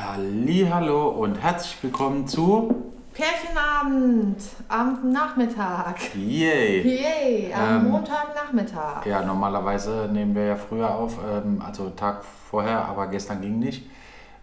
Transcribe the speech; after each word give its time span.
Hallo 0.00 1.08
und 1.08 1.42
herzlich 1.42 1.76
willkommen 1.82 2.26
zu 2.28 2.72
Pärchenabend 3.14 4.36
am 4.68 5.10
Nachmittag. 5.12 5.96
Yay. 6.14 6.82
Yay, 6.82 7.52
am 7.52 7.86
Ähm, 7.86 7.90
Montagnachmittag. 7.90 9.04
Ja, 9.06 9.22
normalerweise 9.22 10.08
nehmen 10.12 10.36
wir 10.36 10.44
ja 10.44 10.56
früher 10.56 10.94
auf, 10.94 11.18
ähm, 11.28 11.60
also 11.66 11.90
Tag 11.90 12.22
vorher, 12.48 12.84
aber 12.84 13.08
gestern 13.08 13.40
ging 13.40 13.58
nicht. 13.58 13.86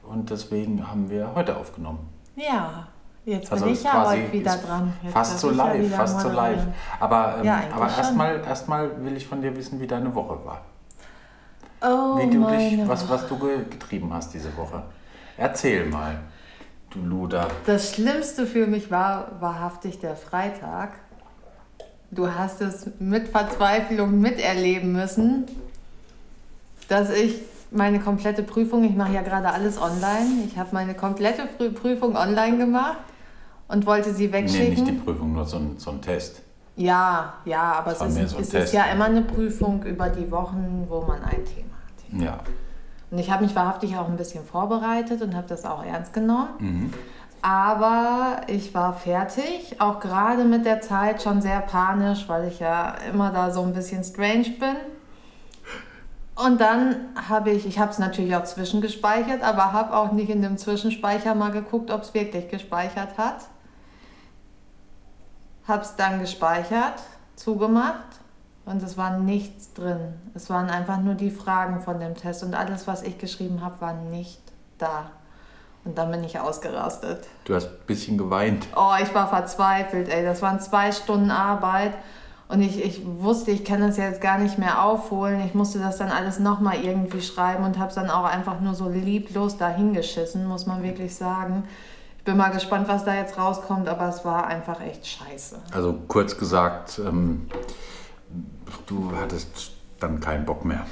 Und 0.03 0.29
deswegen 0.29 0.85
haben 0.85 1.09
wir 1.09 1.31
heute 1.33 1.55
aufgenommen. 1.55 2.09
Ja, 2.35 2.87
jetzt 3.23 3.49
Also 3.51 3.63
bin 3.65 3.73
ich 3.75 3.83
ja 3.83 4.07
heute 4.09 4.33
wieder 4.33 4.57
dran. 4.57 4.93
Jetzt 5.03 5.13
Fast 5.13 5.39
so 5.39 5.51
ja 5.51 5.55
live, 5.67 5.85
wieder 5.85 5.95
fast 5.95 6.19
so 6.19 6.29
live. 6.29 6.63
Aber, 6.99 7.35
ähm, 7.39 7.45
Ja, 7.45 7.59
aber 7.73 7.85
erstmal 7.85 8.41
erstmal 8.43 9.05
will 9.05 9.15
ich 9.15 9.25
von 9.25 9.41
dir 9.41 9.55
wissen, 9.55 9.79
wie 9.79 9.87
deine 9.87 10.13
Woche 10.13 10.37
war. 10.43 10.61
Oh, 11.81 12.17
Wie 12.19 12.29
du 12.29 12.43
dich, 12.45 12.87
was, 12.89 13.07
was 13.09 13.25
du 13.27 13.37
ge- 13.39 13.63
getrieben 13.69 14.11
hast 14.13 14.33
diese 14.33 14.55
Woche. 14.57 14.83
Erzähl 15.37 15.85
mal, 15.85 16.19
du 16.91 16.99
Luder. 16.99 17.47
Das 17.65 17.93
Schlimmste 17.93 18.45
für 18.47 18.67
mich 18.67 18.89
war 18.91 19.31
wahrhaftig 19.39 19.99
der 19.99 20.15
Freitag. 20.15 20.93
Du 22.11 22.31
hast 22.33 22.61
es 22.61 22.87
mit 22.99 23.27
Verzweiflung 23.27 24.19
miterleben 24.21 24.93
müssen, 24.93 25.45
dass 26.87 27.09
ich 27.09 27.41
meine 27.71 27.99
komplette 27.99 28.43
Prüfung, 28.43 28.83
ich 28.85 28.95
mache 28.95 29.11
ja 29.13 29.21
gerade 29.21 29.49
alles 29.51 29.77
online, 29.81 30.45
ich 30.47 30.57
habe 30.57 30.69
meine 30.71 30.93
komplette 30.93 31.43
Prü- 31.59 31.73
Prüfung 31.73 32.15
online 32.15 32.57
gemacht 32.57 32.99
und 33.67 33.85
wollte 33.85 34.13
sie 34.13 34.27
Nee, 34.27 34.33
wegschicken. 34.33 34.69
nicht 34.69 34.87
die 34.87 34.91
Prüfung, 34.93 35.33
nur 35.33 35.45
so 35.45 35.57
ein, 35.57 35.75
so 35.77 35.91
ein 35.91 36.01
Test. 36.01 36.41
Ja, 36.77 37.33
ja, 37.43 37.61
aber 37.73 37.91
es 37.93 38.01
ist, 38.01 38.29
so 38.29 38.39
es 38.39 38.49
Test, 38.49 38.65
ist 38.67 38.73
ja 38.73 38.85
immer 38.85 39.05
eine 39.05 39.21
Prüfung 39.23 39.83
über 39.83 40.09
die 40.09 40.29
Wochen, 40.31 40.85
wo 40.87 41.01
man 41.01 41.21
ein 41.23 41.43
Thema 41.43 41.75
hat. 41.85 42.21
Ja. 42.23 42.39
Und 43.15 43.21
ich 43.21 43.31
habe 43.31 43.45
mich 43.45 43.55
wahrhaftig 43.55 43.95
auch 43.95 44.09
ein 44.09 44.17
bisschen 44.17 44.43
vorbereitet 44.43 45.21
und 45.21 45.37
habe 45.37 45.47
das 45.47 45.63
auch 45.63 45.85
ernst 45.85 46.11
genommen. 46.11 46.49
Mhm. 46.59 46.93
Aber 47.41 48.41
ich 48.47 48.73
war 48.73 48.91
fertig, 48.91 49.79
auch 49.79 50.01
gerade 50.01 50.43
mit 50.43 50.65
der 50.65 50.81
Zeit 50.81 51.23
schon 51.23 51.41
sehr 51.41 51.61
panisch, 51.61 52.27
weil 52.27 52.49
ich 52.49 52.59
ja 52.59 52.93
immer 53.09 53.31
da 53.31 53.51
so 53.51 53.61
ein 53.61 53.71
bisschen 53.71 54.03
strange 54.03 54.49
bin. 54.59 54.75
Und 56.35 56.59
dann 56.59 57.05
habe 57.29 57.51
ich, 57.51 57.65
ich 57.65 57.79
habe 57.79 57.91
es 57.91 57.99
natürlich 57.99 58.35
auch 58.35 58.43
zwischengespeichert, 58.43 59.43
aber 59.43 59.71
habe 59.71 59.95
auch 59.95 60.11
nicht 60.11 60.29
in 60.29 60.41
dem 60.41 60.57
Zwischenspeicher 60.57 61.35
mal 61.35 61.53
geguckt, 61.53 61.91
ob 61.91 62.01
es 62.01 62.13
wirklich 62.13 62.49
gespeichert 62.49 63.17
hat. 63.17 63.47
Habe 65.65 65.83
es 65.83 65.95
dann 65.95 66.19
gespeichert, 66.19 67.01
zugemacht 67.37 68.19
und 68.65 68.81
es 68.81 68.97
war 68.97 69.17
nichts 69.19 69.73
drin. 69.73 70.13
Es 70.33 70.49
waren 70.49 70.69
einfach 70.69 70.99
nur 70.99 71.13
die 71.13 71.31
Fragen 71.31 71.81
von 71.81 71.99
dem 71.99 72.15
Test 72.15 72.43
und 72.43 72.55
alles, 72.55 72.87
was 72.87 73.03
ich 73.03 73.17
geschrieben 73.17 73.63
habe, 73.63 73.79
war 73.81 73.93
nicht 73.93 74.41
da. 74.77 75.11
Und 75.85 75.99
dann 75.99 76.09
bin 76.09 76.23
ich 76.23 76.39
ausgerastet. 76.39 77.27
Du 77.45 77.53
hast 77.53 77.67
ein 77.67 77.85
bisschen 77.85 78.17
geweint. 78.17 78.67
Oh, 78.75 78.93
ich 79.01 79.13
war 79.13 79.27
verzweifelt, 79.29 80.09
ey. 80.09 80.25
Das 80.25 80.41
waren 80.41 80.59
zwei 80.59 80.91
Stunden 80.91 81.29
Arbeit. 81.29 81.93
Und 82.47 82.61
ich, 82.61 82.83
ich 82.83 83.01
wusste, 83.05 83.51
ich 83.51 83.63
kann 83.63 83.81
das 83.81 83.97
jetzt 83.97 84.19
gar 84.19 84.39
nicht 84.39 84.57
mehr 84.57 84.83
aufholen. 84.83 85.41
Ich 85.45 85.53
musste 85.53 85.79
das 85.79 85.97
dann 85.97 86.09
alles 86.09 86.39
nochmal 86.39 86.77
irgendwie 86.83 87.21
schreiben 87.21 87.63
und 87.63 87.77
habe 87.77 87.89
es 87.89 87.95
dann 87.95 88.09
auch 88.09 88.25
einfach 88.25 88.59
nur 88.61 88.73
so 88.73 88.89
lieblos 88.89 89.57
dahingeschissen, 89.57 90.45
muss 90.47 90.65
man 90.65 90.81
wirklich 90.81 91.15
sagen. 91.15 91.63
Ich 92.17 92.23
bin 92.23 92.37
mal 92.37 92.49
gespannt, 92.49 92.87
was 92.87 93.05
da 93.05 93.13
jetzt 93.13 93.37
rauskommt, 93.37 93.87
aber 93.87 94.09
es 94.09 94.25
war 94.25 94.47
einfach 94.47 94.81
echt 94.81 95.05
scheiße. 95.05 95.57
Also 95.71 95.95
kurz 96.07 96.37
gesagt, 96.37 96.99
ähm, 96.99 97.47
du 98.87 99.11
hattest 99.19 99.71
dann 99.99 100.19
keinen 100.19 100.45
Bock 100.45 100.65
mehr. 100.65 100.85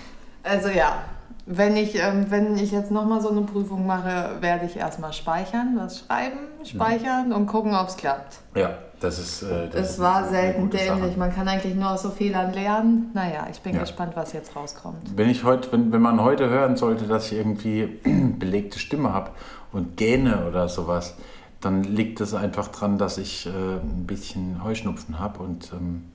Also 0.44 0.70
ja, 0.70 1.04
wenn 1.46 1.76
ich, 1.76 1.96
ähm, 1.96 2.26
wenn 2.30 2.56
ich 2.58 2.72
jetzt 2.72 2.92
nochmal 2.92 3.22
so 3.22 3.30
eine 3.30 3.42
Prüfung 3.42 3.86
mache, 3.86 4.38
werde 4.40 4.66
ich 4.66 4.78
erstmal 4.78 5.12
speichern, 5.14 5.74
was 5.78 6.00
schreiben, 6.00 6.40
speichern 6.64 7.34
und 7.34 7.48
gucken, 7.48 7.76
ob 7.76 7.88
es 7.90 7.98
klappt. 7.98 8.40
Ja, 8.56 8.78
das 9.02 9.20
ist. 9.20 9.44
Äh, 9.44 9.68
das 9.70 9.82
Es 9.82 9.90
ist 9.92 10.00
war 10.00 10.28
selten 10.30 10.70
dämlich. 10.70 11.18
Man 11.18 11.34
kann 11.34 11.48
eigentlich 11.48 11.76
nur 11.76 11.92
aus 11.92 12.02
so 12.04 12.12
Fehlern 12.12 12.54
lernen. 12.54 13.12
Naja, 13.14 13.48
ich 13.52 13.60
bin 13.62 13.74
Ja. 13.76 13.82
gespannt, 13.82 14.14
was 14.16 14.32
jetzt 14.34 14.56
rauskommt. 14.56 15.18
Wenn, 15.18 15.30
ich 15.30 15.44
heute, 15.44 15.72
wenn, 15.74 15.92
wenn 15.92 16.02
man 16.02 16.22
heute 16.22 16.50
hören 16.50 16.78
sollte, 16.78 17.06
dass 17.08 17.32
ich 17.32 17.38
irgendwie 17.38 18.00
belegte 18.40 18.80
Stimme 18.80 19.14
habe 19.14 19.32
und 19.74 19.98
gähne 19.98 20.46
oder 20.48 20.70
sowas, 20.70 21.16
dann 21.60 21.84
liegt 21.84 22.22
es 22.22 22.34
einfach 22.34 22.70
dran, 22.70 22.98
dass 22.98 23.18
ich 23.18 23.48
äh, 23.48 23.50
ein 23.50 24.06
bisschen 24.08 24.64
Heuschnupfen 24.64 25.20
habe 25.20 25.40
und 25.40 25.72
ähm, 25.74 26.06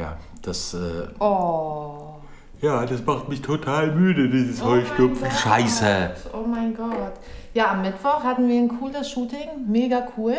ja, 0.00 0.16
das. 0.42 0.74
Äh, 0.74 1.08
Oh. 1.18 2.14
ja, 2.60 2.84
das 2.86 3.04
macht 3.04 3.28
mich 3.28 3.42
total 3.42 3.92
müde, 3.94 4.28
dieses 4.28 4.62
Oh 4.62 4.78
Gott. 4.96 5.18
Scheiße! 5.42 6.10
Oh 6.32 6.46
mein 6.46 6.74
Gott. 6.74 7.12
Ja, 7.54 7.72
am 7.72 7.82
Mittwoch 7.82 8.22
hatten 8.24 8.48
wir 8.48 8.58
ein 8.60 8.68
cooles 8.68 9.10
Shooting. 9.10 9.48
Mega 9.68 10.06
cool. 10.16 10.36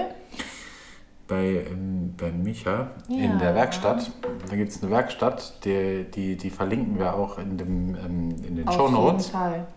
Bei, 1.28 1.66
ähm, 1.72 2.14
bei 2.18 2.32
Micha 2.32 2.90
Ja. 3.08 3.24
in 3.24 3.40
der 3.40 3.56
Werkstatt, 3.56 4.12
da 4.50 4.56
gibt 4.56 4.70
es 4.72 4.82
eine 4.84 4.92
Werkstatt, 4.92 5.64
die, 5.64 6.06
die, 6.14 6.36
die 6.36 6.50
verlinken 6.50 7.00
wir 7.00 7.14
auch 7.14 7.38
in, 7.38 7.58
dem, 7.58 7.96
ähm, 7.96 8.36
in 8.46 8.56
den 8.58 8.72
Show 8.72 8.86
Auf 8.86 8.92
Notes. 8.92 9.28
jeden 9.28 9.38
Fall. 9.40 9.68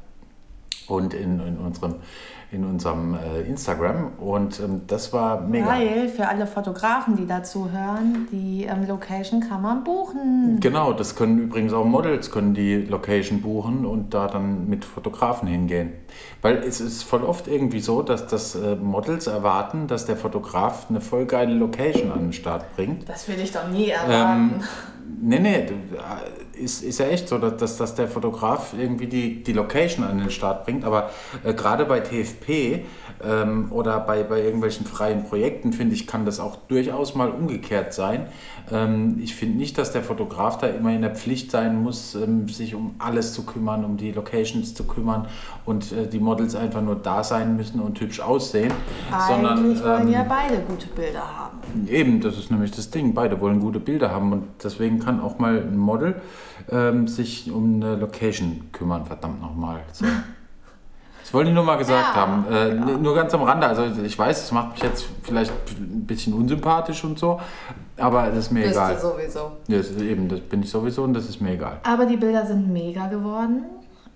und 0.89 1.15
in, 1.15 1.39
in 1.41 1.56
unserem, 1.59 1.97
in 2.54 2.65
unserem 2.65 3.15
äh, 3.15 3.42
Instagram. 3.42 4.12
Und 4.19 4.60
ähm, 4.60 4.82
das 4.87 5.12
war 5.12 5.41
mega. 5.41 5.66
Weil 5.66 6.09
für 6.09 6.28
alle 6.28 6.47
Fotografen, 6.47 7.16
die 7.16 7.26
dazu 7.26 7.70
hören, 7.70 8.28
die 8.31 8.65
ähm, 8.65 8.87
Location 8.87 9.41
kann 9.41 9.62
man 9.62 9.84
buchen. 9.84 10.59
Genau, 10.60 10.92
das 10.92 11.16
können 11.16 11.38
übrigens 11.38 11.72
auch 11.72 11.84
Models 11.84 12.31
können 12.31 12.54
die 12.54 12.76
Location 12.76 13.42
buchen 13.42 13.84
und 13.84 14.15
da 14.15 14.28
dann 14.28 14.69
mit 14.69 14.84
Fotografen 14.84 15.48
hingehen. 15.48 15.92
Weil 16.42 16.59
es 16.59 16.81
ist 16.81 17.03
voll 17.03 17.25
oft 17.25 17.48
irgendwie 17.48 17.81
so, 17.81 18.03
dass 18.03 18.26
das 18.26 18.54
äh, 18.54 18.76
Models 18.76 19.26
erwarten, 19.26 19.86
dass 19.86 20.06
der 20.06 20.16
Fotograf 20.16 20.86
eine 20.88 21.00
voll 21.00 21.26
geile 21.26 21.54
Location 21.54 22.12
an 22.12 22.21
den 22.21 22.32
Start 22.32 22.76
bringt. 22.76 23.09
Das 23.09 23.28
will 23.28 23.38
ich 23.41 23.53
doch 23.53 23.69
nie 23.69 23.88
erwarten. 23.88 24.62
Nee, 25.21 25.38
nee, 25.38 25.66
du, 25.66 25.75
äh, 25.75 26.44
ist, 26.54 26.82
ist 26.82 26.98
ja 26.98 27.06
echt 27.06 27.28
so, 27.28 27.38
dass, 27.38 27.76
dass, 27.76 27.94
der 27.94 28.09
Fotograf 28.09 28.75
irgendwie 28.78 29.06
die, 29.06 29.42
die 29.42 29.53
Location 29.53 30.04
an 30.04 30.19
den 30.19 30.31
Start 30.31 30.65
bringt. 30.65 30.84
Aber 30.84 31.10
äh, 31.42 31.54
gerade 31.54 31.84
bei 31.84 32.00
TFP 32.00 32.84
ähm, 33.25 33.70
oder 33.70 34.00
bei, 34.00 34.22
bei 34.22 34.42
irgendwelchen 34.42 34.87
freien 34.87 35.25
Projekten, 35.25 35.72
finde 35.72 35.94
ich, 35.94 36.06
kann 36.06 36.25
das 36.25 36.41
auch 36.41 36.56
durchaus 36.69 37.15
mal 37.15 37.31
umgekehrt 37.31 37.92
sein. 37.94 38.26
Ähm, 38.70 39.19
ich 39.22 39.34
finde 39.34 39.59
nicht, 39.59 39.76
dass 39.78 39.92
der 39.92 40.03
Fotograf 40.03 40.59
da 40.59 40.66
immer 40.69 40.92
in 40.92 41.03
der 41.03 41.15
Pflicht 41.15 41.50
sein 41.50 41.82
muss, 41.82 42.15
ähm, 42.15 42.48
sich 42.48 42.75
um 42.75 42.94
alles 42.98 43.32
zu 43.32 43.44
kümmern, 43.44 43.84
um 43.84 43.97
die 43.97 44.12
Locations 44.12 44.75
zu 44.75 44.84
kümmern 44.84 45.26
und 45.65 45.92
äh, 45.92 46.06
die 46.09 46.19
Models 46.19 46.54
einfach 46.54 46.81
nur 46.81 46.97
da 46.97 47.22
sein 47.22 47.56
müssen 47.56 47.81
und 47.81 48.00
hübsch 48.00 48.21
aussehen. 48.21 48.72
Eigentlich 49.10 49.82
wollen 49.84 50.09
ähm, 50.09 50.12
ja 50.12 50.25
beide 50.28 50.60
gute 50.62 50.86
Bilder 50.88 51.21
haben. 51.21 51.59
Eben, 51.88 52.21
das 52.21 52.38
ist 52.38 52.50
nämlich 52.50 52.71
das 52.71 52.91
Ding. 52.91 53.15
Beide 53.15 53.41
wollen 53.41 53.60
gute 53.60 53.81
Bilder 53.81 54.10
haben 54.10 54.32
und 54.32 54.44
deswegen 54.62 54.98
kann 54.98 55.21
auch 55.21 55.38
mal 55.38 55.59
ein 55.59 55.76
Model 55.76 56.21
ähm, 56.70 57.06
sich 57.08 57.50
um 57.52 57.76
eine 57.76 57.97
Location 57.97 58.69
kümmern, 58.72 59.04
verdammt 59.04 59.41
nochmal. 59.41 59.80
So. 59.92 60.04
Das 61.22 61.32
wollte 61.32 61.48
ich 61.50 61.54
nur 61.54 61.64
mal 61.64 61.76
gesagt 61.76 62.14
Ja, 62.14 62.20
haben. 62.20 62.44
Äh, 62.52 62.75
Nur 62.98 63.14
ganz 63.14 63.32
am 63.32 63.42
Rande. 63.42 63.66
Also 63.66 63.84
ich 64.02 64.19
weiß, 64.19 64.44
es 64.44 64.52
macht 64.52 64.72
mich 64.72 64.82
jetzt 64.82 65.06
vielleicht 65.22 65.50
ein 65.70 66.04
bisschen 66.06 66.34
unsympathisch 66.34 67.03
und 67.03 67.19
so, 67.19 67.41
aber 67.97 68.26
das 68.28 68.38
ist 68.38 68.50
mir 68.50 68.60
Bist 68.64 68.74
egal. 68.74 68.94
du 68.94 69.00
sowieso. 69.00 69.38
Ja, 69.69 69.78
das 69.78 69.86
ist 69.88 70.00
eben, 70.03 70.28
das 70.28 70.41
bin 70.41 70.62
ich 70.62 70.70
sowieso 70.70 71.03
und 71.03 71.14
das 71.14 71.26
ist 71.28 71.41
mir 71.41 71.53
egal. 71.53 71.78
Aber 71.82 72.04
die 72.04 72.19
Bilder 72.19 72.44
sind 72.44 72.70
mega 72.70 73.06
geworden. 73.06 73.64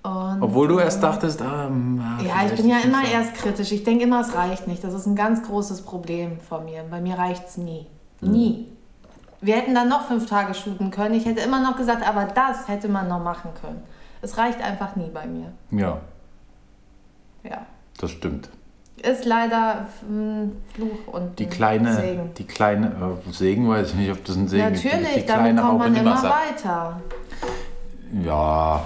Und 0.03 0.43
Obwohl 0.43 0.69
du 0.69 0.79
erst 0.79 1.03
dachtest, 1.03 1.41
ah, 1.43 1.67
ähm, 1.67 2.01
Ja, 2.25 2.47
ich 2.47 2.55
bin 2.55 2.69
ja 2.69 2.77
immer 2.85 3.05
so. 3.05 3.11
erst 3.13 3.35
kritisch. 3.35 3.73
Ich 3.73 3.85
denke 3.85 4.05
immer, 4.05 4.21
es 4.21 4.35
reicht 4.35 4.69
nicht. 4.69 4.85
Das 4.85 4.95
ist 4.95 5.07
ein 5.07 5.17
ganz 5.17 5.43
großes 5.43 5.83
Problem 5.83 6.39
von 6.41 6.65
mir. 6.67 6.83
Bei 6.91 7.01
mir 7.01 7.19
reicht 7.19 7.49
es 7.49 7.57
nie. 7.57 7.87
Nie. 8.21 8.69
Wir 9.41 9.57
hätten 9.57 9.75
dann 9.75 9.89
noch 9.89 10.07
fünf 10.09 10.27
Tage 10.27 10.53
shooten 10.55 10.91
können. 10.91 11.15
Ich 11.15 11.25
hätte 11.27 11.41
immer 11.41 11.61
noch 11.61 11.77
gesagt, 11.77 12.07
aber 12.07 12.25
das 12.25 12.67
hätte 12.69 12.89
man 12.89 13.09
noch 13.09 13.23
machen 13.23 13.51
können. 13.61 13.83
Es 14.21 14.37
reicht 14.37 14.61
einfach 14.61 14.97
nie 14.97 15.11
bei 15.13 15.27
mir. 15.27 15.53
Ja, 15.71 15.99
Ja. 17.45 17.65
das 18.01 18.11
stimmt. 18.11 18.49
Ist 19.01 19.25
leider 19.27 19.87
ein 20.03 20.57
Fluch 20.75 21.07
und 21.15 21.39
Die 21.39 21.45
ein 21.45 21.51
kleine, 21.51 21.95
Segen. 21.95 22.35
die 22.37 22.45
kleine, 22.45 22.87
äh, 23.27 23.33
Segen 23.33 23.69
weiß 23.69 23.91
ich 23.91 23.95
nicht, 23.95 24.11
ob 24.11 24.25
das 24.25 24.35
ein 24.35 24.49
Segen 24.49 24.75
ist. 24.75 24.85
Natürlich, 24.85 25.25
damit 25.25 25.57
kommt 25.57 25.79
man 25.79 25.95
immer 25.95 26.21
weiter. 26.21 27.01
Ja, 28.25 28.83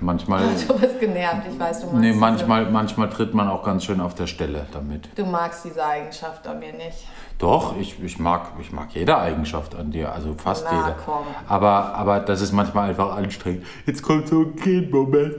manchmal. 0.00 0.42
Du 0.68 0.74
bist 0.78 0.98
genervt, 1.00 1.42
ich 1.50 1.58
weiß, 1.58 1.80
du 1.80 1.86
magst 1.86 2.00
Nee, 2.00 2.08
diese- 2.08 2.20
manchmal, 2.20 2.70
manchmal 2.70 3.08
tritt 3.10 3.34
man 3.34 3.48
auch 3.48 3.62
ganz 3.62 3.84
schön 3.84 4.00
auf 4.00 4.14
der 4.14 4.26
Stelle 4.26 4.66
damit. 4.72 5.08
Du 5.16 5.24
magst 5.26 5.64
diese 5.64 5.84
Eigenschaft 5.84 6.46
an 6.46 6.58
mir 6.58 6.72
nicht. 6.72 7.06
Doch, 7.38 7.76
ich, 7.78 8.02
ich, 8.02 8.18
mag, 8.18 8.48
ich 8.60 8.72
mag 8.72 8.88
jede 8.92 9.16
Eigenschaft 9.18 9.74
an 9.74 9.90
dir, 9.90 10.12
also 10.12 10.34
fast 10.34 10.64
Na, 10.70 10.86
jede. 10.88 10.96
komm. 11.04 11.24
Aber, 11.48 11.94
aber 11.94 12.20
das 12.20 12.40
ist 12.40 12.52
manchmal 12.52 12.88
einfach 12.90 13.14
anstrengend. 13.16 13.64
Jetzt 13.84 14.02
kommt 14.02 14.28
so 14.28 14.40
ein 14.40 14.56
Kind-Moment. 14.56 15.34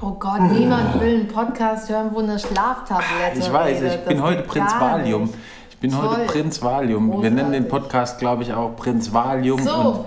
Oh 0.00 0.10
Gott, 0.12 0.40
niemand 0.52 1.00
will 1.00 1.14
einen 1.20 1.28
Podcast 1.28 1.88
hören, 1.88 2.10
wo 2.12 2.18
eine 2.20 2.38
Schlaftablette 2.38 3.38
Ich 3.38 3.52
weiß, 3.52 3.76
redet. 3.80 3.94
ich 3.94 4.04
bin 4.04 4.18
Das 4.18 4.26
heute 4.26 4.42
Prinz 4.42 4.72
Valium. 4.78 5.30
Ich 5.70 5.78
bin 5.78 5.90
Toll. 5.90 6.08
heute 6.08 6.24
Prinz 6.26 6.62
Valium. 6.62 7.22
Wir 7.22 7.30
nennen 7.30 7.52
den 7.52 7.62
Großartig. 7.64 7.68
Podcast, 7.70 8.18
glaube 8.18 8.42
ich, 8.42 8.52
auch 8.52 8.76
Prinz 8.76 9.12
Valium 9.12 9.60
So. 9.62 9.74
und, 9.74 10.04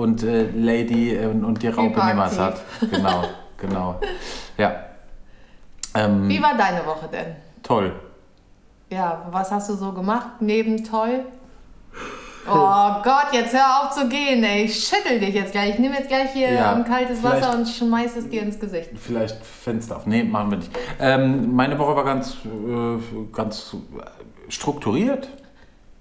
und 0.00 0.22
äh, 0.22 0.50
Lady 0.50 1.14
äh, 1.14 1.26
und, 1.26 1.44
und 1.44 1.62
die 1.62 1.68
Raupe 1.68 1.88
Hyperaktiv. 1.88 2.14
Nimmersatt. 2.14 2.60
Genau, 2.90 3.24
genau. 3.56 4.00
Ja. 4.56 4.74
Ähm, 5.94 6.28
Wie 6.28 6.42
war 6.42 6.56
deine 6.56 6.84
Woche 6.86 7.08
denn? 7.12 7.36
toll. 7.62 7.92
Ja, 8.88 9.26
was 9.30 9.50
hast 9.52 9.70
du 9.70 9.74
so 9.74 9.92
gemacht 9.92 10.40
neben 10.40 10.82
toll? 10.82 11.24
Oh 12.48 13.02
Gott, 13.04 13.28
jetzt 13.32 13.52
hör 13.52 13.82
auf 13.82 13.90
zu 13.92 14.08
gehen, 14.08 14.42
ey. 14.42 14.64
Ich 14.64 14.88
schüttel 14.88 15.20
dich 15.20 15.34
jetzt 15.34 15.52
gleich. 15.52 15.74
Ich 15.74 15.78
nehme 15.78 15.94
jetzt 15.96 16.08
gleich 16.08 16.32
hier 16.32 16.52
Ja, 16.52 16.74
ein 16.74 16.84
kaltes 16.84 17.22
Wasser 17.22 17.54
und 17.54 17.68
schmeiß 17.68 18.16
es 18.16 18.28
dir 18.28 18.42
ins 18.42 18.58
Gesicht. 18.58 18.90
Vielleicht 18.96 19.44
Fenster 19.44 19.96
auf. 19.98 20.06
Nee, 20.06 20.24
machen 20.24 20.50
wir 20.50 20.58
nicht. 20.58 20.70
Ähm, 20.98 21.54
meine 21.54 21.78
Woche 21.78 21.94
war 21.94 22.04
ganz, 22.04 22.38
äh, 22.44 22.98
ganz 23.32 23.74
äh, 23.74 24.50
strukturiert. 24.50 25.28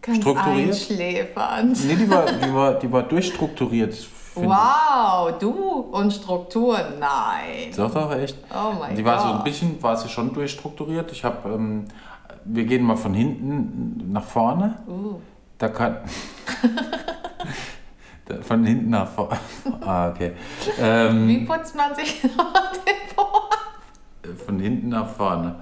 Ganz 0.01 0.17
Strukturiert? 0.21 0.69
einschläfernd. 0.69 1.85
Nee, 1.85 1.95
die 1.95 2.09
war, 2.09 2.25
die 2.31 2.53
war, 2.53 2.73
die 2.75 2.91
war 2.91 3.03
durchstrukturiert. 3.09 3.95
Wow, 4.35 5.37
du 5.39 5.51
und 5.91 6.11
Struktur, 6.13 6.77
nein. 6.99 7.69
ich. 7.69 7.75
Doch, 7.75 7.93
doch, 7.93 8.11
echt. 8.15 8.37
Oh 8.53 8.73
mein 8.79 8.95
Die 8.95 9.03
war 9.03 9.19
so 9.19 9.33
ein 9.33 9.43
bisschen, 9.43 9.81
war 9.83 9.97
sie 9.97 10.07
schon 10.07 10.33
durchstrukturiert. 10.33 11.11
Ich 11.11 11.25
habe, 11.25 11.49
ähm, 11.49 11.85
wir 12.45 12.63
gehen 12.63 12.83
mal 12.83 12.95
von 12.95 13.13
hinten 13.13 14.11
nach 14.13 14.23
vorne. 14.23 14.77
Uh, 14.87 15.19
Da 15.57 15.67
kann. 15.69 15.97
Von 18.43 18.63
hinten 18.63 18.91
nach 18.91 19.07
vorne. 19.09 19.39
Ah, 19.81 20.09
okay. 20.09 20.33
Ähm, 20.79 21.27
wie 21.27 21.45
putzt 21.45 21.75
man 21.75 21.95
sich 21.95 22.23
noch 22.23 22.53
den 22.85 23.15
Po? 23.15 23.25
von 24.45 24.59
hinten 24.59 24.89
nach 24.89 25.07
vorne. 25.09 25.55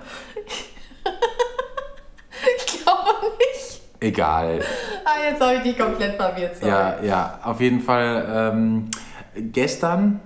Ich 2.58 2.84
glaube 2.84 3.32
nicht. 3.38 3.82
Egal. 4.00 4.60
Ah, 5.06 5.30
jetzt 5.30 5.42
habe 5.42 5.56
ich 5.56 5.64
dich 5.64 5.78
komplett 5.78 6.16
verwirrt. 6.16 6.56
sorry. 6.58 6.70
Ja, 6.70 7.04
ja, 7.04 7.40
auf 7.44 7.60
jeden 7.62 7.82
Fall. 7.82 8.52
Ähm, 8.54 8.90
gestern 9.36 10.20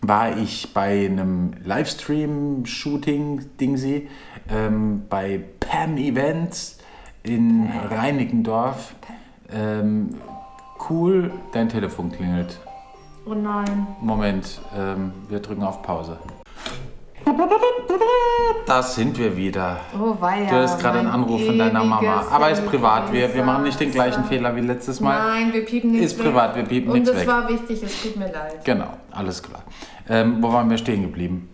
war 0.00 0.36
ich 0.36 0.72
bei 0.74 1.06
einem 1.06 1.52
Livestream-Shooting-Dingsy 1.64 4.08
ähm, 4.50 5.04
bei 5.08 5.40
Pam 5.60 5.96
Events 5.96 6.78
in 7.22 7.70
Reinickendorf. 7.90 8.94
Ähm, 9.52 10.10
cool, 10.88 11.30
dein 11.52 11.68
Telefon 11.68 12.10
klingelt. 12.12 12.58
Oh 13.26 13.34
nein. 13.34 13.86
Moment, 14.00 14.60
ähm, 14.76 15.12
wir 15.28 15.40
drücken 15.40 15.62
auf 15.62 15.82
Pause. 15.82 16.18
Da 18.66 18.82
sind 18.82 19.18
wir 19.18 19.36
wieder. 19.36 19.80
Oh 19.98 20.14
weia. 20.20 20.48
Du 20.50 20.56
hast 20.56 20.78
gerade 20.78 20.98
einen 21.00 21.08
Anruf 21.08 21.44
von 21.44 21.58
deiner 21.58 21.84
Mama. 21.84 22.24
Aber 22.30 22.50
ist 22.50 22.64
privat. 22.66 23.12
Wir, 23.12 23.32
wir 23.34 23.42
machen 23.44 23.64
nicht 23.64 23.80
den 23.80 23.90
gleichen. 23.90 24.24
Fehler 24.24 24.54
wie 24.56 24.60
letztes 24.60 25.00
Mal. 25.00 25.16
Nein, 25.18 25.52
wir 25.52 25.64
piepen 25.64 25.92
nichts 25.92 26.12
Ist 26.12 26.20
privat, 26.20 26.54
wir 26.56 26.64
piepen 26.64 26.88
Und 26.90 26.94
nichts 27.00 27.10
das 27.10 27.20
weg. 27.20 27.28
war 27.28 27.48
wichtig, 27.48 27.82
es 27.82 28.02
tut 28.02 28.16
mir 28.16 28.30
leid. 28.32 28.64
Genau, 28.64 28.88
alles 29.10 29.42
klar. 29.42 29.62
Ähm, 30.08 30.38
wo 30.42 30.52
waren 30.52 30.68
wir 30.68 30.78
stehen 30.78 31.02
geblieben? 31.02 31.48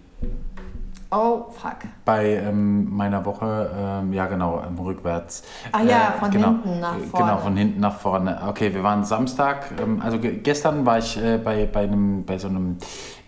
Oh, 1.14 1.46
fuck. 1.50 1.76
Bei 2.04 2.26
ähm, 2.26 2.90
meiner 2.90 3.24
Woche, 3.24 3.70
ähm, 3.76 4.12
ja 4.12 4.26
genau, 4.26 4.60
ähm, 4.66 4.76
rückwärts. 4.78 5.44
Ah 5.70 5.82
ja, 5.82 6.14
von 6.18 6.30
genau, 6.30 6.48
hinten 6.48 6.80
nach 6.80 6.96
äh, 6.96 7.00
vorne. 7.02 7.26
Genau, 7.26 7.38
von 7.38 7.56
hinten 7.56 7.80
nach 7.80 7.96
vorne. 7.96 8.42
Okay, 8.48 8.74
wir 8.74 8.82
waren 8.82 9.04
Samstag, 9.04 9.70
ähm, 9.80 10.02
also 10.02 10.18
ge 10.18 10.38
gestern 10.42 10.84
war 10.84 10.98
ich 10.98 11.16
äh, 11.22 11.38
bei, 11.38 11.66
bei, 11.66 11.82
einem, 11.82 12.24
bei 12.24 12.38
so 12.38 12.48
einem 12.48 12.78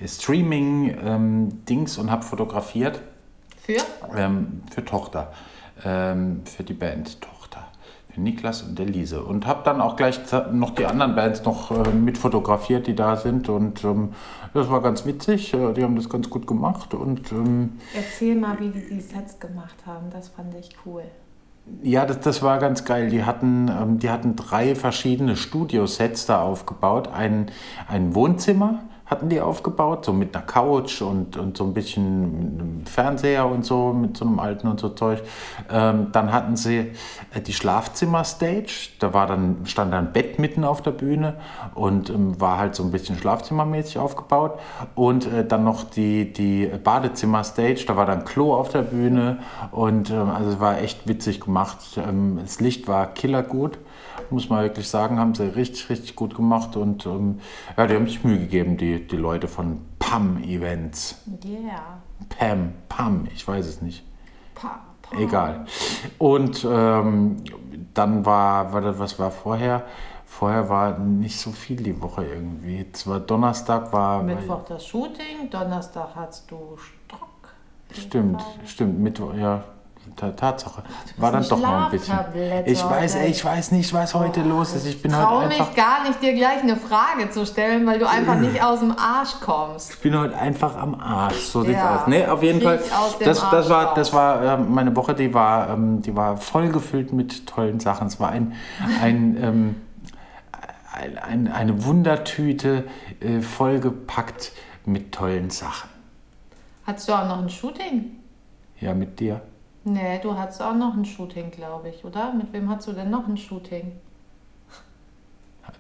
Streaming-Dings 0.05 1.99
und 1.99 2.11
habe 2.11 2.25
fotografiert 2.25 3.01
Für? 3.65 3.77
ähm, 4.17 4.63
für 4.75 4.85
Tochter, 4.85 5.31
ähm, 5.85 6.43
für 6.45 6.65
die 6.65 6.75
Band 6.75 7.21
Tochter, 7.21 7.36
Niklas 8.19 8.63
und 8.63 8.79
Elise. 8.79 9.23
Und 9.23 9.47
habe 9.47 9.63
dann 9.65 9.81
auch 9.81 9.97
gleich 9.97 10.21
noch 10.53 10.71
die 10.71 10.87
anderen 10.87 11.15
Bands 11.15 11.45
noch 11.45 11.71
äh, 11.71 11.91
mit 11.91 12.19
fotografiert, 12.19 12.87
die 12.87 12.95
da 12.95 13.17
sind. 13.17 13.49
Und 13.49 13.85
ähm, 13.85 14.11
das 14.55 14.71
war 14.71 14.83
ganz 14.83 15.05
witzig. 15.07 15.55
Äh, 15.55 15.73
die 15.75 15.83
haben 15.83 15.97
das 15.97 16.09
ganz 16.09 16.31
gut 16.31 16.47
gemacht. 16.47 16.95
Und 16.95 17.33
ähm, 17.33 17.79
Erzähl 17.95 18.37
mal, 18.37 18.59
wie 18.59 18.69
die 18.69 18.87
die 18.89 19.01
Sets 19.01 19.39
gemacht 19.39 19.77
haben. 19.87 20.11
Das 20.11 20.29
fand 20.29 20.55
ich 20.55 20.71
cool. 20.85 21.03
ja, 21.83 22.07
das, 22.07 22.21
das 22.21 22.43
war 22.43 22.59
ganz 22.59 22.85
geil. 22.85 23.11
Die 23.11 23.25
hatten, 23.25 23.69
ähm, 23.69 23.99
die 23.99 24.11
hatten 24.11 24.37
drei 24.37 24.75
verschiedene 24.75 25.37
Studiosets 25.37 26.27
da 26.27 26.43
aufgebaut. 26.43 27.09
Ein, 27.09 27.51
ein 27.89 28.15
Wohnzimmer 28.15 28.81
hatten 29.07 29.29
die 29.29 29.41
aufgebaut, 29.41 30.05
so 30.05 30.13
mit 30.13 30.35
einer 30.35 30.45
Couch 30.45 31.01
und, 31.01 31.37
und 31.37 31.57
so 31.57 31.65
ein 31.65 31.73
bisschen 31.75 32.51
mit 32.53 32.61
einem 32.61 32.87
Fernseher 32.87 33.47
und 33.47 33.65
so, 33.65 33.93
mit 33.93 34.17
so 34.17 34.25
einem 34.25 34.41
alten 34.41 34.67
und 34.67 34.81
so 34.81 34.89
Zeug. 34.89 35.23
Ähm, 35.71 36.09
dann 36.11 36.33
hatten 36.33 36.57
sie 36.57 36.93
äh, 37.33 37.41
die 37.41 37.53
Schlafzimmer-Stage. 37.53 38.91
Da 38.99 39.15
war 39.15 39.29
dann, 39.29 39.59
stand 39.65 39.93
dann 39.93 40.09
ein 40.09 40.13
Bett 40.13 40.41
mitten 40.41 40.65
auf 40.65 40.83
der 40.83 40.91
Bühne 40.91 41.35
und 41.75 42.11
ähm, 42.11 42.41
war 42.41 42.59
halt 42.59 42.75
so 42.75 42.83
ein 42.83 42.91
bisschen 42.91 43.17
schlafzimmermäßig 43.17 43.99
aufgebaut. 43.99 44.59
Und 44.97 45.33
äh, 45.33 45.47
dann 45.47 45.63
noch 45.63 45.85
die, 45.85 46.33
die 46.33 46.67
Badezimmer-Stage. 46.67 47.85
Da 47.87 47.97
war 47.97 48.07
dann 48.07 48.25
Klo 48.25 48.55
auf 48.55 48.71
der 48.71 48.83
Bühne 48.83 49.39
und 49.71 50.11
ähm, 50.11 50.31
also 50.31 50.51
es 50.51 50.61
war 50.61 50.79
echt 50.79 51.07
witzig 51.07 51.41
gemacht. 51.41 51.79
Ähm, 51.97 52.41
das 52.43 52.61
Licht 52.61 52.89
war 52.89 53.07
killergut 53.07 53.79
muss 54.31 54.49
man 54.49 54.63
wirklich 54.63 54.89
sagen, 54.89 55.19
haben 55.19 55.35
sie 55.35 55.45
richtig, 55.45 55.89
richtig 55.91 56.17
gut 56.17 56.35
gemacht 56.35 56.77
und 56.77 57.07
ähm, 57.07 57.41
ja, 57.77 57.87
die 57.87 57.95
haben 57.95 58.07
sich 58.07 58.25
Mühe 58.25 58.39
gegeben, 58.39 58.77
die, 58.77 59.07
die 59.07 59.17
Leute 59.17 59.49
von 59.49 59.81
PAM 59.99 60.43
Events. 60.43 61.23
Yeah. 61.45 62.01
Pam, 62.29 62.73
Pam, 62.89 63.29
ich 63.35 63.47
weiß 63.47 63.67
es 63.67 63.83
nicht. 63.83 64.05
Pa, 64.55 64.81
pa. 65.03 65.19
Egal. 65.19 65.67
Und 66.19 66.67
ähm, 66.69 67.37
dann 67.95 68.25
war, 68.25 68.73
war 68.73 68.81
das, 68.81 68.99
was 68.99 69.19
war 69.19 69.31
vorher? 69.31 69.85
Vorher 70.25 70.69
war 70.69 70.99
nicht 70.99 71.39
so 71.39 71.51
viel 71.51 71.77
die 71.77 72.01
Woche 72.01 72.25
irgendwie. 72.27 72.85
Es 72.93 73.07
war 73.07 73.21
Donnerstag, 73.21 73.93
war. 73.93 74.23
Mittwoch 74.23 74.65
das 74.65 74.87
Shooting, 74.87 75.49
Donnerstag 75.51 76.11
hast 76.15 76.51
du 76.51 76.77
Strock. 76.77 77.55
Stimmt, 77.93 78.43
stimmt, 78.67 78.99
Mittwoch, 78.99 79.35
ja. 79.35 79.65
Ta- 80.17 80.31
Tatsache. 80.31 80.83
War 81.19 81.31
dann 81.31 81.47
doch 81.47 81.61
noch 81.61 81.85
ein 81.87 81.91
bisschen. 81.91 82.19
Ich 82.65 82.83
weiß, 82.83 83.17
ey, 83.17 83.31
ich 83.31 83.45
weiß 83.45 83.73
nicht, 83.73 83.93
was 83.93 84.15
heute 84.15 84.41
los 84.43 84.75
ist. 84.75 84.87
Ich 84.87 85.03
bin 85.03 85.15
heute 85.15 85.29
einfach. 85.45 85.67
mich 85.69 85.77
gar 85.77 86.05
nicht, 86.05 86.23
dir 86.23 86.33
gleich 86.33 86.63
eine 86.63 86.77
Frage 86.77 87.29
zu 87.31 87.45
stellen, 87.45 87.87
weil 87.87 87.99
du 87.99 88.09
einfach 88.09 88.37
nicht 88.37 88.63
aus 88.63 88.81
dem 88.81 88.93
Arsch 88.93 89.35
kommst. 89.45 89.93
Ich 89.93 90.01
bin 90.01 90.19
heute 90.19 90.37
einfach 90.37 90.75
am 90.77 90.95
Arsch. 90.99 91.37
So 91.49 91.61
sieht's 91.63 91.75
Ja, 91.75 91.97
aus. 92.01 92.07
Nee, 92.07 92.25
auf 92.27 92.43
jeden 92.43 92.63
Fall. 92.63 92.79
krieg 92.79 92.89
Das, 93.27 93.41
das 93.41 93.43
Arsch 93.43 93.69
war, 93.69 93.95
das 93.95 94.13
war 94.15 94.43
ähm, 94.43 94.73
meine 94.73 94.97
Woche, 94.97 95.15
die 95.15 95.35
war, 95.35 95.69
ähm, 95.71 96.01
die 96.01 96.17
war 96.17 96.39
voll 96.39 96.69
gefüllt 96.71 97.13
mit 97.13 97.47
tollen 97.47 97.79
Sachen. 97.79 98.07
Es 98.07 98.19
war 98.19 98.31
ein, 98.31 98.55
ein, 99.03 99.37
ähm, 99.43 99.77
ein, 100.95 101.19
ein, 101.19 101.53
eine 101.53 101.85
Wundertüte 101.85 102.85
äh, 103.21 103.43
vollgepackt 103.43 104.53
mit 104.87 105.13
tollen 105.13 105.51
Sachen. 105.51 105.91
Hattest 106.87 107.09
du 107.09 107.13
auch 107.13 107.27
noch 107.29 107.43
ein 107.43 107.51
Shooting? 107.51 108.13
Ja, 108.81 108.95
mit 108.95 109.21
dir. 109.21 109.41
Nee, 109.89 110.19
du 110.21 110.37
hattest 110.37 110.61
auch 110.61 110.75
noch 110.75 110.95
ein 110.95 111.05
Shooting, 111.05 111.53
glaube 111.53 111.91
ich, 111.91 112.05
oder? 112.05 112.33
Mit 112.33 112.53
wem 112.53 112.69
hattest 112.69 112.89
du 112.89 112.93
denn 112.93 113.09
noch 113.09 113.29
ein 113.29 113.37
Shooting? 113.37 113.93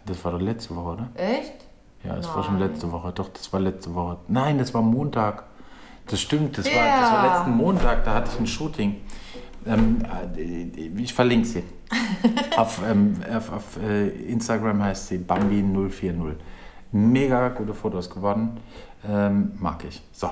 Das 0.04 0.25
war 0.25 0.31
doch 0.31 0.40
letzte 0.40 0.76
Woche, 0.76 0.90
oder? 0.92 1.09
Echt? 1.16 1.66
Ja, 2.04 2.14
das 2.14 2.28
war 2.33 2.45
schon 2.45 2.59
Nein. 2.61 2.71
letzte 2.71 2.92
Woche. 2.92 3.11
Doch, 3.12 3.28
das 3.31 3.52
war 3.52 3.59
letzte 3.59 3.92
Woche. 3.97 4.19
Nein, 4.28 4.59
das 4.59 4.73
war 4.73 4.81
Montag. 4.83 5.42
Das 6.07 6.21
stimmt, 6.21 6.57
das, 6.57 6.66
war, 6.66 6.73
das 6.73 7.00
Ja. 7.00 7.12
war 7.12 7.37
letzten 7.38 7.57
Montag, 7.57 8.04
da 8.04 8.14
hatte 8.14 8.31
ich 8.33 8.38
ein 8.38 8.47
Shooting. 8.47 9.00
Ähm, 9.66 9.99
äh, 10.37 10.62
ich 11.02 11.12
verlinke 11.12 11.47
sie. 11.49 11.64
auf 12.57 12.81
ähm, 12.88 13.16
auf, 13.35 13.52
auf 13.52 13.76
äh, 13.83 14.09
Instagram 14.09 14.85
heißt 14.85 15.09
sie 15.09 15.19
Bambi040. 15.19 16.35
Mega 16.92 17.49
gute 17.49 17.75
Fotos 17.75 18.09
geworden. 18.09 18.59
Ähm, 19.09 19.52
mag 19.59 19.85
ich. 19.85 20.00
So, 20.12 20.31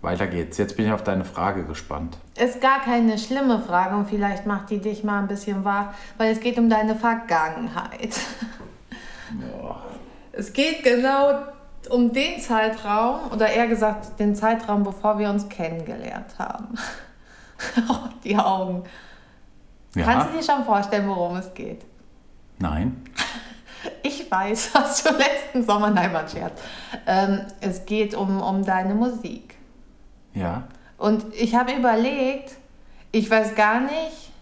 weiter 0.00 0.26
geht's. 0.26 0.58
Jetzt 0.58 0.76
bin 0.76 0.86
ich 0.86 0.92
auf 0.92 1.02
deine 1.02 1.24
Frage 1.24 1.64
gespannt. 1.64 2.16
Ist 2.36 2.60
gar 2.60 2.80
keine 2.80 3.18
schlimme 3.18 3.60
Frage 3.60 3.96
und 3.96 4.08
vielleicht 4.08 4.46
macht 4.46 4.70
die 4.70 4.78
dich 4.78 5.04
mal 5.04 5.20
ein 5.20 5.28
bisschen 5.28 5.64
wahr, 5.64 5.94
weil 6.16 6.32
es 6.32 6.40
geht 6.40 6.58
um 6.58 6.68
deine 6.68 6.94
Vergangenheit. 6.94 8.18
Es 10.32 10.52
geht 10.52 10.84
genau 10.84 11.42
um 11.90 12.12
den 12.12 12.40
Zeitraum, 12.40 13.32
oder 13.32 13.48
eher 13.48 13.66
gesagt 13.66 14.18
den 14.20 14.34
Zeitraum, 14.34 14.84
bevor 14.84 15.18
wir 15.18 15.30
uns 15.30 15.48
kennengelernt 15.48 16.38
haben. 16.38 16.74
Oh, 17.88 18.06
die 18.22 18.36
Augen. 18.36 18.84
Ja? 19.96 20.04
Kannst 20.04 20.28
du 20.28 20.36
dir 20.38 20.44
schon 20.44 20.64
vorstellen, 20.64 21.08
worum 21.08 21.34
es 21.38 21.52
geht? 21.54 21.84
Nein? 22.58 23.04
Ich 24.02 24.30
weiß, 24.30 24.74
was 24.74 25.02
du 25.02 25.10
letzten 25.10 25.64
Sommer, 25.64 25.90
nein, 25.90 26.12
war 26.12 26.22
ein 26.22 26.28
Scherz. 26.28 26.60
Ähm, 27.06 27.40
es 27.60 27.84
geht 27.84 28.14
um, 28.14 28.40
um 28.40 28.64
deine 28.64 28.94
Musik. 28.94 29.57
Ja? 30.38 30.64
Und 30.96 31.24
ich 31.34 31.54
habe 31.54 31.72
überlegt, 31.72 32.56
ich 33.12 33.30
weiß 33.30 33.54
gar 33.54 33.80
nicht 33.80 34.32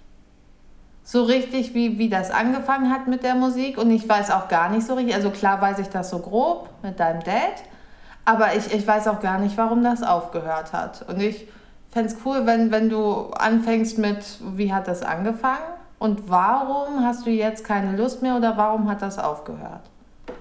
so 1.07 1.23
richtig, 1.23 1.73
wie, 1.75 1.99
wie 1.99 2.09
das 2.09 2.31
angefangen 2.31 2.91
hat 2.93 3.07
mit 3.07 3.23
der 3.23 3.37
Musik. 3.37 3.79
Und 3.79 3.91
ich 3.91 4.09
weiß 4.09 4.31
auch 4.31 4.49
gar 4.49 4.69
nicht 4.71 4.87
so 4.87 4.95
richtig, 4.95 5.15
also 5.15 5.31
klar 5.31 5.61
weiß 5.61 5.79
ich 5.79 5.89
das 5.89 6.11
so 6.11 6.19
grob 6.19 6.69
mit 6.83 6.99
deinem 6.99 7.23
Dad, 7.23 7.63
aber 8.25 8.55
ich, 8.57 8.75
ich 8.75 8.87
weiß 8.87 9.07
auch 9.07 9.21
gar 9.21 9.39
nicht, 9.39 9.57
warum 9.57 9.85
das 9.85 10.03
aufgehört 10.03 10.73
hat. 10.73 11.09
Und 11.09 11.23
ich 11.23 11.47
fände 11.93 12.13
es 12.13 12.17
cool, 12.25 12.45
wenn, 12.45 12.73
wenn 12.73 12.89
du 12.89 13.31
anfängst 13.31 13.99
mit, 13.99 14.19
wie 14.57 14.73
hat 14.73 14.89
das 14.89 15.03
angefangen? 15.03 15.63
Und 15.99 16.29
warum 16.29 17.05
hast 17.05 17.25
du 17.25 17.31
jetzt 17.31 17.65
keine 17.65 17.97
Lust 17.97 18.21
mehr 18.23 18.37
oder 18.37 18.57
warum 18.57 18.91
hat 18.91 19.01
das 19.01 19.19
aufgehört? 19.19 19.89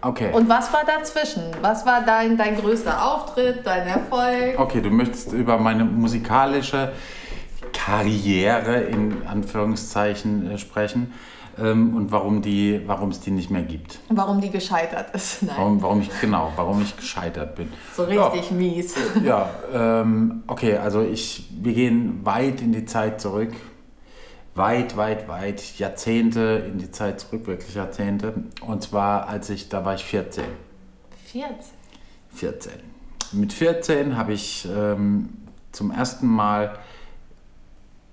Okay. 0.01 0.31
Und 0.33 0.49
was 0.49 0.71
war 0.73 0.83
dazwischen? 0.85 1.43
Was 1.61 1.85
war 1.85 2.03
dein, 2.05 2.37
dein 2.37 2.55
größter 2.57 3.05
Auftritt, 3.05 3.65
dein 3.65 3.87
Erfolg? 3.87 4.59
Okay, 4.59 4.81
du 4.81 4.89
möchtest 4.89 5.33
über 5.33 5.57
meine 5.57 5.83
musikalische 5.83 6.91
Karriere 7.73 8.81
in 8.81 9.25
Anführungszeichen 9.27 10.51
äh, 10.51 10.57
sprechen 10.57 11.13
ähm, 11.59 11.95
und 11.95 12.11
warum 12.11 12.41
die, 12.41 12.81
warum 12.85 13.09
es 13.09 13.19
die 13.19 13.31
nicht 13.31 13.49
mehr 13.49 13.61
gibt. 13.63 13.99
Warum 14.09 14.41
die 14.41 14.49
gescheitert 14.49 15.13
ist? 15.13 15.41
Nein. 15.43 15.55
Warum, 15.57 15.81
warum 15.81 16.01
ich 16.01 16.09
genau, 16.21 16.51
warum 16.55 16.81
ich 16.81 16.95
gescheitert 16.95 17.55
bin. 17.55 17.71
So 17.95 18.03
richtig 18.03 18.51
mies. 18.51 18.95
Ja, 19.23 19.49
ähm, 19.73 20.43
okay, 20.47 20.77
also 20.77 21.01
ich, 21.01 21.47
wir 21.61 21.73
gehen 21.73 22.21
weit 22.23 22.61
in 22.61 22.73
die 22.73 22.85
Zeit 22.85 23.21
zurück. 23.21 23.53
Weit, 24.55 24.95
weit, 24.95 25.27
weit, 25.27 25.77
Jahrzehnte 25.77 26.63
in 26.65 26.77
die 26.77 26.89
Zeit 26.89 27.19
zurück, 27.19 27.45
wirklich 27.45 27.75
Jahrzehnte. 27.75 28.33
Und 28.65 28.83
zwar, 28.83 29.27
als 29.27 29.49
ich, 29.49 29.67
da 29.67 29.83
war 29.83 29.95
ich 29.95 30.05
14. 30.05 30.45
14. 31.25 31.57
14. 32.35 32.71
Mit 33.33 33.51
14 33.51 34.15
habe 34.15 34.31
ich 34.31 34.65
ähm, 34.73 35.29
zum 35.73 35.91
ersten 35.91 36.27
Mal 36.27 36.79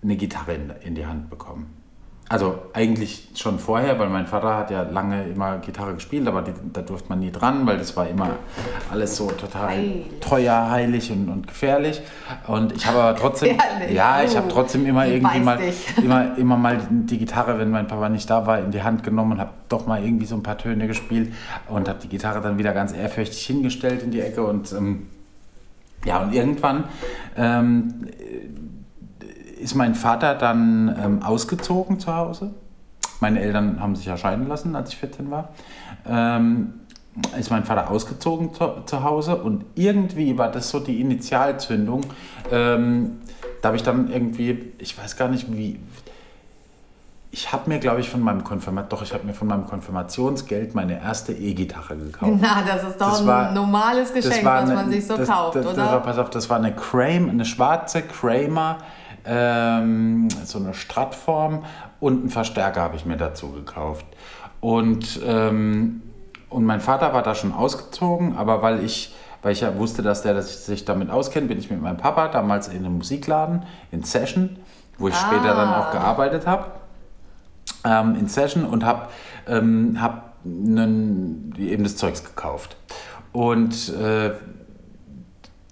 eine 0.02 0.16
Gitarre 0.16 0.54
in, 0.54 0.70
in 0.80 0.94
die 0.96 1.06
Hand 1.06 1.30
bekommen. 1.30 1.81
Also 2.32 2.54
eigentlich 2.72 3.28
schon 3.34 3.58
vorher, 3.58 3.98
weil 3.98 4.08
mein 4.08 4.26
Vater 4.26 4.56
hat 4.56 4.70
ja 4.70 4.82
lange 4.84 5.24
immer 5.24 5.58
Gitarre 5.58 5.92
gespielt, 5.92 6.26
aber 6.26 6.40
die, 6.40 6.52
da 6.72 6.80
durfte 6.80 7.10
man 7.10 7.18
nie 7.20 7.30
dran, 7.30 7.66
weil 7.66 7.76
das 7.76 7.94
war 7.94 8.08
immer 8.08 8.30
alles 8.90 9.16
so 9.18 9.26
total 9.32 9.68
Heilig. 9.68 10.06
teuer, 10.20 10.70
heilig 10.70 11.10
und, 11.12 11.28
und 11.28 11.46
gefährlich. 11.46 12.00
Und 12.46 12.72
ich 12.72 12.86
habe 12.86 13.02
aber 13.02 13.18
trotzdem, 13.18 13.58
Gefährlich. 13.58 13.94
ja, 13.94 14.22
ich 14.22 14.32
Oh, 14.32 14.36
habe 14.36 14.48
trotzdem 14.48 14.86
immer 14.86 15.04
die 15.04 15.12
irgendwie 15.12 15.40
mal, 15.40 15.58
dich. 15.58 15.86
immer, 16.02 16.38
immer 16.38 16.56
mal 16.56 16.78
die 16.90 17.18
Gitarre, 17.18 17.58
wenn 17.58 17.70
mein 17.70 17.86
Papa 17.86 18.08
nicht 18.08 18.30
da 18.30 18.46
war, 18.46 18.60
in 18.60 18.70
die 18.70 18.82
Hand 18.82 19.02
genommen 19.02 19.32
und 19.32 19.38
habe 19.40 19.50
doch 19.68 19.86
mal 19.86 20.02
irgendwie 20.02 20.24
so 20.24 20.34
ein 20.34 20.42
paar 20.42 20.56
Töne 20.56 20.86
gespielt 20.86 21.34
und 21.68 21.86
habe 21.86 21.98
die 22.02 22.08
Gitarre 22.08 22.40
dann 22.40 22.56
wieder 22.56 22.72
ganz 22.72 22.94
ehrfürchtig 22.94 23.44
hingestellt 23.44 24.02
in 24.02 24.10
die 24.10 24.20
Ecke 24.22 24.42
und 24.42 24.72
ähm, 24.72 25.08
ja, 26.06 26.22
und 26.22 26.32
irgendwann 26.32 26.84
ähm, 27.36 28.06
ist 29.62 29.74
mein 29.74 29.94
Vater 29.94 30.34
dann 30.34 30.94
ähm, 31.02 31.22
ausgezogen 31.22 31.98
zu 32.00 32.14
Hause. 32.14 32.50
Meine 33.20 33.40
Eltern 33.40 33.80
haben 33.80 33.94
sich 33.94 34.06
ja 34.06 34.16
scheiden 34.16 34.48
lassen, 34.48 34.74
als 34.74 34.90
ich 34.90 34.96
14 34.96 35.30
war. 35.30 35.50
Ähm, 36.08 36.74
ist 37.38 37.50
mein 37.50 37.64
Vater 37.64 37.90
ausgezogen 37.90 38.54
zu, 38.54 38.68
zu 38.86 39.02
Hause 39.04 39.36
und 39.36 39.64
irgendwie 39.74 40.36
war 40.38 40.50
das 40.50 40.70
so 40.70 40.80
die 40.80 41.00
Initialzündung. 41.00 42.00
Ähm, 42.50 43.18
da 43.60 43.68
habe 43.68 43.76
ich 43.76 43.82
dann 43.82 44.10
irgendwie, 44.10 44.72
ich 44.78 44.98
weiß 44.98 45.16
gar 45.16 45.28
nicht 45.28 45.52
wie, 45.54 45.78
ich 47.30 47.52
habe 47.52 47.68
mir, 47.70 47.78
glaube 47.78 48.00
ich, 48.00 48.10
von 48.10 48.20
meinem 48.20 48.44
Konfirmat, 48.44 48.92
doch, 48.92 49.02
ich 49.02 49.12
habe 49.14 49.24
mir 49.24 49.32
von 49.34 49.46
meinem 49.48 49.66
Konfirmationsgeld 49.66 50.74
meine 50.74 51.00
erste 51.00 51.32
E-Gitarre 51.32 51.96
gekauft. 51.96 52.32
Na, 52.40 52.62
das 52.66 52.82
ist 52.82 53.00
doch 53.00 53.10
Das 53.10 53.20
ein 53.20 53.26
war- 53.26 53.52
normales 53.52 54.12
Geschenk, 54.12 54.44
was 54.44 54.68
man 54.68 54.90
sich 54.90 55.06
so 55.06 55.16
das, 55.16 55.28
kauft, 55.28 55.56
das, 55.56 55.64
Das 55.64 55.74
oder? 55.74 55.86
war, 55.86 56.00
pass 56.00 56.18
auf, 56.18 56.30
das 56.30 56.50
war 56.50 56.58
eine 56.58 56.74
Kramer, 56.74 57.30
eine 57.30 57.44
schwarze 57.44 58.02
Kramer, 58.02 58.78
ähm, 59.24 60.28
so 60.44 60.58
eine 60.58 60.74
Stratform 60.74 61.64
und 62.00 62.20
einen 62.20 62.30
Verstärker 62.30 62.80
habe 62.82 62.96
ich 62.96 63.04
mir 63.06 63.16
dazu 63.16 63.50
gekauft. 63.52 64.04
Und, 64.60 65.20
ähm, 65.26 66.02
und 66.48 66.64
mein 66.64 66.80
Vater 66.80 67.12
war 67.12 67.22
da 67.22 67.34
schon 67.34 67.52
ausgezogen, 67.52 68.36
aber 68.36 68.62
weil 68.62 68.84
ich, 68.84 69.14
weil 69.42 69.52
ich 69.52 69.60
ja 69.62 69.76
wusste, 69.76 70.02
dass 70.02 70.22
der 70.22 70.34
dass 70.34 70.66
sich 70.66 70.84
damit 70.84 71.10
auskennt, 71.10 71.48
bin 71.48 71.58
ich 71.58 71.70
mit 71.70 71.80
meinem 71.82 71.96
Papa 71.96 72.28
damals 72.28 72.68
in 72.68 72.78
einem 72.84 72.96
Musikladen, 72.98 73.64
in 73.90 74.04
Session, 74.04 74.56
wo 74.98 75.08
ich 75.08 75.14
später 75.16 75.54
dann 75.54 75.68
auch 75.74 75.86
Ah. 75.88 75.92
gearbeitet 75.92 76.46
habe 76.46 76.66
ähm, 77.84 78.14
in 78.14 78.28
Session 78.28 78.64
und 78.64 78.84
habe 78.84 79.08
ähm, 79.48 79.98
hab 80.00 80.34
nen- 80.44 81.52
eben 81.58 81.82
das 81.82 81.96
Zeugs 81.96 82.22
gekauft. 82.24 82.76
Und 83.32 83.88
äh, 83.94 84.32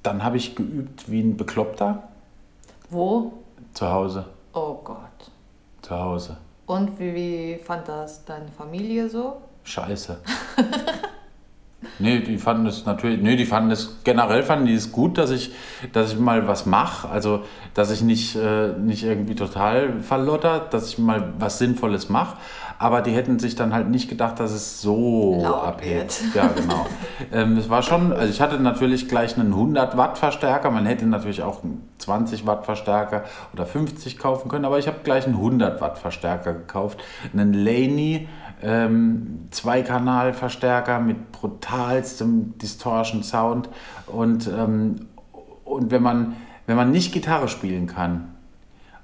dann 0.02 0.24
habe 0.24 0.36
ich 0.38 0.56
geübt 0.56 1.10
wie 1.10 1.20
ein 1.20 1.36
Bekloppter 1.36 2.04
Wo? 2.88 3.34
Zu 3.74 3.90
Hause. 3.90 4.24
Oh 4.52 4.74
Gott. 4.82 5.30
Zu 5.82 5.98
Hause. 5.98 6.36
Und 6.66 6.98
wie, 6.98 7.14
wie 7.14 7.60
fand 7.62 7.88
das 7.88 8.24
deine 8.24 8.48
Familie 8.48 9.08
so? 9.08 9.42
Scheiße. 9.64 10.20
nee, 11.98 12.20
die 12.20 12.38
fanden 12.38 12.66
es 12.66 12.86
natürlich, 12.86 13.20
nee, 13.20 13.36
die 13.36 13.46
fanden 13.46 13.70
es, 13.70 13.98
generell 14.04 14.42
fanden 14.42 14.66
die 14.66 14.74
es 14.74 14.92
gut, 14.92 15.18
dass 15.18 15.30
ich, 15.30 15.52
dass 15.92 16.12
ich 16.12 16.18
mal 16.18 16.46
was 16.46 16.66
mache. 16.66 17.08
Also, 17.08 17.44
dass 17.74 17.90
ich 17.90 18.02
nicht, 18.02 18.36
äh, 18.36 18.72
nicht 18.78 19.02
irgendwie 19.04 19.34
total 19.34 20.00
verlottert, 20.00 20.72
dass 20.74 20.88
ich 20.88 20.98
mal 20.98 21.32
was 21.38 21.58
Sinnvolles 21.58 22.08
mache. 22.08 22.36
Aber 22.80 23.02
die 23.02 23.10
hätten 23.10 23.38
sich 23.38 23.56
dann 23.56 23.74
halt 23.74 23.90
nicht 23.90 24.08
gedacht, 24.08 24.40
dass 24.40 24.52
es 24.52 24.80
so 24.80 25.38
Laut 25.42 25.64
abhebt. 25.64 26.34
wird. 26.34 26.34
Ja, 26.34 26.48
genau. 26.48 26.86
ähm, 27.30 27.58
es 27.58 27.68
war 27.68 27.82
schon, 27.82 28.10
also 28.10 28.30
ich 28.30 28.40
hatte 28.40 28.58
natürlich 28.58 29.06
gleich 29.06 29.38
einen 29.38 29.52
100 29.52 29.98
Watt 29.98 30.16
Verstärker. 30.16 30.70
Man 30.70 30.86
hätte 30.86 31.04
natürlich 31.04 31.42
auch 31.42 31.62
einen 31.62 31.86
20 31.98 32.46
Watt 32.46 32.64
Verstärker 32.64 33.24
oder 33.52 33.66
50 33.66 34.16
kaufen 34.16 34.48
können, 34.48 34.64
aber 34.64 34.78
ich 34.78 34.86
habe 34.86 35.00
gleich 35.04 35.26
einen 35.26 35.34
100 35.34 35.78
Watt 35.82 35.98
Verstärker 35.98 36.54
gekauft. 36.54 37.02
Einen 37.34 37.52
Laney 37.52 38.28
ähm, 38.62 39.48
Zweikanal-Verstärker 39.50 41.00
mit 41.00 41.32
brutalstem 41.32 42.56
Distortion 42.56 43.22
Sound. 43.22 43.68
Und, 44.06 44.46
ähm, 44.46 45.08
und 45.64 45.90
wenn, 45.90 46.02
man, 46.02 46.34
wenn 46.64 46.76
man 46.76 46.90
nicht 46.92 47.12
Gitarre 47.12 47.48
spielen 47.48 47.86
kann 47.86 48.39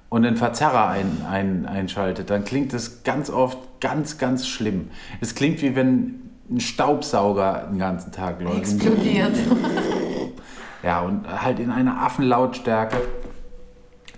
und 0.09 0.23
den 0.23 0.37
Verzerrer 0.37 0.87
ein, 0.87 1.25
ein, 1.29 1.65
einschaltet, 1.65 2.29
dann 2.29 2.45
klingt 2.45 2.73
es 2.73 3.03
ganz 3.03 3.29
oft 3.29 3.57
ganz, 3.81 4.17
ganz 4.17 4.47
schlimm. 4.47 4.89
Es 5.21 5.35
klingt 5.35 5.61
wie 5.61 5.75
wenn 5.75 6.31
ein 6.49 6.59
Staubsauger 6.59 7.67
den 7.69 7.79
ganzen 7.79 8.11
Tag 8.11 8.41
läuft. 8.41 8.59
Explodiert. 8.59 9.35
Ja, 10.83 11.01
und 11.01 11.27
halt 11.43 11.59
in 11.59 11.71
einer 11.71 12.01
Affenlautstärke. 12.01 12.97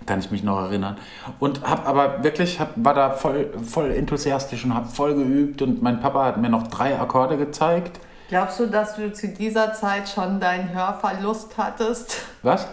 Kann 0.06 0.20
ich 0.20 0.30
mich 0.30 0.42
noch 0.42 0.60
erinnern. 0.60 0.98
Und 1.38 1.62
hab 1.62 1.86
aber 1.86 2.22
wirklich, 2.22 2.60
hab, 2.60 2.72
war 2.76 2.94
da 2.94 3.10
voll, 3.10 3.50
voll 3.62 3.90
enthusiastisch 3.92 4.64
und 4.64 4.74
hab 4.74 4.94
voll 4.94 5.14
geübt. 5.14 5.62
Und 5.62 5.82
mein 5.82 6.00
Papa 6.00 6.24
hat 6.24 6.36
mir 6.36 6.48
noch 6.48 6.68
drei 6.68 6.98
Akkorde 6.98 7.36
gezeigt. 7.36 7.98
Glaubst 8.28 8.60
du, 8.60 8.66
dass 8.66 8.96
du 8.96 9.12
zu 9.12 9.28
dieser 9.28 9.72
Zeit 9.72 10.08
schon 10.08 10.38
deinen 10.38 10.72
Hörverlust 10.72 11.58
hattest? 11.58 12.22
Was? 12.42 12.66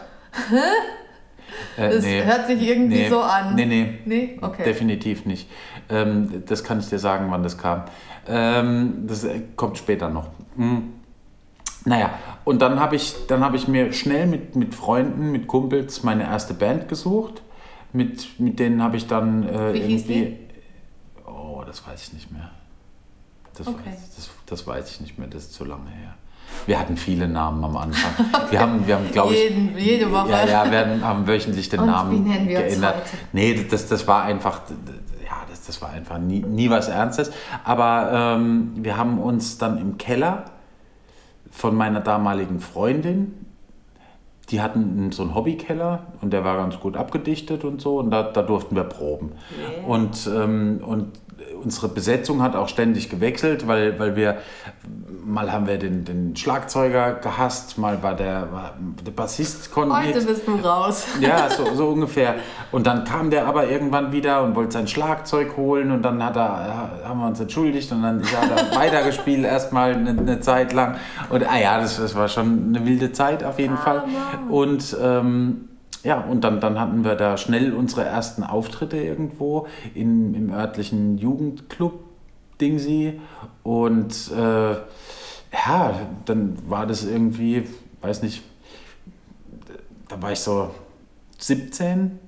Äh, 1.78 1.90
Das 1.90 2.06
hört 2.06 2.48
sich 2.48 2.62
irgendwie 2.62 3.04
nee, 3.04 3.10
so 3.10 3.22
an. 3.22 3.56
Nee, 3.56 3.66
nee. 3.66 4.00
Nee? 4.06 4.38
Okay. 4.42 4.64
Definitiv 4.64 5.26
nicht. 5.26 5.50
Ähm, 5.90 6.44
das 6.46 6.64
kann 6.64 6.80
ich 6.80 6.88
dir 6.90 7.00
sagen, 7.00 7.28
wann 7.30 7.44
das 7.44 7.58
kam. 7.58 7.84
Ähm, 8.28 9.06
das 9.08 9.24
äh, 9.24 9.42
kommt 9.56 9.78
später 9.78 10.10
noch. 10.10 10.28
Hm. 10.56 10.94
Naja, 11.86 12.12
und 12.44 12.62
dann 12.62 12.80
habe 12.80 12.96
ich, 12.98 13.16
dann 13.28 13.44
hab 13.44 13.54
ich 13.54 13.68
mir 13.68 13.94
schnell 13.94 14.28
mit, 14.28 14.56
mit 14.56 14.76
Freunden, 14.76 15.32
mit 15.32 15.48
Kumpels 15.48 16.04
meine 16.04 16.24
erste 16.24 16.54
Band 16.54 16.90
gesucht. 16.90 17.42
Mit, 17.94 18.40
mit 18.40 18.60
denen 18.60 18.84
habe 18.84 18.98
ich 18.98 19.08
dann 19.08 19.48
äh, 19.48 19.74
Wie 19.74 19.80
hieß 19.80 20.10
irgendwie. 20.10 20.38
Oh, 21.26 21.64
das 21.66 21.88
weiß 21.88 22.08
ich 22.08 22.14
nicht 22.14 22.32
mehr. 22.32 22.52
Das, 23.58 23.68
Okay. 23.68 23.78
weiß, 23.86 24.16
das, 24.16 24.30
das 24.46 24.68
weiß 24.68 24.92
ich 24.92 25.02
nicht 25.02 25.18
mehr, 25.18 25.28
das 25.28 25.44
ist 25.44 25.54
zu 25.54 25.64
lange 25.64 25.90
her. 25.90 26.16
Wir 26.66 26.80
hatten 26.80 26.98
viele 26.98 27.28
Namen 27.28 27.64
am 27.64 27.78
Anfang. 27.78 28.26
Wir 28.50 28.60
haben, 28.60 28.86
wir 28.88 28.96
haben 28.96 29.12
glaube 29.12 29.34
ich. 29.34 29.40
Jeden, 29.44 29.78
jede 29.78 30.12
Woche. 30.12 30.30
Ja, 30.32 30.46
ja, 30.66 30.72
wir 30.72 31.02
haben- 31.06 31.28
wöchentlich 31.28 31.70
den 31.70 31.80
Und 31.82 31.88
Namen 31.88 32.12
wie 32.12 32.30
nennen 32.30 32.48
wir 32.48 32.58
uns 32.60 32.68
geändert. 32.70 32.96
heute? 32.96 33.08
Nee, 33.32 33.66
das, 33.70 33.88
das 33.88 34.08
war 34.08 34.24
einfach, 34.24 34.62
ja, 35.26 35.32
das, 35.50 35.66
das 35.66 35.82
war 35.82 35.90
einfach 35.92 36.18
nie, 36.20 36.42
nie 36.42 36.70
was 36.70 36.90
Ernstes. 36.90 37.32
Aber 37.64 38.36
ähm, 38.38 38.72
wir 38.76 38.98
haben 38.98 39.20
uns 39.20 39.58
dann 39.58 39.78
im 39.78 39.98
Keller 39.98 40.46
von 41.52 41.74
meiner 41.76 42.02
damaligen 42.02 42.60
Freundin, 42.60 43.46
die 44.50 44.62
hatten 44.62 45.12
so 45.12 45.24
einen 45.24 45.36
Hobbykeller 45.36 46.08
und 46.22 46.32
der 46.32 46.44
war 46.46 46.56
ganz 46.58 46.80
gut 46.80 46.96
abgedichtet 46.96 47.64
und 47.66 47.82
so 47.82 48.00
und 48.00 48.12
da, 48.12 48.24
da 48.24 48.42
durften 48.42 48.76
wir 48.76 48.84
proben. 48.86 49.34
Yeah. 49.58 49.88
Und, 49.88 50.30
ähm, 50.34 50.82
und 50.86 51.12
unsere 51.64 51.88
Besetzung 51.88 52.42
hat 52.42 52.56
auch 52.56 52.68
ständig 52.68 53.10
gewechselt, 53.10 53.68
weil, 53.68 54.00
weil 54.00 54.16
wir, 54.16 54.38
mal 55.26 55.52
haben 55.52 55.68
wir 55.68 55.78
den, 55.78 56.06
den 56.06 56.36
Schlagzeuger 56.36 57.14
gehasst, 57.14 57.78
mal 57.78 58.02
war 58.02 58.16
der, 58.16 58.52
war, 58.52 58.74
der 59.06 59.12
Bassist 59.12 59.72
konnte 59.72 59.96
Heute 59.96 60.22
bist 60.22 60.48
du 60.48 60.56
raus. 60.56 61.06
Ja, 61.20 61.50
so, 61.56 61.74
so 61.76 61.90
ungefähr. 61.90 62.36
Und 62.72 62.88
dann 62.88 63.04
kam 63.04 63.30
der 63.30 63.48
aber 63.48 63.70
irgendwann 63.70 64.12
wieder 64.12 64.44
und 64.44 64.56
wollte 64.56 64.74
sein 64.74 64.88
Schlagzeug 64.88 65.58
holen 65.58 65.92
und 65.92 66.02
dann 66.04 66.24
hat 66.24 66.36
er, 66.36 66.92
haben 67.06 67.20
wir 67.20 67.28
uns 67.28 67.40
entschuldigt 67.40 67.92
und 67.92 68.04
dann 68.04 68.24
hat 68.24 68.72
er 68.72 68.76
weitergespielt 68.78 69.46
erstmal 69.46 69.94
eine, 69.94 70.10
eine 70.10 70.40
Zeit 70.40 70.74
lang. 70.74 70.96
Und 71.30 71.48
ah 71.48 71.60
ja, 71.60 71.80
das, 71.80 71.98
das 71.98 72.16
war 72.16 72.28
schon 72.28 72.76
eine 72.76 72.86
wilde 72.86 73.12
Zeit 73.12 73.44
auf 73.44 73.60
jeden 73.60 73.78
Fall. 73.78 74.04
Und 74.50 74.96
ähm, 75.02 75.68
ja, 76.04 76.22
und 76.22 76.44
dann, 76.44 76.60
dann 76.60 76.80
hatten 76.80 77.04
wir 77.04 77.16
da 77.16 77.38
schnell 77.38 77.74
unsere 77.74 78.04
ersten 78.04 78.44
Auftritte 78.44 78.98
irgendwo 78.98 79.68
in, 79.94 80.34
im 80.34 80.52
örtlichen 80.52 81.18
Jugendclub 81.18 82.08
Dingsy. 82.60 83.20
Und 83.64 84.32
äh, 84.32 84.72
ja, 84.72 86.00
dann 86.26 86.58
war 86.70 86.86
das 86.86 87.04
irgendwie, 87.04 87.68
weiß 88.02 88.22
nicht, 88.24 88.44
da 90.08 90.22
war 90.22 90.32
ich 90.32 90.40
so 90.40 90.72
17. 91.40 92.20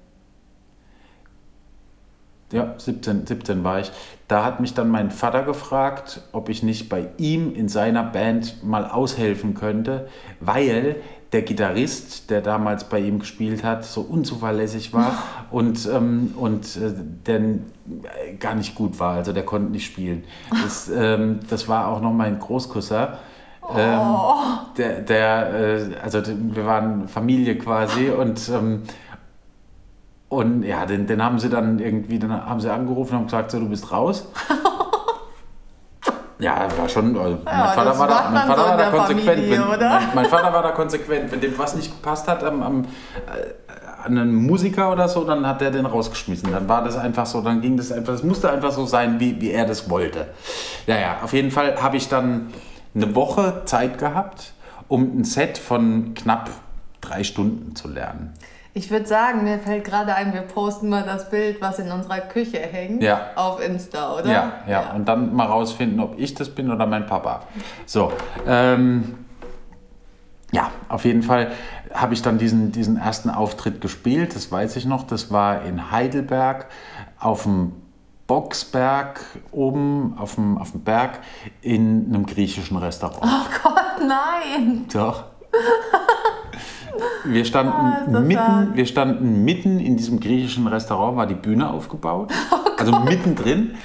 Ja, 2.52 2.74
17, 2.78 3.28
17 3.28 3.64
war 3.64 3.80
ich. 3.80 3.92
Da 4.28 4.44
hat 4.44 4.60
mich 4.60 4.74
dann 4.74 4.90
mein 4.90 5.12
Vater 5.12 5.44
gefragt, 5.44 6.22
ob 6.32 6.50
ich 6.50 6.64
nicht 6.64 6.90
bei 6.90 7.10
ihm 7.18 7.54
in 7.54 7.70
seiner 7.70 8.04
Band 8.04 8.64
mal 8.64 8.86
aushelfen 8.86 9.54
könnte, 9.54 10.08
weil 10.40 10.96
der 11.32 11.44
Gitarrist, 11.44 12.30
der 12.30 12.42
damals 12.42 12.86
bei 12.86 13.00
ihm 13.00 13.20
gespielt 13.20 13.64
hat, 13.64 13.86
so 13.86 14.02
unzuverlässig 14.02 14.94
war 14.94 15.14
und, 15.52 15.88
ähm, 15.92 16.34
und 16.36 16.76
äh, 16.76 16.92
der 17.26 17.42
gar 18.40 18.56
nicht 18.56 18.74
gut 18.76 19.00
war. 19.00 19.16
Also 19.16 19.32
der 19.32 19.44
konnte 19.44 19.72
nicht 19.72 19.86
spielen. 19.86 20.24
Das, 20.50 20.90
ähm, 20.96 21.40
das 21.50 21.68
war 21.68 21.88
auch 21.88 22.02
noch 22.02 22.14
mein 22.14 22.40
Großcousin. 22.40 23.08
Ähm, 23.76 24.00
Oh. 24.00 24.34
der, 24.78 25.02
der 25.02 25.54
äh, 25.54 25.96
also 26.02 26.24
wir 26.26 26.66
waren 26.66 27.08
Familie 27.08 27.56
quasi 27.58 28.10
und 28.10 28.50
ähm, 28.50 28.82
und 30.30 30.64
ja, 30.64 30.86
den, 30.86 31.08
den 31.08 31.24
haben 31.24 31.40
sie 31.40 31.50
dann 31.50 31.80
irgendwie, 31.80 32.20
dann 32.20 32.32
haben 32.32 32.60
sie 32.60 32.72
angerufen 32.72 33.14
und 33.14 33.18
haben 33.18 33.26
gesagt, 33.26 33.52
so, 33.52 33.60
du 33.60 33.68
bist 33.70 33.92
raus. 33.92 34.28
Ja, 36.40 36.68
war 36.78 36.88
schon. 36.88 37.18
Also 37.18 37.38
mein 37.44 37.54
Ja, 37.54 37.68
Vater 37.68 37.90
das 37.90 38.00
war 38.00 38.08
da, 38.08 38.30
mein 38.32 38.48
Vater 38.48 38.62
so 38.64 38.70
war 38.70 38.78
da 38.78 38.90
konsequent. 38.90 39.26
Familie, 39.26 39.52
wenn? 39.52 39.80
Mein, 39.80 40.16
mein 40.16 40.26
Vater 40.26 40.54
war 40.54 40.64
da 40.64 40.72
konsequent. 40.72 41.32
Wenn 41.32 41.42
dem 41.42 41.58
was 41.58 41.76
nicht 41.76 41.92
gepasst 41.92 42.28
hat 42.30 42.44
am, 42.44 42.64
am, 42.64 42.84
äh, 42.84 42.88
an 44.06 44.18
einen 44.18 44.34
Musiker 44.34 44.92
oder 44.92 45.10
so, 45.10 45.26
dann 45.26 45.46
hat 45.46 45.62
er 45.62 45.72
den 45.72 45.86
rausgeschmissen. 45.86 46.52
Dann 46.52 46.70
war 46.70 46.84
das 46.84 46.98
einfach 46.98 47.26
so, 47.26 47.42
dann 47.42 47.60
ging 47.60 47.76
das 47.76 47.92
einfach, 47.92 48.14
es 48.14 48.24
musste 48.24 48.50
einfach 48.50 48.72
so 48.72 48.86
sein, 48.86 49.20
wie, 49.20 49.40
wie 49.42 49.52
er 49.52 49.66
das 49.66 49.90
wollte. 49.90 50.28
Ja, 50.88 50.98
ja, 50.98 51.18
auf 51.24 51.34
jeden 51.34 51.52
Fall 51.52 51.82
habe 51.82 51.98
ich 51.98 52.08
dann 52.08 52.54
eine 52.96 53.14
Woche 53.16 53.64
Zeit 53.66 53.98
gehabt, 53.98 54.54
um 54.88 55.20
ein 55.20 55.24
Set 55.26 55.58
von 55.58 56.14
knapp 56.14 56.50
drei 57.02 57.24
Stunden 57.24 57.76
zu 57.76 57.90
lernen. 57.90 58.34
Ich 58.80 58.90
würde 58.90 59.06
sagen, 59.06 59.44
mir 59.44 59.60
fällt 59.60 59.84
gerade 59.84 60.16
ein, 60.16 60.34
wir 60.34 60.40
posten 60.44 60.88
mal 60.88 61.04
das 61.04 61.30
Bild, 61.30 61.60
was 61.60 61.80
in 61.80 61.92
unserer 61.92 62.22
Küche 62.22 62.60
hängt, 62.60 63.04
Ja. 63.04 63.32
auf 63.36 63.60
Insta, 63.60 64.14
oder? 64.16 64.32
Ja, 64.32 64.54
ja, 64.70 64.94
und 64.96 65.04
dann 65.06 65.36
mal 65.36 65.48
rausfinden, 65.48 66.00
ob 66.00 66.18
ich 66.18 66.34
das 66.34 66.48
bin 66.56 66.72
oder 66.72 66.86
mein 66.86 67.06
Papa. 67.06 67.42
So, 67.86 68.14
ähm, 68.48 69.26
ja, 70.54 70.72
auf 70.88 71.04
jeden 71.04 71.24
Fall 71.24 71.52
habe 71.94 72.14
ich 72.14 72.22
dann 72.22 72.38
diesen, 72.38 72.72
diesen 72.72 72.96
ersten 72.96 73.30
Auftritt 73.30 73.82
gespielt, 73.82 74.34
das 74.34 74.50
weiß 74.50 74.78
ich 74.78 74.86
noch. 74.86 75.04
Das 75.04 75.30
war 75.30 75.66
in 75.66 75.92
Heidelberg 75.92 76.68
auf 77.20 77.44
dem 77.44 77.74
Boxberg 78.28 79.20
oben 79.52 80.16
auf 80.18 80.36
dem, 80.36 80.58
auf 80.58 80.72
dem 80.72 80.86
Berg 80.86 81.20
in 81.62 82.06
einem 82.08 82.26
griechischen 82.26 82.78
Restaurant. 82.78 83.24
Oh 83.26 83.50
Gott, 83.62 84.08
nein! 84.08 84.86
Doch. 84.94 85.26
Wir 87.26 87.46
standen, 87.46 87.72
Ah, 87.74 88.20
mitten, 88.20 88.76
wir 88.76 88.86
standen 88.86 89.44
mitten 89.44 89.80
in 89.80 89.98
diesem 89.98 90.20
griechischen 90.20 90.68
Restaurant, 90.68 91.18
war 91.18 91.28
die 91.28 91.36
Bühne 91.36 91.70
aufgebaut. 91.70 92.32
also 92.78 93.00
mittendrin. 93.00 93.76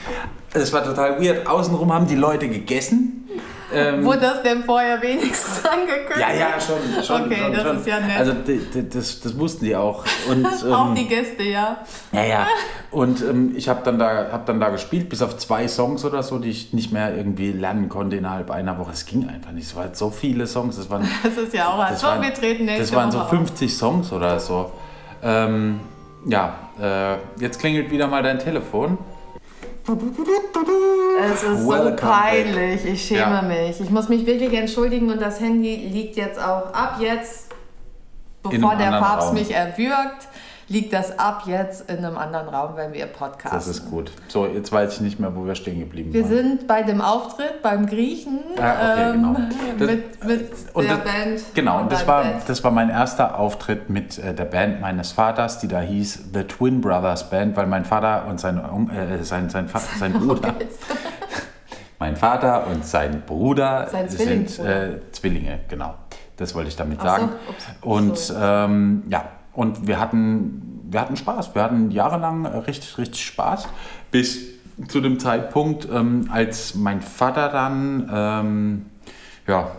Es 0.53 0.73
war 0.73 0.85
total 0.85 1.21
weird. 1.21 1.47
Außenrum 1.47 1.93
haben 1.93 2.07
die 2.07 2.15
Leute 2.15 2.49
gegessen. 2.49 3.29
Ähm, 3.73 4.05
Wurde 4.05 4.21
das 4.21 4.43
denn 4.43 4.63
vorher 4.65 5.01
wenigstens 5.01 5.65
angekündigt? 5.65 6.19
ja, 6.19 6.33
ja, 6.33 6.61
schon. 6.61 7.03
schon 7.03 7.25
Okay, 7.27 7.37
schon, 7.43 7.53
das 7.53 7.63
schon. 7.63 7.77
ist 7.79 7.87
ja 7.87 8.01
nett. 8.01 8.19
Also 8.19 8.33
das, 8.91 9.21
das 9.21 9.39
wussten 9.39 9.65
die 9.65 9.77
auch. 9.77 10.05
Und, 10.29 10.47
Auch 10.73 10.89
ähm, 10.89 10.95
die 10.95 11.07
Gäste, 11.07 11.43
ja. 11.45 11.79
ja, 12.13 12.25
ja. 12.25 12.47
Und 12.91 13.23
ähm, 13.23 13.55
ich 13.57 13.69
habe 13.69 13.81
dann, 13.85 13.99
da, 13.99 14.29
hab 14.31 14.47
dann 14.47 14.61
da 14.61 14.69
gespielt, 14.69 15.09
bis 15.09 15.23
auf 15.23 15.37
zwei 15.39 15.67
Songs 15.67 16.05
oder 16.05 16.23
so, 16.23 16.39
die 16.39 16.51
ich 16.51 16.73
nicht 16.73 16.93
mehr 16.93 17.17
irgendwie 17.17 17.53
lernen 17.53 17.89
konnte 17.89 18.17
innerhalb 18.17 18.51
einer 18.51 18.79
Woche. 18.79 18.93
Es 18.93 19.07
ging 19.07 19.29
einfach 19.29 19.51
nicht. 19.51 19.67
Es 19.67 19.75
waren 19.75 19.95
so 19.95 20.11
viele 20.11 20.47
Songs. 20.47 20.79
Es 20.79 20.91
waren, 20.91 21.09
Das 21.23 21.37
ist 21.37 21.55
ja 21.55 21.69
auch 21.69 21.79
das 21.79 21.89
halt 21.89 21.99
so, 21.99 22.07
waren, 22.07 22.23
wir 22.23 22.35
treten 22.35 22.67
nächste 22.67 22.83
das 22.83 22.95
waren 22.95 23.11
so 23.11 23.19
Woche 23.19 23.25
auf. 23.25 23.31
50 23.31 23.75
Songs 23.75 24.13
oder 24.13 24.39
so. 24.39 24.71
Ähm, 25.23 25.81
ja, 26.27 26.55
äh, 26.81 27.17
jetzt 27.41 27.59
klingelt 27.59 27.91
wieder 27.91 28.07
mal 28.07 28.23
dein 28.23 28.39
Telefon. 28.39 28.99
Es 29.87 31.43
ist 31.43 31.61
so 31.63 31.69
Welcome 31.69 31.97
peinlich, 31.97 32.85
ich 32.87 33.07
schäme 33.07 33.21
Ja. 33.21 33.43
mich. 33.43 33.81
Ich 33.81 33.91
muss 33.91 34.09
mich 34.09 34.25
wirklich 34.25 34.53
entschuldigen 34.55 35.11
und 35.11 35.21
das 35.21 35.41
Handy 35.41 35.77
liegt 35.77 36.17
jetzt 36.17 36.39
auch 36.39 36.73
ab 36.73 36.97
jetzt, 37.01 37.51
bevor 38.43 38.77
der 38.77 38.99
Papst 38.99 39.29
Raum. 39.29 39.35
mich 39.35 39.51
erwürgt, 39.55 40.29
liegt 40.69 40.93
das 40.93 41.19
ab 41.19 41.43
jetzt 41.47 41.91
in 41.91 41.99
einem 41.99 42.17
anderen 42.17 42.49
Raum, 42.49 42.77
wenn 42.77 42.93
wir 42.93 43.07
podcasten. 43.07 43.51
Das 43.59 43.67
ist 43.69 43.91
gut. 43.91 44.11
So, 44.29 44.47
jetzt 44.47 44.73
weiß 44.73 44.95
ich 44.95 45.01
nicht 45.01 45.21
mehr, 45.21 45.35
wo 45.37 45.45
wir 45.47 45.55
stehen 45.55 45.79
geblieben 45.81 46.13
Wir 46.13 46.23
waren. 46.23 46.31
sind 46.31 46.67
bei 46.67 46.83
dem 46.83 47.01
Auftritt 47.01 47.61
beim 47.63 47.87
Griechen 47.87 48.39
Ah, 48.61 48.73
okay, 48.73 49.13
genau. 49.13 49.35
Das- 49.79 49.87
mit, 49.89 50.25
mit 50.25 50.51
und 50.73 50.85
der 50.89 50.97
das- 50.97 51.05
Band. 51.05 51.43
Genau, 51.55 51.81
und 51.81 51.93
das 51.93 52.07
war, 52.07 52.23
Band. 52.23 52.43
das 52.49 52.65
war 52.65 52.71
mein 52.71 52.89
erster 52.91 53.39
Auftritt 53.39 53.91
mit 53.91 54.19
äh, 54.19 54.33
der 54.35 54.47
Band 54.47 54.81
meines 54.81 55.13
Vaters, 55.13 55.59
die 55.59 55.69
da 55.69 55.81
hieß 55.81 56.31
The 56.33 56.45
Twin 56.45 56.81
Brothers 56.81 57.29
Band, 57.29 57.57
weil 57.57 57.67
mein 57.67 57.85
Vater 57.85 58.27
und 58.27 58.41
sein, 58.41 58.59
äh, 58.91 59.23
sein, 59.23 59.51
sein, 59.51 59.69
Fa- 59.69 59.81
sein 59.99 60.13
Bruder, 60.19 60.55
mein 61.99 62.17
Vater 62.17 62.67
und 62.69 62.85
sein 62.87 63.23
Bruder 63.27 63.89
Sein 63.91 64.09
sind 64.09 64.59
äh, 64.61 65.01
Zwillinge, 65.13 65.61
genau. 65.69 65.95
Das 66.37 66.55
wollte 66.55 66.69
ich 66.69 66.77
damit 66.77 67.01
so, 67.01 67.07
sagen. 67.07 67.29
und 67.83 68.35
ähm, 68.41 69.05
ja, 69.09 69.25
und 69.55 69.87
wir 69.87 70.01
hatten, 70.01 70.83
wir 70.91 71.01
hatten 71.01 71.17
Spaß. 71.17 71.55
Wir 71.55 71.63
hatten 71.63 71.91
jahrelang 71.91 72.47
richtig, 72.47 72.99
richtig 72.99 73.25
Spaß, 73.25 73.69
bis 74.11 74.55
zu 74.89 75.01
dem 75.01 75.19
Zeitpunkt, 75.19 75.89
ähm, 75.93 76.29
als 76.31 76.75
mein 76.75 77.01
Vater 77.01 77.49
dann 77.49 78.11
ähm, 78.13 78.87
ja, 79.47 79.71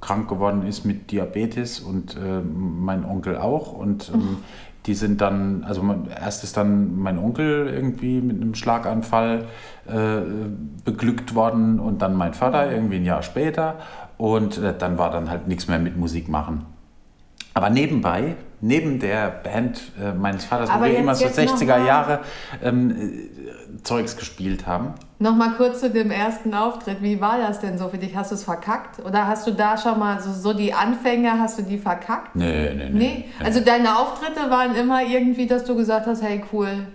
krank 0.00 0.28
geworden 0.28 0.66
ist 0.66 0.84
mit 0.84 1.10
Diabetes 1.10 1.80
und 1.80 2.16
äh, 2.16 2.40
mein 2.40 3.04
Onkel 3.04 3.36
auch. 3.36 3.72
Und 3.72 4.10
ähm, 4.14 4.38
die 4.86 4.94
sind 4.94 5.20
dann, 5.20 5.64
also 5.64 5.82
erst 6.20 6.44
ist 6.44 6.56
dann 6.56 6.96
mein 6.96 7.18
Onkel 7.18 7.68
irgendwie 7.68 8.20
mit 8.20 8.40
einem 8.40 8.54
Schlaganfall 8.54 9.46
äh, 9.86 10.20
beglückt 10.84 11.34
worden 11.34 11.80
und 11.80 12.02
dann 12.02 12.14
mein 12.14 12.34
Vater 12.34 12.70
irgendwie 12.70 12.96
ein 12.96 13.04
Jahr 13.04 13.22
später. 13.22 13.76
Und 14.16 14.58
äh, 14.58 14.74
dann 14.78 14.96
war 14.96 15.10
dann 15.10 15.28
halt 15.28 15.48
nichts 15.48 15.66
mehr 15.66 15.80
mit 15.80 15.96
Musik 15.96 16.28
machen. 16.28 16.66
Aber 17.52 17.70
nebenbei, 17.70 18.36
neben 18.60 18.98
der 19.00 19.28
Band 19.30 19.80
äh, 20.02 20.12
meines 20.12 20.44
Vaters, 20.44 20.70
Aber 20.70 20.86
wo 20.86 20.90
wir 20.90 20.98
immer 20.98 21.14
so 21.14 21.24
jetzt 21.24 21.36
noch 21.38 21.56
60er 21.60 21.66
mal- 21.78 21.86
Jahre 21.86 22.20
ähm, 22.62 22.90
äh, 22.90 23.82
Zeugs 23.82 24.16
gespielt 24.16 24.66
haben. 24.66 24.94
Nochmal 25.18 25.50
kurz 25.56 25.80
zu 25.80 25.90
dem 25.90 26.10
ersten 26.10 26.54
Auftritt. 26.54 27.02
Wie 27.02 27.20
war 27.20 27.38
das 27.38 27.60
denn 27.60 27.78
so 27.78 27.88
für 27.88 27.98
dich? 27.98 28.16
Hast 28.16 28.30
du 28.30 28.34
es 28.34 28.44
verkackt? 28.44 29.04
Oder 29.04 29.26
hast 29.26 29.46
du 29.46 29.52
da 29.52 29.76
schon 29.76 29.98
mal 29.98 30.20
so, 30.20 30.32
so 30.32 30.52
die 30.52 30.72
Anfänge, 30.74 31.32
hast 31.38 31.58
du 31.58 31.62
die 31.62 31.78
verkackt? 31.78 32.34
Nee, 32.34 32.74
nee, 32.74 32.88
nee. 32.90 32.98
Nee, 32.98 33.24
also 33.44 33.60
deine 33.60 33.98
Auftritte 33.98 34.50
waren 34.50 34.74
immer 34.74 35.02
irgendwie, 35.02 35.46
dass 35.46 35.64
du 35.64 35.74
gesagt 35.76 36.06
hast, 36.06 36.22
hey 36.22 36.42
cool, 36.52 36.86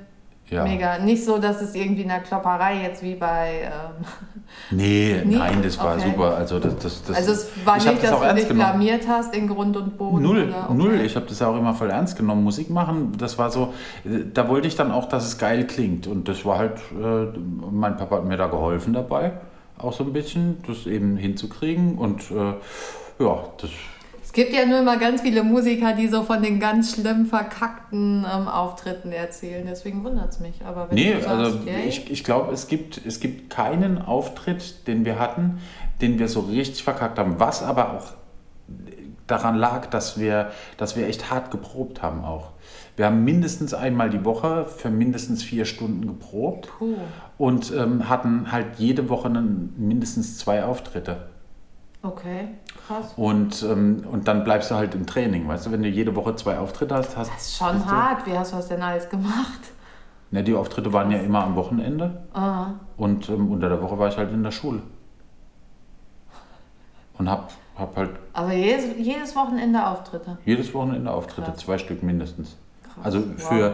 ja. 0.51 0.63
mega. 0.63 0.99
Nicht 0.99 1.25
so, 1.25 1.39
dass 1.39 1.61
es 1.61 1.73
irgendwie 1.73 2.03
eine 2.03 2.21
Klopperei 2.21 2.83
jetzt 2.83 3.01
wie 3.01 3.15
bei... 3.15 3.63
Ähm, 3.63 4.05
Nee, 4.69 5.21
Nie? 5.25 5.37
nein, 5.37 5.61
das 5.63 5.77
war 5.79 5.95
Okay. 5.95 6.09
super. 6.09 6.35
Also, 6.35 6.59
das, 6.59 6.77
das, 6.77 7.03
das, 7.03 7.15
also 7.15 7.31
es 7.31 7.65
war 7.65 7.77
nicht, 7.77 8.03
dass 8.03 8.19
du 8.19 8.35
dich 8.35 8.49
blamiert 8.49 9.07
hast 9.07 9.35
in 9.35 9.47
Grund 9.47 9.75
und 9.77 9.97
Boden? 9.97 10.23
Null? 10.23 10.53
Okay. 10.53 10.73
null. 10.73 11.01
Ich 11.01 11.15
habe 11.15 11.25
das 11.25 11.39
ja 11.39 11.47
auch 11.47 11.57
immer 11.57 11.73
voll 11.73 11.89
ernst 11.89 12.17
genommen. 12.17 12.43
Musik 12.43 12.69
machen, 12.69 13.13
das 13.17 13.37
war 13.37 13.49
so, 13.49 13.73
da 14.03 14.49
wollte 14.49 14.67
ich 14.67 14.75
dann 14.75 14.91
auch, 14.91 15.07
dass 15.07 15.25
es 15.25 15.37
geil 15.37 15.65
klingt. 15.67 16.07
Und 16.07 16.27
das 16.27 16.45
war 16.45 16.57
halt, 16.57 16.77
äh, 17.01 17.37
mein 17.71 17.97
Papa 17.97 18.17
hat 18.17 18.25
mir 18.25 18.37
da 18.37 18.47
geholfen 18.47 18.93
dabei, 18.93 19.33
auch 19.77 19.93
so 19.93 20.03
ein 20.03 20.13
bisschen, 20.13 20.61
das 20.67 20.85
eben 20.85 21.17
hinzukriegen. 21.17 21.97
Und 21.97 22.29
äh, 22.31 23.23
ja, 23.23 23.39
das, 23.57 23.69
Es 24.31 24.35
gibt 24.35 24.53
ja 24.53 24.65
nur 24.65 24.79
immer 24.79 24.95
ganz 24.95 25.23
viele 25.23 25.43
Musiker, 25.43 25.91
die 25.91 26.07
so 26.07 26.23
von 26.23 26.41
den 26.41 26.61
ganz 26.61 26.95
schlimm 26.95 27.25
verkackten 27.25 28.25
ähm, 28.33 28.47
Auftritten 28.47 29.11
erzählen. 29.11 29.65
Deswegen 29.69 30.05
wundert 30.05 30.29
es 30.29 30.39
mich. 30.39 30.63
Aber 30.63 30.89
wenn 30.89 30.95
nee, 30.95 31.15
du 31.15 31.21
sagst, 31.21 31.27
also 31.27 31.59
yay, 31.65 31.89
ich, 31.89 32.09
ich 32.09 32.23
glaube, 32.23 32.53
es 32.53 32.69
gibt, 32.69 33.05
es 33.05 33.19
gibt 33.19 33.49
keinen 33.49 34.01
Auftritt, 34.01 34.87
den 34.87 35.03
wir 35.03 35.19
hatten, 35.19 35.59
den 35.99 36.17
wir 36.17 36.29
so 36.29 36.39
richtig 36.39 36.81
verkackt 36.81 37.19
haben. 37.19 37.41
Was 37.41 37.61
aber 37.61 37.91
auch 37.91 38.13
daran 39.27 39.57
lag, 39.57 39.87
dass 39.87 40.17
wir, 40.17 40.51
dass 40.77 40.95
wir 40.95 41.09
echt 41.09 41.29
hart 41.29 41.51
geprobt 41.51 42.01
haben 42.01 42.23
auch. 42.23 42.51
Wir 42.95 43.07
haben 43.07 43.25
mindestens 43.25 43.73
einmal 43.73 44.09
die 44.09 44.23
Woche 44.23 44.63
für 44.63 44.89
mindestens 44.89 45.43
vier 45.43 45.65
Stunden 45.65 46.07
geprobt 46.07 46.69
Puh. 46.79 46.95
und 47.37 47.73
ähm, 47.75 48.07
hatten 48.07 48.49
halt 48.49 48.77
jede 48.77 49.09
Woche 49.09 49.27
einen, 49.27 49.73
mindestens 49.77 50.37
zwei 50.37 50.63
Auftritte. 50.63 51.27
Okay, 52.03 52.47
krass. 52.87 53.13
Und, 53.15 53.63
ähm, 53.63 54.03
und 54.11 54.27
dann 54.27 54.43
bleibst 54.43 54.71
du 54.71 54.75
halt 54.75 54.93
im 54.95 55.05
Training, 55.05 55.47
weißt 55.47 55.65
du, 55.65 55.71
wenn 55.71 55.81
du 55.83 55.89
jede 55.89 56.15
Woche 56.15 56.35
zwei 56.35 56.57
Auftritte 56.59 56.95
hast, 56.95 57.15
hast 57.17 57.31
Das 57.31 57.41
ist 57.47 57.57
schon 57.57 57.73
bist 57.73 57.85
du- 57.85 57.91
hart. 57.91 58.25
Wie 58.25 58.37
hast 58.37 58.51
du 58.51 58.57
das 58.57 58.67
denn 58.67 58.81
alles 58.81 59.09
gemacht? 59.09 59.59
Ne, 60.31 60.43
die 60.43 60.53
Auftritte 60.55 60.93
waren 60.93 61.11
ja 61.11 61.19
immer 61.19 61.43
am 61.43 61.55
Wochenende 61.55 62.23
Ah, 62.33 62.67
und 62.97 63.27
ähm, 63.29 63.51
unter 63.51 63.67
der 63.69 63.81
Woche 63.81 63.97
war 63.99 64.07
ich 64.07 64.17
halt 64.17 64.31
in 64.31 64.43
der 64.43 64.51
Schule. 64.51 64.81
Und 67.17 67.29
hab, 67.29 67.51
hab 67.77 67.95
halt 67.97 68.11
aber 68.33 68.53
jedes, 68.53 68.85
jedes 68.97 69.35
Wochenende 69.35 69.85
Auftritte. 69.85 70.37
jedes 70.45 70.73
Wochenende 70.73 71.11
Auftritte, 71.11 71.51
Krass. 71.51 71.59
zwei 71.59 71.77
Stück 71.77 72.01
mindestens. 72.01 72.55
Krass. 72.83 73.05
Also 73.05 73.19
Wow. 73.19 73.71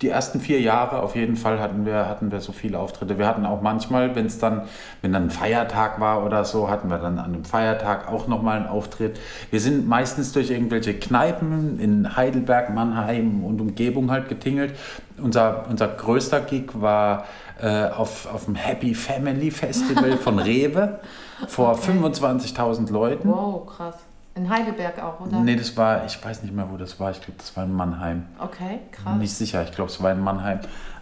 Die 0.00 0.08
ersten 0.08 0.40
vier 0.40 0.60
Jahre 0.60 1.02
auf 1.02 1.14
jeden 1.14 1.36
Fall 1.36 1.60
hatten 1.60 1.84
wir, 1.84 2.08
hatten 2.08 2.32
wir 2.32 2.40
so 2.40 2.52
viele 2.52 2.78
Auftritte. 2.78 3.18
Wir 3.18 3.26
hatten 3.26 3.44
auch 3.44 3.60
manchmal, 3.60 4.14
wenn 4.16 4.26
es 4.26 4.38
dann, 4.38 4.62
wenn 5.02 5.12
dann 5.12 5.24
ein 5.24 5.30
Feiertag 5.30 6.00
war 6.00 6.24
oder 6.24 6.44
so, 6.44 6.70
hatten 6.70 6.88
wir 6.88 6.98
dann 6.98 7.18
an 7.18 7.34
einem 7.34 7.44
Feiertag 7.44 8.08
auch 8.08 8.28
nochmal 8.28 8.58
einen 8.58 8.66
Auftritt. 8.66 9.20
Wir 9.50 9.60
sind 9.60 9.86
meistens 9.86 10.32
durch 10.32 10.50
irgendwelche 10.50 10.94
Kneipen 10.94 11.78
in 11.80 12.16
Heidelberg, 12.16 12.74
Mannheim 12.74 13.44
und 13.44 13.60
Umgebung 13.60 14.10
halt 14.10 14.28
getingelt. 14.28 14.74
Unser, 15.22 15.66
unser 15.68 15.88
größter 15.88 16.40
Gig 16.40 16.70
war 16.74 17.24
äh, 17.60 17.88
auf, 17.90 18.32
auf 18.32 18.46
dem 18.46 18.54
Happy 18.54 18.94
Family 18.94 19.50
Festival 19.50 20.16
von 20.16 20.38
Rewe 20.38 21.00
vor 21.46 21.72
okay. 21.72 21.90
25.000 21.92 22.90
Leuten. 22.90 23.28
Wow, 23.28 23.66
krass. 23.66 23.96
In 24.38 24.48
Heidelberg 24.48 25.02
auch, 25.02 25.20
oder? 25.20 25.40
Nee, 25.40 25.56
das 25.56 25.76
war, 25.76 26.06
ich 26.06 26.24
weiß 26.24 26.44
nicht 26.44 26.54
mehr, 26.54 26.68
wo 26.70 26.76
das 26.76 27.00
war. 27.00 27.10
Ich 27.10 27.20
glaube, 27.20 27.38
das 27.38 27.56
war 27.56 27.64
in 27.64 27.72
Mannheim. 27.72 28.26
Okay, 28.38 28.78
krass. 28.92 29.18
Nicht 29.18 29.34
sicher, 29.34 29.64
ich 29.64 29.72
glaube, 29.72 29.90
es 29.90 30.00
war 30.00 30.12
in 30.12 30.20
Mannheim. 30.20 30.60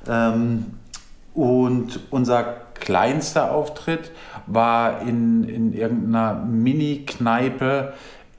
Ähm, 0.08 0.78
und 1.34 2.00
unser 2.10 2.44
kleinster 2.74 3.52
Auftritt 3.52 4.10
war 4.46 5.02
in, 5.02 5.44
in 5.44 5.74
irgendeiner 5.74 6.34
Mini-Kneipe 6.34 7.92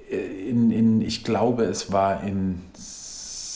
in, 0.09 0.71
in, 0.71 1.01
ich 1.01 1.23
glaube, 1.23 1.65
es 1.65 1.91
war 1.91 2.23
in 2.23 2.61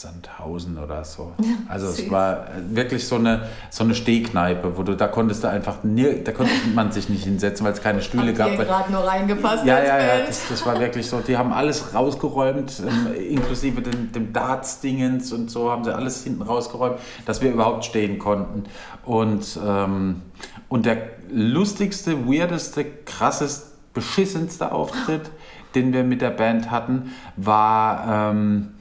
Sandhausen 0.01 0.77
oder 0.77 1.03
so. 1.03 1.33
Also 1.67 1.87
es 1.87 2.09
war 2.11 2.47
wirklich 2.69 3.07
so 3.07 3.15
eine, 3.15 3.47
so 3.69 3.83
eine 3.83 3.95
Stehkneipe, 3.95 4.77
wo 4.77 4.83
du, 4.83 4.95
da 4.95 5.07
konntest 5.07 5.43
du 5.43 5.49
einfach, 5.49 5.83
nie, 5.83 6.21
da 6.21 6.33
konnte 6.33 6.51
man 6.73 6.91
sich 6.91 7.07
nicht 7.07 7.23
hinsetzen, 7.23 7.65
weil 7.65 7.71
es 7.71 7.81
keine 7.81 8.01
Stühle 8.01 8.27
Habt 8.27 8.37
gab. 8.37 8.57
gerade 8.57 8.91
nur 8.91 9.07
reingepasst. 9.07 9.65
Ja, 9.65 9.79
ja, 9.79 9.97
ja, 9.99 10.25
das, 10.25 10.49
das, 10.49 10.65
war 10.65 10.79
wirklich 10.79 11.07
so. 11.07 11.19
Die 11.19 11.37
haben 11.37 11.53
alles 11.53 11.93
rausgeräumt, 11.93 12.81
ähm, 12.81 13.13
inklusive 13.29 13.81
dem, 13.81 14.11
dem 14.11 14.33
Darts-Dingens 14.33 15.31
und 15.31 15.49
so 15.49 15.71
haben 15.71 15.83
sie 15.85 15.95
alles 15.95 16.23
hinten 16.23 16.41
rausgeräumt, 16.41 16.97
dass 17.25 17.41
wir 17.41 17.51
überhaupt 17.51 17.85
stehen 17.85 18.19
konnten. 18.19 18.63
Und, 19.05 19.59
ähm, 19.65 20.21
und 20.67 20.85
der 20.85 20.97
lustigste, 21.31 22.27
weirdeste, 22.27 22.85
krasseste, 23.05 23.71
beschissenste 23.93 24.71
Auftritt, 24.71 25.29
den 25.75 25.93
wir 25.93 26.03
mit 26.03 26.21
der 26.21 26.31
Band 26.31 26.71
hatten, 26.71 27.13
war 27.37 28.31
ähm, 28.31 28.71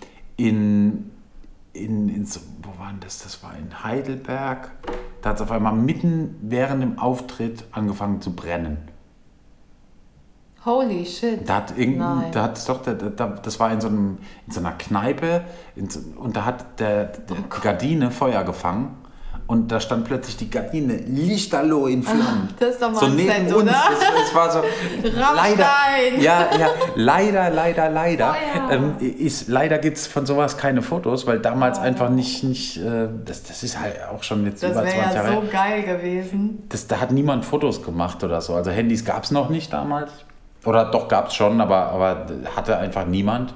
in 0.47 1.11
in, 1.73 2.09
in 2.09 2.27
wo 2.63 2.79
war 2.79 2.93
das? 2.99 3.23
Das 3.23 3.43
war 3.43 3.57
in 3.57 3.85
Heidelberg. 3.85 4.71
Da 5.23 5.31
hat 5.31 5.37
es 5.37 5.43
auf 5.43 5.51
einmal 5.53 5.75
mitten 5.75 6.37
während 6.43 6.83
dem 6.83 6.99
Auftritt 6.99 7.65
angefangen 7.73 8.21
zu 8.21 8.35
brennen. 8.35 8.79
Holy 10.65 11.07
shit. 11.07 11.49
Da 11.49 11.57
hat 11.57 11.79
irgendein, 11.79 12.33
da 12.33 12.43
hat 12.43 12.69
doch, 12.69 12.83
da, 12.83 12.93
da, 12.93 13.29
das 13.29 13.59
war 13.59 13.73
in 13.73 13.81
so, 13.81 13.89
einem, 13.89 14.19
in 14.47 14.53
so 14.53 14.61
einer 14.61 14.73
Kneipe 14.73 15.45
in, 15.75 15.89
und 16.17 16.37
da 16.37 16.45
hat 16.45 16.79
der, 16.81 17.05
der 17.07 17.37
oh 17.39 17.61
Gardine 17.63 18.11
Feuer 18.11 18.45
gefangen 18.45 18.97
und 19.51 19.73
da 19.73 19.81
stand 19.81 20.05
plötzlich 20.05 20.37
die 20.37 20.49
Gardine 20.49 20.95
lichterloh 20.95 21.89
in 21.89 22.05
Flammen. 22.05 22.51
Ach, 22.53 22.57
das 22.61 22.69
ist 22.71 22.83
doch 22.83 22.93
mal 22.93 23.01
so 23.01 23.09
neben 23.09 23.49
Set, 23.49 23.53
uns. 23.53 23.63
Oder? 23.63 23.73
Das, 23.73 24.23
das 24.23 24.35
war 24.35 24.53
so 24.53 24.63
leider, 25.03 25.67
ja, 26.21 26.49
ja, 26.57 26.69
leider, 26.95 27.51
leider, 27.51 27.91
leider. 27.91 28.37
Oh, 28.37 28.71
ja. 28.71 28.77
ähm, 28.77 28.95
ist, 29.01 29.49
leider 29.49 29.79
gibt 29.79 29.97
es 29.97 30.07
von 30.07 30.25
sowas 30.25 30.57
keine 30.57 30.83
Fotos, 30.83 31.27
weil 31.27 31.41
damals 31.41 31.81
oh. 31.81 31.83
einfach 31.83 32.11
nicht, 32.11 32.45
nicht 32.45 32.77
äh, 32.77 33.09
das, 33.25 33.43
das 33.43 33.65
ist 33.65 33.81
halt 33.81 33.97
auch 34.15 34.23
schon 34.23 34.47
jetzt 34.47 34.63
das 34.63 34.71
über 34.71 34.83
20 34.83 34.97
ja 34.97 35.15
Jahre. 35.15 35.33
so 35.33 35.43
geil 35.51 35.83
gewesen. 35.83 36.63
Das, 36.69 36.87
da 36.87 37.01
hat 37.01 37.11
niemand 37.11 37.45
Fotos 37.45 37.83
gemacht 37.83 38.23
oder 38.23 38.41
so. 38.41 38.55
Also 38.55 38.71
Handys 38.71 39.05
gab 39.05 39.25
es 39.25 39.33
noch 39.33 39.51
nicht 39.51 39.73
damals. 39.73 40.13
Oder 40.65 40.85
doch 40.93 41.09
gab 41.09 41.27
es 41.27 41.35
schon, 41.35 41.61
aber, 41.61 41.89
aber 41.89 42.27
hatte 42.55 42.79
einfach 42.79 43.05
niemand. 43.05 43.53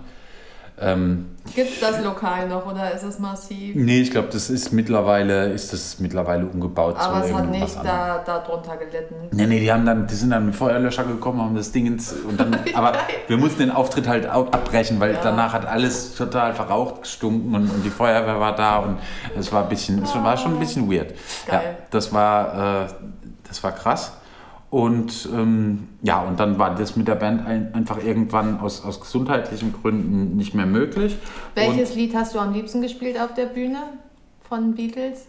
Ähm, 0.80 1.36
Gibt 1.54 1.70
es 1.70 1.80
das 1.80 2.02
lokal 2.02 2.48
noch 2.48 2.66
oder 2.66 2.90
ist 2.90 3.04
es 3.04 3.20
massiv? 3.20 3.76
Nee, 3.76 4.00
ich 4.00 4.10
glaube, 4.10 4.28
das 4.32 4.50
ist 4.50 4.72
mittlerweile, 4.72 5.52
ist 5.52 5.72
das 5.72 6.00
mittlerweile 6.00 6.46
umgebaut. 6.46 6.96
Aber 6.98 7.24
es 7.24 7.32
hat 7.32 7.48
nicht 7.48 7.76
da, 7.84 8.18
darunter 8.24 8.76
gelitten. 8.76 9.14
Nee, 9.30 9.46
nee, 9.46 9.60
die, 9.60 9.70
haben 9.70 9.86
dann, 9.86 10.08
die 10.08 10.14
sind 10.14 10.30
dann 10.30 10.46
mit 10.46 10.56
Feuerlöscher 10.56 11.04
gekommen, 11.04 11.40
haben 11.40 11.54
das 11.54 11.70
Ding 11.70 11.86
ins, 11.86 12.12
und 12.12 12.40
dann, 12.40 12.58
aber 12.74 12.94
wir 13.28 13.36
mussten 13.36 13.60
den 13.60 13.70
Auftritt 13.70 14.08
halt 14.08 14.26
abbrechen, 14.26 14.98
weil 14.98 15.12
ja. 15.12 15.20
danach 15.22 15.52
hat 15.52 15.64
alles 15.64 16.16
total 16.16 16.54
verraucht 16.54 17.02
gestunken 17.02 17.54
und, 17.54 17.70
und 17.70 17.84
die 17.84 17.90
Feuerwehr 17.90 18.40
war 18.40 18.56
da 18.56 18.78
und 18.78 18.98
es 19.38 19.52
war 19.52 19.62
ein 19.62 19.68
bisschen, 19.68 20.02
es 20.02 20.14
war 20.14 20.36
schon 20.36 20.54
ein 20.54 20.58
bisschen 20.58 20.90
weird. 20.90 21.14
Geil. 21.46 21.60
Ja, 21.62 21.86
das 21.90 22.12
war, 22.12 22.84
äh, 22.84 22.88
das 23.46 23.62
war 23.62 23.72
krass. 23.72 24.12
Und 24.74 25.28
ähm, 25.32 25.86
ja, 26.02 26.20
und 26.22 26.40
dann 26.40 26.58
war 26.58 26.74
das 26.74 26.96
mit 26.96 27.06
der 27.06 27.14
Band 27.14 27.46
ein, 27.46 27.72
einfach 27.74 28.02
irgendwann 28.02 28.58
aus, 28.58 28.84
aus 28.84 29.00
gesundheitlichen 29.00 29.72
Gründen 29.72 30.36
nicht 30.36 30.52
mehr 30.52 30.66
möglich. 30.66 31.16
Welches 31.54 31.90
und 31.90 31.96
Lied 31.96 32.16
hast 32.16 32.34
du 32.34 32.40
am 32.40 32.52
liebsten 32.52 32.82
gespielt 32.82 33.16
auf 33.20 33.34
der 33.34 33.46
Bühne 33.46 33.78
von 34.40 34.74
Beatles? 34.74 35.28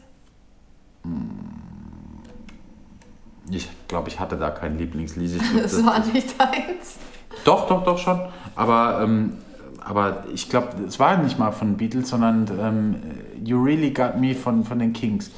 Ich 3.51 3.69
glaube, 3.88 4.10
ich 4.10 4.19
hatte 4.19 4.36
da 4.36 4.49
kein 4.49 4.79
Lieblingslied. 4.79 5.39
das, 5.62 5.73
das 5.73 5.86
war 5.86 5.99
nicht 5.99 6.41
deins. 6.41 6.97
Doch, 7.43 7.67
doch, 7.67 7.84
doch 7.84 7.99
schon. 7.99 8.19
Aber, 8.55 8.99
ähm, 9.03 9.34
aber 9.79 10.23
ich 10.34 10.49
glaube, 10.49 10.69
es 10.88 10.99
war 10.99 11.17
nicht 11.17 11.38
mal 11.38 11.51
von 11.51 11.77
Beatles, 11.77 12.10
sondern 12.10 12.49
ähm, 12.60 12.95
You 13.43 13.63
Really 13.63 13.91
Got 13.91 14.17
Me 14.17 14.34
von, 14.34 14.63
von 14.63 14.79
den 14.79 14.93
Kings 14.93 15.29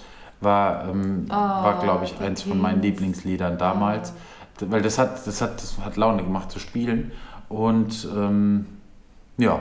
war, 0.42 0.88
ähm, 0.90 1.26
oh, 1.30 1.34
war 1.34 1.80
glaube 1.82 2.06
ich, 2.06 2.20
eins 2.20 2.44
von 2.44 2.60
meinen 2.60 2.82
Lieblingsliedern 2.82 3.58
damals. 3.58 4.14
Oh. 4.62 4.66
Weil 4.70 4.82
das 4.82 4.98
hat, 4.98 5.26
das, 5.26 5.42
hat, 5.42 5.62
das 5.62 5.78
hat 5.84 5.98
Laune 5.98 6.24
gemacht 6.24 6.52
zu 6.52 6.60
spielen. 6.60 7.12
Und 7.50 8.08
ähm, 8.16 8.66
ja. 9.38 9.60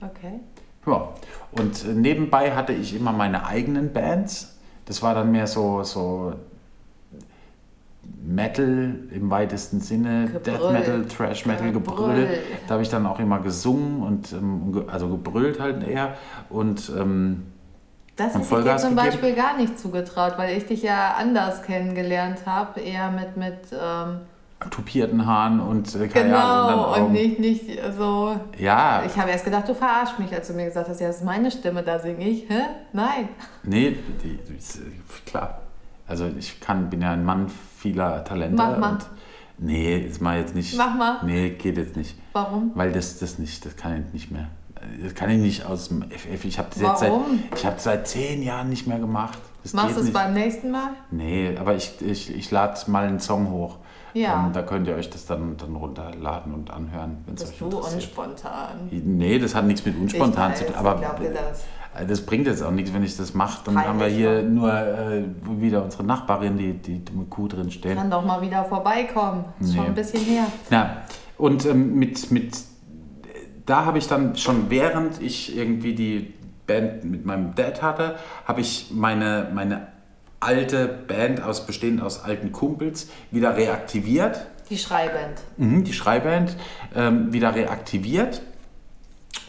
Okay. 0.00 0.40
Ja. 0.86 1.08
Und 1.52 1.84
äh, 1.84 1.88
nebenbei 1.88 2.54
hatte 2.54 2.72
ich 2.72 2.94
immer 2.94 3.12
meine 3.12 3.46
eigenen 3.46 3.92
Bands. 3.92 4.58
Das 4.86 5.02
war 5.02 5.14
dann 5.14 5.32
mehr 5.32 5.46
so, 5.46 5.82
so 5.82 6.34
Metal 8.22 8.94
im 9.10 9.30
weitesten 9.30 9.80
Sinne, 9.80 10.26
Gebrüll. 10.32 10.42
Death 10.42 10.72
Metal, 10.72 11.04
Trash 11.06 11.46
Metal, 11.46 11.72
Gebrüll. 11.72 12.14
Gebrüll. 12.14 12.38
Da 12.66 12.74
habe 12.74 12.82
ich 12.82 12.88
dann 12.88 13.06
auch 13.06 13.18
immer 13.18 13.40
gesungen 13.40 14.02
und 14.02 14.32
ähm, 14.32 14.84
also 14.88 15.08
gebrüllt 15.08 15.60
halt 15.60 15.86
eher. 15.86 16.14
Und 16.50 16.90
ähm, 16.98 17.44
das 18.16 18.34
ich 18.34 18.42
dir 18.42 18.48
zum 18.48 18.60
gegeben. 18.60 18.96
Beispiel 18.96 19.34
gar 19.34 19.56
nicht 19.56 19.78
zugetraut, 19.78 20.34
weil 20.36 20.56
ich 20.56 20.66
dich 20.66 20.82
ja 20.82 21.14
anders 21.18 21.62
kennengelernt 21.62 22.46
habe, 22.46 22.80
eher 22.80 23.10
mit, 23.10 23.36
mit 23.36 23.58
ähm, 23.72 24.20
tupierten 24.70 25.26
Haaren 25.26 25.60
und 25.60 25.94
äh, 25.94 26.06
Genau, 26.08 26.94
und, 26.94 27.02
und 27.02 27.12
nicht, 27.12 27.38
nicht 27.38 27.80
so. 27.96 28.38
Ja. 28.58 29.02
Ich 29.04 29.16
habe 29.18 29.30
erst 29.30 29.44
gedacht, 29.44 29.68
du 29.68 29.74
verarschst 29.74 30.18
mich, 30.18 30.32
als 30.32 30.48
du 30.48 30.54
mir 30.54 30.66
gesagt 30.66 30.88
hast, 30.88 31.00
ja, 31.00 31.08
das 31.08 31.16
ist 31.16 31.24
meine 31.24 31.50
Stimme, 31.50 31.82
da 31.82 31.98
singe 31.98 32.28
ich. 32.28 32.48
Hä? 32.48 32.62
Nein. 32.92 33.28
Nee, 33.64 33.96
die, 34.22 34.38
klar. 35.26 35.60
Also 36.06 36.30
ich 36.38 36.60
kann, 36.60 36.90
bin 36.90 37.02
ja 37.02 37.12
ein 37.12 37.24
Mann 37.24 37.50
vieler 37.78 38.24
Talente. 38.24 38.56
Mach 38.56 38.78
mal. 38.78 38.98
nee, 39.58 39.98
ist 39.98 40.20
mal 40.20 40.38
jetzt 40.38 40.54
nicht. 40.54 40.76
Mach 40.76 40.94
mal. 40.94 41.18
Nee, 41.24 41.50
geht 41.50 41.78
jetzt 41.78 41.96
nicht. 41.96 42.16
Warum? 42.32 42.72
Weil 42.74 42.92
das, 42.92 43.18
das 43.18 43.38
nicht, 43.38 43.64
das 43.64 43.76
kann 43.76 44.04
ich 44.06 44.12
nicht 44.12 44.30
mehr 44.30 44.48
das 45.02 45.14
kann 45.14 45.30
ich 45.30 45.38
nicht 45.38 45.66
aus 45.66 45.88
dem 45.88 46.02
FF. 46.02 46.44
Ich 46.44 46.58
habe 46.58 46.68
das 46.70 46.80
jetzt 46.80 47.00
seit, 47.00 47.12
ich 47.56 47.66
hab 47.66 47.80
seit 47.80 48.08
zehn 48.08 48.42
Jahren 48.42 48.68
nicht 48.68 48.86
mehr 48.86 48.98
gemacht. 48.98 49.38
Das 49.62 49.72
Machst 49.72 49.96
du 49.96 50.00
es 50.00 50.12
beim 50.12 50.34
nächsten 50.34 50.70
Mal? 50.70 50.90
Nee, 51.10 51.56
aber 51.58 51.74
ich, 51.74 51.94
ich, 52.00 52.34
ich 52.34 52.50
lade 52.50 52.78
mal 52.90 53.06
einen 53.06 53.20
Song 53.20 53.50
hoch. 53.50 53.78
Ja. 54.12 54.46
Ähm, 54.46 54.52
da 54.52 54.62
könnt 54.62 54.86
ihr 54.86 54.94
euch 54.94 55.10
das 55.10 55.26
dann, 55.26 55.56
dann 55.56 55.74
runterladen 55.74 56.54
und 56.54 56.70
anhören, 56.70 57.18
wenn 57.26 57.34
es 57.34 57.42
euch 57.42 57.60
interessiert. 57.60 57.72
du 57.72 57.94
unspontan? 57.94 58.88
Nee, 58.90 59.38
das 59.38 59.54
hat 59.54 59.64
nichts 59.64 59.84
mit 59.84 59.98
unspontan 59.98 60.52
weiß, 60.52 60.58
zu 60.58 60.66
tun. 60.66 60.74
Aber 60.76 60.94
das. 60.94 61.64
Äh, 62.00 62.06
das 62.06 62.20
bringt 62.20 62.46
jetzt 62.46 62.62
auch 62.62 62.70
nichts, 62.70 62.92
wenn 62.92 63.02
ich 63.02 63.16
das 63.16 63.34
mache. 63.34 63.62
Dann 63.64 63.76
Heilig 63.76 63.88
haben 63.88 64.00
wir 64.00 64.06
hier 64.06 64.36
war. 64.36 64.42
nur 64.42 64.72
äh, 64.72 65.24
wieder 65.60 65.82
unsere 65.82 66.04
Nachbarin, 66.04 66.56
die, 66.56 66.74
die 66.74 67.02
mit 67.12 67.30
Kuh 67.30 67.48
drin 67.48 67.70
steht. 67.70 67.96
Kann 67.96 68.10
doch 68.10 68.24
mal 68.24 68.40
wieder 68.40 68.64
vorbeikommen. 68.64 69.46
Ist 69.60 69.70
nee. 69.70 69.76
schon 69.76 69.86
ein 69.86 69.94
bisschen 69.94 70.20
her. 70.20 70.46
Ja, 70.70 70.98
und 71.36 71.66
ähm, 71.66 71.94
mit, 71.98 72.30
mit 72.30 72.54
da 73.66 73.84
habe 73.84 73.98
ich 73.98 74.08
dann 74.08 74.36
schon 74.36 74.70
während 74.70 75.20
ich 75.22 75.56
irgendwie 75.56 75.94
die 75.94 76.34
Band 76.66 77.04
mit 77.04 77.24
meinem 77.24 77.54
Dad 77.54 77.82
hatte, 77.82 78.16
habe 78.46 78.60
ich 78.60 78.90
meine, 78.90 79.50
meine 79.54 79.88
alte 80.40 80.86
Band 80.86 81.42
aus 81.42 81.66
bestehend 81.66 82.02
aus 82.02 82.22
alten 82.22 82.52
Kumpels 82.52 83.08
wieder 83.30 83.56
reaktiviert. 83.56 84.46
Die 84.70 84.78
Schreiband. 84.78 85.42
Mhm, 85.56 85.84
die 85.84 85.92
Schreiband 85.92 86.56
ähm, 86.94 87.32
wieder 87.32 87.54
reaktiviert 87.54 88.42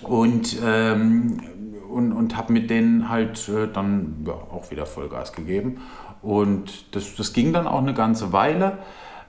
und, 0.02 0.58
ähm, 0.64 1.42
und, 1.90 2.12
und 2.12 2.38
habe 2.38 2.54
mit 2.54 2.70
denen 2.70 3.10
halt 3.10 3.48
äh, 3.50 3.68
dann 3.72 4.26
ja, 4.26 4.34
auch 4.34 4.72
wieder 4.72 4.86
Vollgas 4.86 5.34
gegeben. 5.34 5.82
Und 6.22 6.96
das, 6.96 7.16
das 7.16 7.34
ging 7.34 7.54
dann 7.54 7.68
auch 7.68 7.82
eine 7.82 7.94
ganze 7.94 8.34
Weile. 8.34 8.80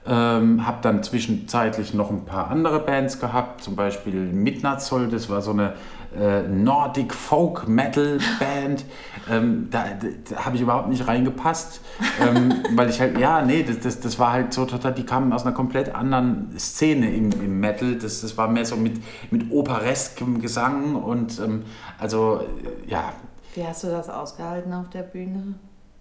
Ähm, 0.09 0.65
habe 0.65 0.77
dann 0.81 1.03
zwischenzeitlich 1.03 1.93
noch 1.93 2.09
ein 2.09 2.23
paar 2.23 2.49
andere 2.49 2.79
Bands 2.79 3.19
gehabt, 3.19 3.63
zum 3.63 3.75
Beispiel 3.75 4.13
Midnatzol, 4.13 5.09
das 5.09 5.29
war 5.29 5.41
so 5.41 5.51
eine 5.51 5.73
äh, 6.17 6.43
Nordic 6.43 7.13
Folk 7.13 7.67
Metal 7.67 8.19
Band. 8.39 8.85
Ähm, 9.29 9.67
da, 9.71 9.83
da 10.29 10.45
habe 10.45 10.55
ich 10.55 10.61
überhaupt 10.61 10.87
nicht 10.87 11.05
reingepasst, 11.05 11.81
ähm, 12.21 12.63
weil 12.75 12.89
ich 12.89 13.01
halt, 13.01 13.17
ja, 13.17 13.41
nee, 13.41 13.61
das, 13.61 13.81
das, 13.81 13.99
das 13.99 14.17
war 14.19 14.31
halt 14.31 14.53
so 14.53 14.63
total, 14.63 14.93
die 14.93 15.03
kamen 15.03 15.33
aus 15.33 15.45
einer 15.45 15.53
komplett 15.53 15.93
anderen 15.93 16.57
Szene 16.57 17.13
im, 17.13 17.33
im 17.33 17.59
Metal. 17.59 17.95
Das, 17.95 18.21
das 18.21 18.37
war 18.37 18.47
mehr 18.47 18.63
so 18.63 18.77
mit, 18.77 19.01
mit 19.29 19.51
opereskem 19.51 20.39
Gesang 20.39 20.95
und 20.95 21.39
ähm, 21.39 21.63
also, 21.99 22.39
ja, 22.87 23.11
Wie 23.53 23.67
hast 23.67 23.83
du 23.83 23.87
das 23.87 24.09
ausgehalten 24.09 24.71
auf 24.71 24.89
der 24.91 25.03
Bühne? 25.03 25.55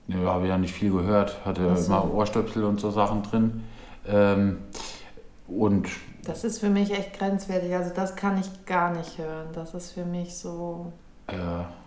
Ja, 0.06 0.18
habe 0.18 0.44
ich 0.44 0.50
ja 0.50 0.58
nicht 0.58 0.72
viel 0.72 0.92
gehört. 0.92 1.44
Hatte 1.44 1.74
so. 1.74 1.86
immer 1.86 2.14
Ohrstöpsel 2.14 2.62
und 2.62 2.78
so 2.78 2.92
Sachen 2.92 3.24
drin. 3.24 3.64
Ähm, 4.08 4.58
und 5.48 5.88
Das 6.24 6.44
ist 6.44 6.58
für 6.58 6.70
mich 6.70 6.90
echt 6.90 7.18
grenzwertig. 7.18 7.74
Also 7.74 7.92
das 7.94 8.16
kann 8.16 8.40
ich 8.40 8.66
gar 8.66 8.92
nicht 8.92 9.18
hören. 9.18 9.48
Das 9.52 9.74
ist 9.74 9.92
für 9.92 10.04
mich 10.04 10.36
so. 10.36 10.92
Äh, 11.28 11.34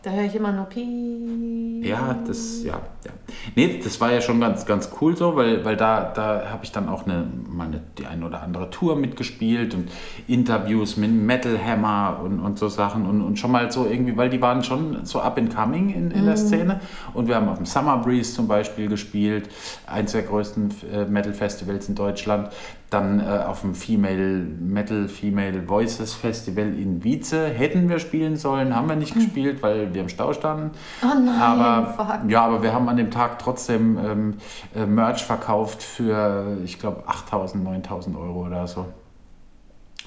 Da 0.02 0.12
höre 0.12 0.26
ich 0.26 0.36
immer 0.36 0.52
nur 0.52 0.66
Piep. 0.66 1.86
Ja, 1.86 2.16
das, 2.26 2.64
ja, 2.64 2.82
ja. 3.06 3.12
Nee, 3.56 3.80
das 3.82 4.00
war 4.02 4.12
ja 4.12 4.22
schon 4.22 4.40
ganz, 4.40 4.66
ganz 4.66 4.90
cool 5.00 5.16
so, 5.16 5.36
weil, 5.36 5.64
weil 5.64 5.78
da, 5.78 6.12
da 6.14 6.50
habe 6.50 6.64
ich 6.64 6.72
dann 6.72 6.90
auch 6.90 7.06
eine, 7.06 7.26
meine, 7.48 7.82
die 7.98 8.06
eine 8.06 8.26
oder 8.26 8.42
andere 8.44 8.70
Tour 8.70 8.96
mitgespielt 8.96 9.74
und 9.74 9.90
Interviews 10.28 10.98
mit 10.98 11.12
Metal 11.12 11.58
Hammer 11.58 12.20
und, 12.24 12.40
und 12.40 12.60
so 12.60 12.68
Sachen 12.68 13.06
und, 13.06 13.22
und 13.22 13.40
schon 13.40 13.52
mal 13.52 13.72
so 13.72 13.86
irgendwie, 13.86 14.18
weil 14.18 14.30
die 14.30 14.42
waren 14.42 14.64
schon 14.64 15.06
so 15.06 15.22
up 15.22 15.38
and 15.38 15.56
coming 15.56 15.90
in, 15.90 16.12
in 16.12 16.26
der 16.26 16.38
Szene 16.38 16.82
und 17.14 17.28
wir 17.28 17.36
haben 17.36 17.48
auf 17.48 17.58
dem 17.58 17.66
Summer 17.66 17.98
Breeze 17.98 18.34
zum 18.34 18.48
Beispiel 18.48 18.88
gespielt, 18.90 19.50
eins 19.88 20.12
der 20.12 20.24
größten 20.24 20.74
äh, 20.94 21.06
Metal 21.06 21.34
Festivals 21.34 21.88
in 21.88 21.96
Deutschland, 21.96 22.50
dann 22.90 23.20
äh, 23.20 23.44
auf 23.46 23.62
dem 23.62 23.76
Female 23.76 24.46
Metal 24.60 25.08
Female 25.08 25.68
Voices 25.68 26.14
Festival 26.14 26.74
in 26.74 27.04
Wietze 27.04 27.48
hätten 27.48 27.90
wir 27.90 28.00
spielen 28.00 28.36
sollen, 28.36 28.76
haben 28.76 28.90
wir 28.90 28.96
nicht 28.96 29.14
gespielt, 29.14 29.62
weil 29.62 29.94
wir 29.94 30.02
im 30.02 30.10
Stau 30.10 30.34
standen. 30.34 30.72
Oh 31.04 31.08
nein, 31.08 31.40
aber, 31.40 31.94
fuck. 31.94 32.30
Ja, 32.30 32.46
aber 32.46 32.64
wir 32.64 32.74
haben 32.74 32.90
an 32.90 32.98
dem 32.98 33.12
Tag 33.12 33.40
trotzdem 33.40 33.98
ähm, 33.98 34.38
äh, 34.76 34.86
Merch 34.86 35.24
verkauft 35.24 35.84
für, 35.84 36.58
ich 36.64 36.80
glaube, 36.80 37.04
8.000, 37.08 37.64
9.000 37.64 38.20
Euro 38.20 38.46
oder 38.48 38.68
so. 38.68 38.86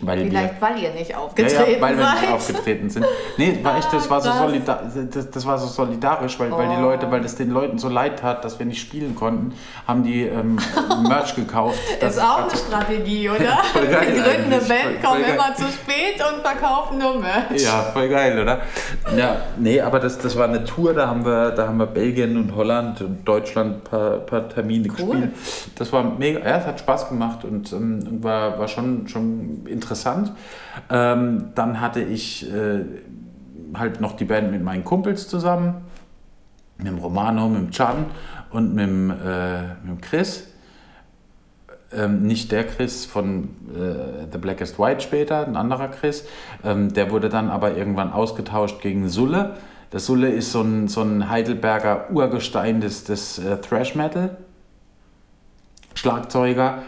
Weil 0.05 0.27
Vielleicht, 0.27 0.61
weil 0.61 0.79
ihr 0.83 0.91
nicht 0.91 1.09
wir, 1.11 1.21
aufgetreten 1.21 1.55
ja, 1.71 1.77
ja, 1.77 1.81
weil 1.81 1.97
wir 1.97 2.11
nicht 2.11 2.21
seid. 2.23 2.33
aufgetreten 2.33 2.91
sind. 2.91 3.07
Nee, 3.37 3.59
war 3.63 3.79
echt, 3.79 3.93
das, 3.93 4.11
war 4.11 4.21
so 4.21 4.33
solidar, 4.39 4.83
das, 5.13 5.31
das 5.31 5.47
war 5.47 5.57
so 5.59 5.69
solidarisch, 5.69 6.39
weil, 6.41 6.51
weil 6.51 6.69
die 6.69 6.75
Oh. 6.77 6.81
Leute, 6.83 7.09
weil 7.11 7.25
es 7.25 7.37
den 7.37 7.51
Leuten 7.51 7.79
so 7.79 7.89
leid 7.89 8.19
tat, 8.19 8.45
dass 8.45 8.59
wir 8.59 8.67
nicht 8.67 8.81
spielen 8.81 9.15
konnten, 9.15 9.53
haben 9.87 10.03
die 10.03 10.23
ähm, 10.23 10.59
Merch 11.09 11.37
gekauft. 11.37 11.79
Das- 12.01 12.17
ist 12.17 12.23
auch 12.23 12.39
eine 12.49 12.51
Strategie, 12.57 13.31
oder? 13.31 13.59
Voll 13.73 13.87
geil 13.87 14.09
Wir 14.15 14.23
gründen 14.23 14.53
eine. 14.53 14.61
Band, 14.63 15.03
kommen 15.05 15.23
immer 15.25 15.55
zu 15.55 15.65
spät 15.67 16.21
und 16.21 16.43
verkaufen 16.43 16.99
nur 16.99 17.21
Merch. 17.21 17.63
Ja, 17.63 17.83
voll 17.93 18.09
geil, 18.09 18.41
oder? 18.41 18.61
Ja, 19.17 19.37
nee, 19.59 19.81
aber 19.81 20.01
das, 20.01 20.19
das 20.19 20.37
war 20.37 20.49
eine 20.49 20.65
Tour, 20.65 20.95
da 20.95 21.07
haben 21.07 21.25
wir, 21.25 21.53
da 21.53 21.69
haben 21.69 21.77
wir 21.79 21.87
Belgien 21.87 22.37
und 22.37 22.57
Holland 22.57 23.01
und 23.03 23.25
Deutschland 23.25 23.77
ein 23.77 23.81
paar, 23.83 24.11
paar 24.19 24.49
Termine 24.49 24.89
gespielt. 24.89 25.31
Das 25.77 25.93
war 25.93 26.03
mega, 26.03 26.41
ja, 26.41 26.57
es 26.59 26.67
hat 26.67 26.81
Spaß 26.81 27.09
gemacht 27.09 27.45
und, 27.45 27.73
ähm, 27.73 28.23
war, 28.25 28.59
war 28.59 28.67
schon, 28.67 29.07
schon 29.07 29.65
interessant. 29.67 29.92
Ähm, 30.91 31.51
dann 31.55 31.81
hatte 31.81 32.03
ich 32.03 32.51
äh, 32.53 32.85
halt 33.75 34.01
noch 34.01 34.17
die 34.17 34.25
Band 34.25 34.51
mit 34.51 34.63
meinen 34.63 34.85
Kumpels 34.85 35.29
zusammen, 35.29 35.83
mit 36.79 36.87
dem 36.87 36.99
Romano, 36.99 37.49
mit 37.49 37.61
dem 37.61 37.71
Can 37.71 38.07
und 38.51 38.75
mit 38.75 38.87
äh, 38.87 39.63
mit 39.83 39.89
dem 39.89 40.01
Chris. 40.01 40.49
Ähm, 41.95 42.23
nicht 42.23 42.53
der 42.53 42.67
Chris 42.67 43.05
von 43.05 43.51
äh, 43.75 44.27
The 44.33 44.39
Blackest 44.39 44.79
White 44.79 45.03
später, 45.03 45.47
ein 45.47 45.57
anderer 45.57 45.89
Chris. 45.89 46.25
Ähm, 46.65 46.93
der 46.95 47.11
wurde 47.11 47.29
dann 47.29 47.51
aber 47.51 47.77
irgendwann 47.77 48.13
ausgetauscht 48.13 48.81
gegen 48.81 49.09
Sulle. 49.09 49.57
Der 49.93 50.01
Sulle 50.01 50.31
ist 50.31 50.53
so 50.53 50.63
ein, 50.63 50.89
so 50.89 51.03
ein 51.03 51.29
Heidelberger 51.29 52.11
Urgestein 52.11 52.81
des, 52.81 53.05
des 53.05 53.39
äh, 53.39 53.59
Thrash 53.59 53.95
Metal. 53.95 54.39
Schlagzeuger, 55.95 56.79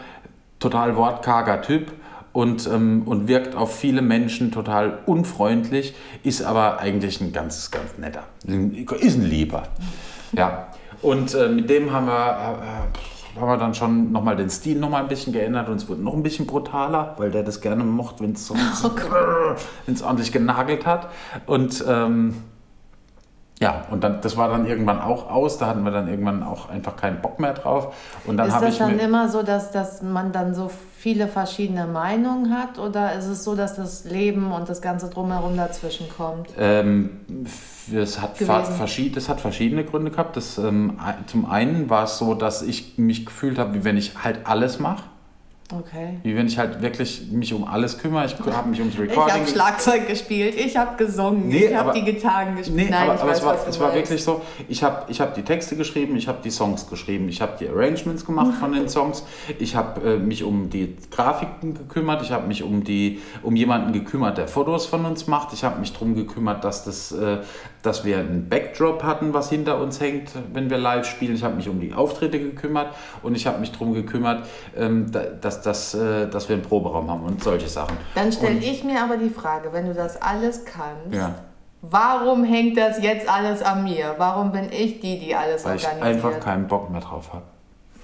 total 0.59 0.95
wortkarger 0.95 1.61
Typ 1.61 1.91
und, 2.35 2.67
ähm, 2.67 3.03
und 3.05 3.29
wirkt 3.29 3.55
auf 3.55 3.73
viele 3.73 4.01
Menschen 4.01 4.51
total 4.51 4.99
unfreundlich, 5.05 5.95
ist 6.21 6.43
aber 6.43 6.79
eigentlich 6.79 7.21
ein 7.21 7.31
ganz, 7.31 7.71
ganz 7.71 7.97
netter. 7.97 8.23
Ist 8.99 9.17
ein 9.17 9.23
Lieber. 9.23 9.63
Ja. 10.33 10.67
Und 11.01 11.33
äh, 11.33 11.47
mit 11.47 11.69
dem 11.69 11.93
haben 11.93 12.07
wir, 12.07 12.11
äh, 12.11 13.39
haben 13.39 13.47
wir 13.47 13.55
dann 13.55 13.73
schon 13.73 14.11
nochmal 14.11 14.35
den 14.35 14.49
Stil 14.49 14.77
nochmal 14.77 15.03
ein 15.03 15.07
bisschen 15.07 15.31
geändert 15.31 15.69
und 15.69 15.77
es 15.77 15.87
wurde 15.87 16.01
noch 16.01 16.13
ein 16.13 16.23
bisschen 16.23 16.45
brutaler, 16.45 17.15
weil 17.17 17.31
der 17.31 17.43
das 17.43 17.61
gerne 17.61 17.85
mochte, 17.85 18.25
wenn 18.25 18.33
es 18.33 18.45
so, 18.45 18.53
wenn's 19.85 20.03
ordentlich 20.03 20.33
genagelt 20.33 20.85
hat. 20.85 21.07
Und 21.45 21.85
ähm, 21.87 22.35
ja, 23.61 23.85
und 23.91 24.03
dann, 24.03 24.19
das 24.19 24.35
war 24.35 24.49
dann 24.49 24.65
irgendwann 24.65 24.99
auch 24.99 25.31
aus, 25.31 25.57
da 25.57 25.67
hatten 25.67 25.83
wir 25.83 25.91
dann 25.91 26.09
irgendwann 26.09 26.43
auch 26.43 26.67
einfach 26.67 26.97
keinen 26.97 27.21
Bock 27.21 27.39
mehr 27.39 27.53
drauf. 27.53 27.95
Und 28.25 28.35
dann 28.35 28.49
Ist 28.49 28.59
das 28.59 28.73
ich 28.73 28.77
dann 28.79 28.99
immer 28.99 29.29
so, 29.29 29.41
dass, 29.41 29.71
dass 29.71 30.01
man 30.01 30.33
dann 30.33 30.53
so 30.53 30.69
viele 31.05 31.27
verschiedene 31.27 31.85
Meinungen 31.85 32.51
hat? 32.51 32.79
Oder 32.79 33.13
ist 33.13 33.25
es 33.25 33.43
so, 33.43 33.55
dass 33.55 33.75
das 33.75 34.05
Leben 34.05 34.51
und 34.51 34.67
das 34.67 34.81
Ganze 34.81 35.07
drumherum 35.07 35.55
dazwischen 35.55 36.09
kommt? 36.09 36.49
Ähm, 36.57 37.11
es, 37.93 38.19
hat 38.19 38.41
es 38.41 38.49
hat 38.49 39.39
verschiedene 39.39 39.83
Gründe 39.83 40.09
gehabt. 40.09 40.35
Das, 40.35 40.57
ähm, 40.57 40.97
zum 41.27 41.45
einen 41.45 41.91
war 41.91 42.05
es 42.05 42.17
so, 42.17 42.33
dass 42.33 42.63
ich 42.63 42.97
mich 42.97 43.23
gefühlt 43.23 43.59
habe, 43.59 43.75
wie 43.75 43.83
wenn 43.83 43.97
ich 43.97 44.23
halt 44.23 44.47
alles 44.47 44.79
mache. 44.79 45.03
Okay. 45.73 46.19
Wie 46.21 46.35
wenn 46.35 46.45
ich 46.45 46.59
halt 46.59 46.83
wirklich 46.83 47.23
mich 47.31 47.51
um 47.51 47.63
alles 47.63 47.97
kümmere. 47.97 48.25
Ich 48.27 48.35
habe 48.37 48.69
mich 48.69 48.79
ums 48.79 48.93
Ich 48.99 48.99
habe 48.99 49.09
Recording 49.09 49.47
Schlagzeug 49.47 50.07
gespielt, 50.07 50.53
ich 50.53 50.77
habe 50.77 50.95
gesungen, 50.95 51.49
Nee, 51.49 51.65
ich 51.65 51.75
habe 51.75 51.91
die 51.91 52.03
Gitarren 52.03 52.55
gespielt. 52.55 52.77
Nee, 52.77 52.87
Nein, 52.91 53.09
aber, 53.09 53.15
ich 53.15 53.21
aber 53.21 53.31
weiß, 53.31 53.37
es 53.39 53.45
war, 53.45 53.67
es 53.67 53.79
war 53.79 53.95
wirklich 53.95 54.23
so, 54.23 54.41
ich 54.67 54.83
habe 54.83 55.11
ich 55.11 55.19
hab 55.19 55.33
die 55.33 55.41
Texte 55.41 55.75
geschrieben, 55.75 56.15
ich 56.17 56.27
habe 56.27 56.37
die 56.43 56.51
Songs 56.51 56.87
geschrieben, 56.87 57.29
ich 57.29 57.41
habe 57.41 57.53
die 57.59 57.67
Arrangements 57.67 58.25
gemacht 58.25 58.53
von 58.59 58.73
den 58.73 58.87
Songs, 58.89 59.25
ich 59.57 59.75
habe 59.75 60.07
äh, 60.07 60.17
mich 60.17 60.43
um 60.43 60.69
die 60.69 60.97
Grafiken 61.09 61.73
gekümmert, 61.73 62.21
ich 62.21 62.31
habe 62.31 62.47
mich 62.47 62.61
um, 62.61 62.83
die, 62.83 63.21
um 63.41 63.55
jemanden 63.55 63.91
gekümmert, 63.91 64.37
der 64.37 64.47
Fotos 64.47 64.85
von 64.85 65.03
uns 65.03 65.25
macht, 65.25 65.51
ich 65.53 65.63
habe 65.63 65.79
mich 65.79 65.93
darum 65.93 66.13
gekümmert, 66.13 66.63
dass, 66.63 66.83
das, 66.83 67.11
äh, 67.11 67.39
dass 67.85 68.03
wir 68.05 68.17
einen 68.19 68.49
Backdrop 68.49 69.03
hatten, 69.03 69.33
was 69.33 69.49
hinter 69.49 69.79
uns 69.79 69.99
hängt, 70.01 70.31
wenn 70.53 70.69
wir 70.69 70.77
live 70.77 71.05
spielen, 71.05 71.35
ich 71.35 71.43
habe 71.43 71.55
mich 71.55 71.69
um 71.69 71.79
die 71.79 71.93
Auftritte 71.93 72.39
gekümmert 72.39 72.87
und 73.23 73.35
ich 73.35 73.45
habe 73.47 73.59
mich 73.59 73.71
darum 73.71 73.93
gekümmert, 73.93 74.45
ähm, 74.75 75.11
da- 75.11 75.23
dass, 75.23 75.61
dass, 75.61 75.93
äh, 75.93 76.27
dass 76.27 76.49
wir 76.49 76.55
einen 76.55 76.63
Proberaum 76.63 77.09
haben 77.09 77.23
und 77.23 77.43
solche 77.43 77.67
Sachen. 77.67 77.97
Dann 78.15 78.31
stelle 78.31 78.57
ich 78.59 78.83
mir 78.83 79.01
aber 79.03 79.17
die 79.17 79.29
Frage, 79.29 79.71
wenn 79.73 79.85
du 79.87 79.93
das 79.93 80.21
alles 80.21 80.65
kannst, 80.65 81.13
Ja. 81.15 81.35
warum 81.81 82.43
hängt 82.43 82.77
das 82.77 83.01
jetzt 83.01 83.29
alles 83.29 83.61
an 83.61 83.83
mir? 83.83 84.15
Warum 84.17 84.51
bin 84.51 84.71
ich 84.71 84.99
die, 84.99 85.19
die 85.19 85.35
alles 85.35 85.63
Weil 85.65 85.75
ich 85.75 85.85
organisiert? 85.85 86.15
einfach 86.25 86.39
keinen 86.39 86.67
Bock 86.67 86.89
mehr 86.89 87.01
drauf 87.01 87.31
habe. 87.33 87.43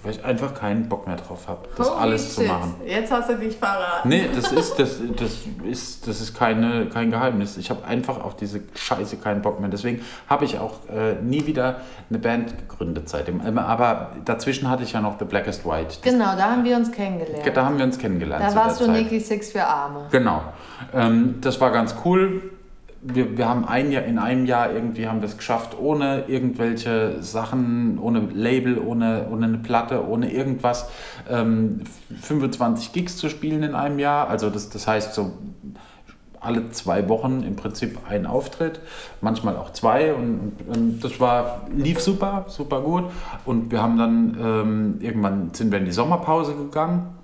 Weil 0.03 0.13
ich 0.13 0.25
einfach 0.25 0.55
keinen 0.55 0.89
Bock 0.89 1.05
mehr 1.05 1.15
drauf 1.15 1.47
habe, 1.47 1.69
das 1.77 1.87
Holy 1.87 1.99
alles 2.01 2.33
zu 2.33 2.41
shit. 2.41 2.49
machen. 2.49 2.75
Jetzt 2.85 3.11
hast 3.11 3.29
du 3.29 3.35
dich 3.37 3.55
verraten. 3.55 4.09
Nee, 4.09 4.29
das 4.33 4.51
ist, 4.51 4.79
das, 4.79 4.97
das 5.15 5.37
ist, 5.63 6.07
das 6.07 6.21
ist 6.21 6.33
keine, 6.35 6.87
kein 6.87 7.11
Geheimnis. 7.11 7.55
Ich 7.57 7.69
habe 7.69 7.85
einfach 7.85 8.19
auf 8.23 8.35
diese 8.35 8.61
Scheiße 8.73 9.17
keinen 9.17 9.43
Bock 9.43 9.59
mehr. 9.59 9.69
Deswegen 9.69 10.03
habe 10.27 10.45
ich 10.45 10.57
auch 10.57 10.89
äh, 10.89 11.21
nie 11.21 11.45
wieder 11.45 11.81
eine 12.09 12.17
Band 12.17 12.57
gegründet 12.57 13.09
seitdem. 13.09 13.45
Ähm, 13.45 13.59
Aber 13.59 14.11
dazwischen 14.25 14.69
hatte 14.69 14.81
ich 14.83 14.93
ja 14.93 15.01
noch 15.01 15.19
The 15.19 15.25
Blackest 15.25 15.65
White. 15.65 15.97
Das, 16.01 16.01
Genau, 16.01 16.35
da 16.35 16.51
haben 16.51 16.63
wir 16.63 16.75
uns 16.77 16.91
kennengelernt. 16.91 17.51
Da 17.55 17.65
haben 17.65 17.77
wir 17.77 17.85
uns 17.85 17.99
kennengelernt. 17.99 18.43
Da 18.43 18.49
zu 18.49 18.55
warst 18.55 18.81
du. 18.81 18.91
Nicky 18.91 19.19
Six 19.19 19.51
für 19.51 19.63
Arme. 19.63 20.07
Genau. 20.11 20.41
Ähm, 20.93 21.35
das 21.41 21.61
war 21.61 21.71
ganz 21.71 21.95
cool. 22.03 22.41
Wir, 23.03 23.37
wir 23.37 23.49
haben 23.49 23.65
ein 23.65 23.91
Jahr, 23.91 24.03
in 24.03 24.19
einem 24.19 24.45
Jahr 24.45 24.71
irgendwie 24.71 25.07
haben 25.07 25.21
wir 25.21 25.27
es 25.27 25.37
geschafft, 25.37 25.75
ohne 25.79 26.25
irgendwelche 26.27 27.21
Sachen, 27.23 27.97
ohne 27.97 28.19
Label, 28.33 28.77
ohne, 28.77 29.27
ohne 29.31 29.47
eine 29.47 29.57
Platte, 29.57 30.07
ohne 30.07 30.31
irgendwas, 30.31 30.89
ähm, 31.27 31.81
25 32.21 32.93
Gigs 32.93 33.17
zu 33.17 33.29
spielen 33.29 33.63
in 33.63 33.73
einem 33.73 33.97
Jahr. 33.97 34.29
Also 34.29 34.51
das, 34.51 34.69
das 34.69 34.87
heißt 34.87 35.15
so 35.15 35.33
alle 36.41 36.71
zwei 36.71 37.07
Wochen 37.07 37.43
im 37.43 37.55
Prinzip 37.55 37.99
ein 38.09 38.25
Auftritt, 38.25 38.79
manchmal 39.21 39.55
auch 39.55 39.71
zwei 39.73 40.13
und, 40.13 40.53
und, 40.67 41.03
das 41.03 41.19
war 41.19 41.67
lief 41.73 42.01
super, 42.01 42.45
super 42.47 42.81
gut 42.81 43.05
und 43.45 43.71
wir 43.71 43.81
haben 43.81 43.97
dann 43.97 44.37
ähm, 44.41 44.95
irgendwann 44.99 45.53
sind 45.53 45.71
wir 45.71 45.77
in 45.77 45.85
die 45.85 45.91
Sommerpause 45.91 46.55
gegangen 46.55 47.15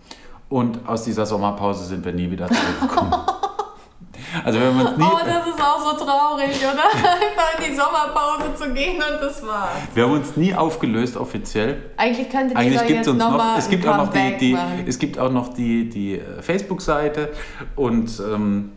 und 0.50 0.88
aus 0.88 1.04
dieser 1.04 1.26
Sommerpause 1.26 1.86
sind 1.86 2.06
wir 2.06 2.14
nie 2.14 2.30
wieder 2.30 2.48
zurückgekommen. 2.48 3.14
also 4.44 4.60
haben 4.60 4.80
uns 4.80 4.98
nie, 4.98 5.04
Oh, 5.04 5.18
das 5.26 5.48
ist 5.48 5.62
auch 5.62 5.80
so 5.80 6.06
traurig, 6.06 6.58
oder? 6.60 6.84
Einfach 6.94 7.60
in 7.60 7.72
die 7.72 7.76
Sommerpause 7.78 8.56
zu 8.56 8.74
gehen 8.74 8.96
und 8.98 9.22
das 9.22 9.46
war's. 9.46 9.70
wir 9.94 10.04
haben 10.04 10.14
uns 10.14 10.36
nie 10.38 10.54
aufgelöst 10.54 11.18
offiziell. 11.18 11.78
Eigentlich 11.98 12.30
könntet 12.30 12.52
ihr 12.52 12.58
Eigentlich 12.58 12.80
doch 12.80 12.88
gibt 12.88 13.00
es 13.02 13.08
jetzt 13.08 13.10
uns 13.10 13.20
noch, 13.20 13.58
es 13.58 13.70
gibt 13.70 13.88
auch 13.88 13.98
noch 13.98 14.12
die, 14.12 14.38
die 14.38 14.58
es 14.88 15.00
gibt 15.00 15.20
auch 15.20 15.32
noch 15.32 15.54
die, 15.54 15.90
die 15.90 16.20
äh, 16.20 16.42
Facebook-Seite 16.42 17.30
und 17.76 18.20
ähm, 18.20 18.72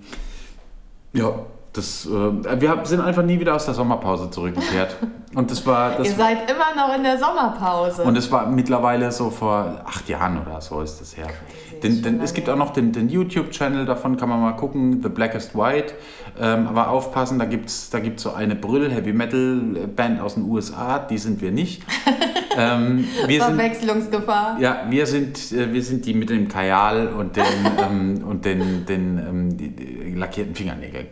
ja, 1.12 1.32
das, 1.72 2.06
äh, 2.06 2.60
wir 2.60 2.80
sind 2.84 3.00
einfach 3.00 3.22
nie 3.22 3.38
wieder 3.38 3.54
aus 3.54 3.64
der 3.64 3.74
Sommerpause 3.74 4.30
zurückgekehrt. 4.30 4.96
Und 5.32 5.48
das 5.48 5.64
war, 5.64 5.96
das 5.96 6.08
Ihr 6.08 6.14
seid 6.14 6.50
immer 6.50 6.74
noch 6.74 6.94
in 6.96 7.04
der 7.04 7.16
Sommerpause. 7.16 8.02
Und 8.02 8.16
es 8.16 8.32
war 8.32 8.46
mittlerweile 8.46 9.12
so 9.12 9.30
vor 9.30 9.80
acht 9.84 10.08
Jahren 10.08 10.40
oder 10.42 10.60
so 10.60 10.80
ist 10.80 11.00
das 11.00 11.16
her. 11.16 11.26
Crazy, 11.26 11.80
Den, 11.80 12.02
den, 12.02 12.20
es 12.20 12.34
gibt 12.34 12.50
auch 12.50 12.56
noch 12.56 12.72
den, 12.72 12.90
den 12.90 13.08
YouTube-Channel, 13.08 13.86
davon 13.86 14.16
kann 14.16 14.28
man 14.28 14.40
mal 14.40 14.52
gucken, 14.52 15.00
The 15.00 15.08
Blackest 15.08 15.54
White. 15.54 15.94
Ähm, 16.40 16.66
aber 16.66 16.90
aufpassen, 16.90 17.38
da 17.38 17.44
gibt 17.44 17.68
es 17.68 17.90
da 17.90 18.00
gibt's 18.00 18.24
so 18.24 18.32
eine 18.32 18.56
Brüll-Heavy-Metal-Band 18.56 20.20
aus 20.20 20.34
den 20.34 20.50
USA, 20.50 20.98
die 20.98 21.18
sind 21.18 21.40
wir 21.40 21.52
nicht. 21.52 21.84
ähm, 22.56 23.04
wir 23.26 23.44
sind, 23.44 23.56
Verwechslungsgefahr. 23.56 24.56
ja, 24.58 24.84
wir 24.88 25.06
sind, 25.06 25.52
äh, 25.52 25.72
wir 25.72 25.82
sind 25.82 26.06
die 26.06 26.14
mit 26.14 26.30
dem 26.30 26.48
Kajal 26.48 27.06
und 27.06 27.36
den, 27.36 27.44
ähm, 27.78 28.24
und 28.24 28.44
den, 28.44 28.84
den 28.84 29.18
ähm, 29.18 29.56
die, 29.56 29.70
die 29.70 30.14
lackierten 30.14 30.56
Fingernägeln. 30.56 31.06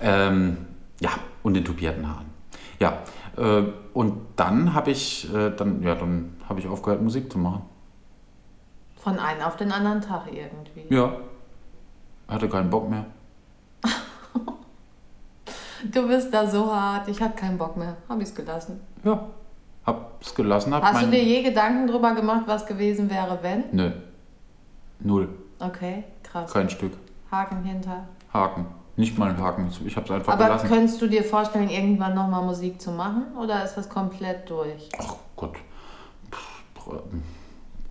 Ähm, 0.00 0.56
ja, 1.00 1.10
und 1.42 1.54
den 1.54 1.64
tupierten 1.64 2.08
Haaren. 2.08 2.26
Ja, 2.78 3.00
und 3.94 4.20
dann 4.36 4.74
habe 4.74 4.90
ich, 4.90 5.32
äh, 5.32 5.50
dann, 5.50 5.82
ja, 5.82 5.94
dann 5.94 6.36
habe 6.48 6.60
ich 6.60 6.68
aufgehört, 6.68 7.02
Musik 7.02 7.30
zu 7.30 7.38
machen. 7.38 7.62
Von 8.96 9.18
einem 9.18 9.42
auf 9.42 9.56
den 9.56 9.72
anderen 9.72 10.00
Tag 10.00 10.26
irgendwie. 10.26 10.94
Ja. 10.94 11.12
Hatte 12.28 12.48
keinen 12.48 12.70
Bock 12.70 12.88
mehr. 12.88 13.06
Du 15.92 16.06
bist 16.06 16.32
da 16.34 16.46
so 16.46 16.70
hart, 16.70 17.08
ich 17.08 17.22
hatte 17.22 17.36
keinen 17.36 17.56
Bock 17.56 17.74
mehr. 17.74 17.96
Hab 18.06 18.20
ich's 18.20 18.34
gelassen. 18.34 18.80
Ja. 19.02 19.28
Hab's 19.86 20.34
gelassen. 20.34 20.74
Hab 20.74 20.82
Hast 20.82 21.04
du 21.04 21.06
dir 21.06 21.22
je 21.22 21.42
Gedanken 21.42 21.86
drüber 21.86 22.14
gemacht, 22.14 22.42
was 22.46 22.66
gewesen 22.66 23.08
wäre, 23.08 23.38
wenn? 23.40 23.64
Nö. 23.72 23.90
Null. 24.98 25.28
Okay, 25.58 26.04
krass. 26.22 26.52
Kein 26.52 26.68
Stück. 26.68 26.92
Haken 27.30 27.64
hinter. 27.64 28.04
Haken. 28.32 28.66
Nicht 29.00 29.18
mal 29.18 29.30
ein 29.30 29.38
Haken. 29.38 29.70
Ich 29.86 29.96
hab's 29.96 30.10
einfach 30.10 30.32
Aber 30.34 30.44
gelassen. 30.44 30.68
könntest 30.68 31.00
du 31.00 31.06
dir 31.08 31.24
vorstellen, 31.24 31.68
irgendwann 31.68 32.14
nochmal 32.14 32.44
Musik 32.44 32.80
zu 32.80 32.90
machen? 32.92 33.24
Oder 33.36 33.64
ist 33.64 33.74
das 33.74 33.88
komplett 33.88 34.48
durch? 34.48 34.88
Ach 34.98 35.14
Gott. 35.36 35.56
Pff, 36.30 36.92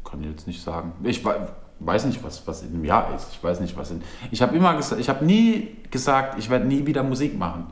Kann 0.10 0.22
ich 0.22 0.30
jetzt 0.30 0.48
nicht 0.48 0.62
sagen. 0.63 0.93
Ich 1.04 1.24
wei- 1.26 1.48
weiß 1.80 2.06
nicht, 2.06 2.24
was, 2.24 2.45
was 2.48 2.62
in 2.62 2.69
einem 2.76 2.86
Jahr 2.86 3.13
ist. 3.15 3.28
Ich 3.32 3.43
weiß 3.43 3.60
nicht, 3.60 3.76
was 3.78 3.91
in. 3.91 4.02
Ich 4.32 4.41
habe 4.41 4.56
immer 4.56 4.76
gesagt, 4.76 5.02
ich 5.02 5.10
habe 5.10 5.26
nie 5.26 5.76
gesagt, 5.89 6.38
ich 6.38 6.50
werde 6.50 6.65
nie 6.65 6.86
wieder 6.86 7.04
Musik 7.04 7.38
machen. 7.38 7.67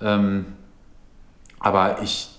Ähm, 0.00 0.46
aber 1.60 2.00
ich 2.02 2.30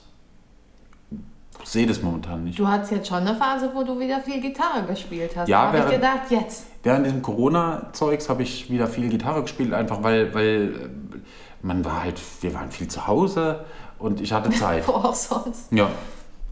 sehe 1.64 1.86
das 1.86 2.02
momentan 2.02 2.44
nicht. 2.46 2.58
Du 2.58 2.68
hattest 2.68 2.92
jetzt 2.92 3.08
schon 3.08 3.18
eine 3.20 3.36
Phase, 3.36 3.70
wo 3.74 3.84
du 3.84 4.00
wieder 4.00 4.20
viel 4.22 4.40
Gitarre 4.42 4.84
gespielt 4.88 5.32
hast. 5.36 5.48
Ja, 5.48 5.72
da 5.72 5.80
habe 5.80 5.90
ich 5.90 5.96
gedacht, 5.96 6.32
jetzt. 6.32 6.66
Während 6.84 7.06
diesem 7.06 7.22
Corona-Zeugs 7.22 8.30
habe 8.30 8.44
ich 8.44 8.72
wieder 8.72 8.88
viel 8.88 9.10
Gitarre 9.10 9.42
gespielt, 9.42 9.74
einfach 9.74 10.02
weil, 10.02 10.34
weil 10.34 10.74
äh, 10.74 11.18
man 11.62 11.84
war 11.84 12.04
halt, 12.04 12.22
wir 12.42 12.54
waren 12.54 12.72
viel 12.72 12.88
zu 12.88 13.06
Hause 13.06 13.65
und 13.98 14.22
ich 14.22 14.32
hatte 14.32 14.50
Zeit. 14.58 14.88
Wo 14.88 14.94
auch 14.94 15.13
sonst. 15.13 15.72
Ja, 15.72 15.89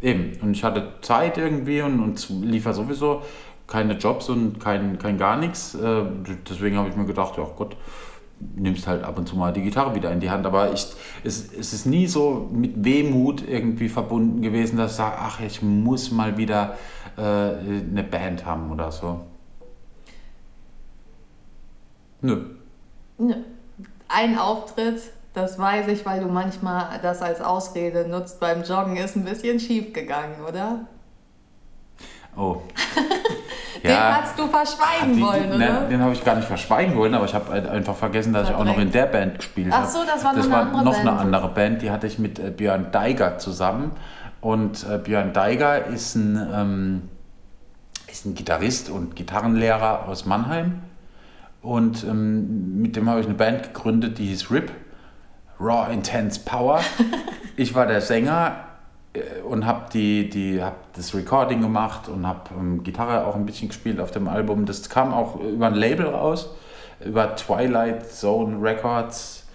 eben. 0.01 0.33
Und 0.41 0.51
ich 0.51 0.63
hatte 0.63 0.93
Zeit 1.01 1.37
irgendwie 1.37 1.81
und, 1.81 1.99
und 2.01 2.17
es 2.17 2.29
lief 2.29 2.65
ja 2.65 2.73
sowieso 2.73 3.21
keine 3.67 3.93
Jobs 3.93 4.29
und 4.29 4.59
kein, 4.59 4.97
kein 4.97 5.17
gar 5.17 5.37
nichts. 5.37 5.75
Äh, 5.75 6.03
Deswegen 6.49 6.77
habe 6.77 6.89
ich 6.89 6.95
mir 6.95 7.05
gedacht, 7.05 7.37
ja 7.37 7.45
Gott, 7.55 7.75
nimmst 8.55 8.87
halt 8.87 9.03
ab 9.03 9.17
und 9.17 9.27
zu 9.27 9.35
mal 9.35 9.53
die 9.53 9.61
Gitarre 9.61 9.95
wieder 9.95 10.11
in 10.11 10.19
die 10.19 10.29
Hand. 10.29 10.45
Aber 10.45 10.73
ich, 10.73 10.87
es, 11.23 11.53
es 11.53 11.73
ist 11.73 11.85
nie 11.85 12.07
so 12.07 12.49
mit 12.51 12.83
Wehmut 12.83 13.47
irgendwie 13.47 13.89
verbunden 13.89 14.41
gewesen, 14.41 14.77
dass 14.77 14.91
ich 14.91 14.97
sage, 14.97 15.15
ach, 15.19 15.39
ich 15.39 15.61
muss 15.61 16.11
mal 16.11 16.37
wieder 16.37 16.77
äh, 17.17 17.21
eine 17.21 18.03
Band 18.03 18.45
haben 18.45 18.71
oder 18.71 18.91
so. 18.91 19.21
Nö. 22.21 22.45
Nö. 23.17 23.33
Ein 24.07 24.37
Auftritt, 24.39 25.01
das 25.33 25.59
weiß 25.59 25.87
ich, 25.89 26.05
weil 26.05 26.21
du 26.21 26.27
manchmal 26.27 26.99
das 27.01 27.21
als 27.21 27.41
Ausrede 27.41 28.07
nutzt 28.07 28.39
beim 28.39 28.63
Joggen, 28.63 28.97
ist 28.97 29.15
ein 29.15 29.25
bisschen 29.25 29.59
schief 29.59 29.93
gegangen, 29.93 30.35
oder? 30.47 30.79
Oh. 32.35 32.57
Den 33.83 33.95
hast 33.97 34.37
du 34.37 34.47
verschweigen 34.47 35.15
Die- 35.15 35.21
wollen, 35.21 35.47
oder? 35.49 35.57
ne, 35.57 35.87
den 35.89 36.01
habe 36.01 36.11
ich 36.11 36.23
gar 36.25 36.35
nicht 36.35 36.47
verschweigen 36.47 36.95
wollen, 36.95 37.13
aber 37.13 37.25
ich 37.25 37.33
habe 37.35 37.51
halt 37.51 37.67
einfach 37.67 37.95
vergessen, 37.95 38.33
dass 38.33 38.49
ich 38.49 38.55
auch 38.55 38.65
noch 38.65 38.77
in 38.79 38.91
der 38.91 39.05
Band 39.05 39.37
gespielt 39.37 39.69
Ach 39.71 39.81
habe. 39.83 39.87
so, 39.91 39.99
das 40.05 40.23
war 40.25 40.33
noch 40.33 40.39
das 40.39 40.45
eine 40.47 40.55
war 40.55 40.61
andere 40.63 40.83
noch 40.83 40.93
Band. 40.93 41.07
eine 41.07 41.19
andere 41.19 41.49
Band, 41.49 41.81
die 41.83 41.91
hatte 41.91 42.07
ich 42.07 42.17
mit 42.19 42.39
äh, 42.39 42.49
Björn 42.49 42.91
Deiger 42.91 43.37
zusammen. 43.37 43.91
Und 44.41 44.85
äh, 44.89 44.97
Björn 44.97 45.31
Deiger 45.31 45.85
ist 45.85 46.15
ein, 46.15 46.49
ähm, 46.53 47.01
ist 48.11 48.25
ein 48.25 48.33
Gitarrist 48.33 48.89
und 48.89 49.15
Gitarrenlehrer 49.15 50.07
aus 50.07 50.25
Mannheim. 50.25 50.81
Und 51.67 52.05
ähm, 52.05 52.81
mit 52.81 52.95
dem 52.95 53.09
habe 53.09 53.19
ich 53.19 53.25
eine 53.25 53.35
Band 53.35 53.61
gegründet, 53.61 54.19
die 54.19 54.27
hieß 54.27 54.49
RIP, 54.51 54.71
Raw 55.59 55.91
Intense 55.91 56.39
Power. 56.39 56.79
ich 57.57 57.75
war 57.75 57.85
der 57.85 57.99
Sänger 57.99 58.67
äh, 59.11 59.41
und 59.41 59.65
habe 59.65 59.89
die, 59.91 60.29
die, 60.29 60.63
hab 60.63 60.93
das 60.93 61.13
Recording 61.13 61.59
gemacht 61.59 62.07
und 62.07 62.25
habe 62.25 62.51
ähm, 62.57 62.83
Gitarre 62.83 63.27
auch 63.27 63.35
ein 63.35 63.45
bisschen 63.45 63.67
gespielt 63.67 63.99
auf 63.99 64.11
dem 64.11 64.29
Album. 64.29 64.65
Das 64.65 64.89
kam 64.89 65.13
auch 65.13 65.41
über 65.41 65.67
ein 65.67 65.73
Label 65.73 66.05
raus, 66.05 66.55
über 67.03 67.35
Twilight 67.35 68.09
Zone 68.13 68.61
Records. 68.61 69.45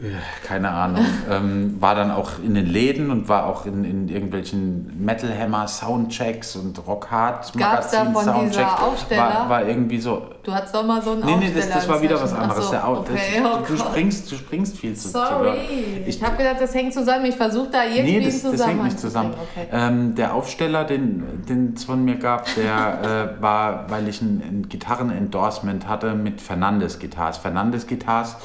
Äh, 0.00 0.46
Keine 0.46 0.70
Ahnung. 0.70 1.04
ähm, 1.30 1.76
war 1.80 1.94
dann 1.94 2.10
auch 2.10 2.32
in 2.44 2.54
den 2.54 2.66
Läden 2.66 3.10
und 3.10 3.28
war 3.28 3.46
auch 3.46 3.66
in, 3.66 3.84
in 3.84 4.08
irgendwelchen 4.08 5.04
Metal 5.04 5.30
Hammer 5.36 5.66
Soundchecks 5.68 6.56
und 6.56 6.86
Rock 6.86 7.10
Hard 7.10 7.52
Gab's 7.56 7.90
da 7.90 8.04
Magazin 8.04 8.12
von 8.14 8.24
Soundchecks. 8.24 8.56
dieser 8.56 8.82
Aufsteller? 8.82 9.22
War, 9.22 9.48
war 9.48 9.66
irgendwie 9.66 9.98
so. 10.00 10.26
Du 10.42 10.54
hattest 10.54 10.74
doch 10.74 10.84
mal 10.84 11.02
so 11.02 11.12
einen 11.12 11.20
Nee, 11.20 11.26
nee, 11.26 11.34
Aufsteller 11.46 11.66
das, 11.66 11.74
das 11.74 11.88
war 11.88 12.02
wieder 12.02 12.20
was 12.22 12.32
anderes. 12.32 12.64
So, 12.66 12.70
Der 12.72 12.88
okay, 12.88 13.42
oh 13.44 13.58
du, 13.66 13.76
springst, 13.76 14.30
du 14.32 14.36
springst 14.36 14.76
viel 14.78 14.94
zu. 14.94 15.08
Sorry. 15.08 15.58
Ich, 16.06 16.16
Ich 16.16 16.22
habe 16.22 16.36
gedacht, 16.36 16.56
das 16.60 16.74
hängt 16.74 16.92
zusammen. 16.94 17.26
Ich 17.26 17.36
versuche 17.36 17.68
da 17.70 17.84
irgendwie 17.84 18.18
Nee, 18.18 18.24
das, 18.24 18.44
einen 18.44 18.56
das 18.56 18.66
hängt 18.66 18.84
nicht 18.84 19.00
zusammen. 19.00 19.34
Okay. 19.34 19.66
Ähm, 19.72 20.14
der 20.14 20.34
Aufsteller, 20.34 20.84
den 20.84 21.74
es 21.76 21.84
von 21.84 22.04
mir 22.04 22.16
gab, 22.16 22.46
der 22.56 23.34
äh, 23.38 23.42
war, 23.42 23.90
weil 23.90 24.08
ich 24.08 24.20
ein, 24.22 24.42
ein 24.42 24.68
Gitarren-Endorsement 24.68 25.86
hatte 25.86 26.14
mit 26.14 26.40
Fernandes 26.40 26.98
Guitars. 26.98 27.38
Fernandes 27.38 27.86
Guitars 27.86 28.36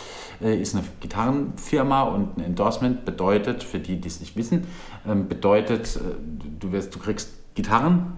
ist 0.50 0.76
eine 0.76 0.84
Gitarrenfirma 1.00 2.04
und 2.04 2.38
ein 2.38 2.44
Endorsement 2.46 3.06
bedeutet, 3.06 3.64
für 3.64 3.80
die, 3.80 4.00
die 4.00 4.08
es 4.08 4.20
nicht 4.20 4.36
wissen, 4.36 4.68
ähm, 5.08 5.28
bedeutet, 5.28 5.96
äh, 5.96 6.00
du, 6.60 6.72
wirst, 6.72 6.94
du 6.96 7.00
kriegst 7.00 7.30
Gitarren, 7.56 8.18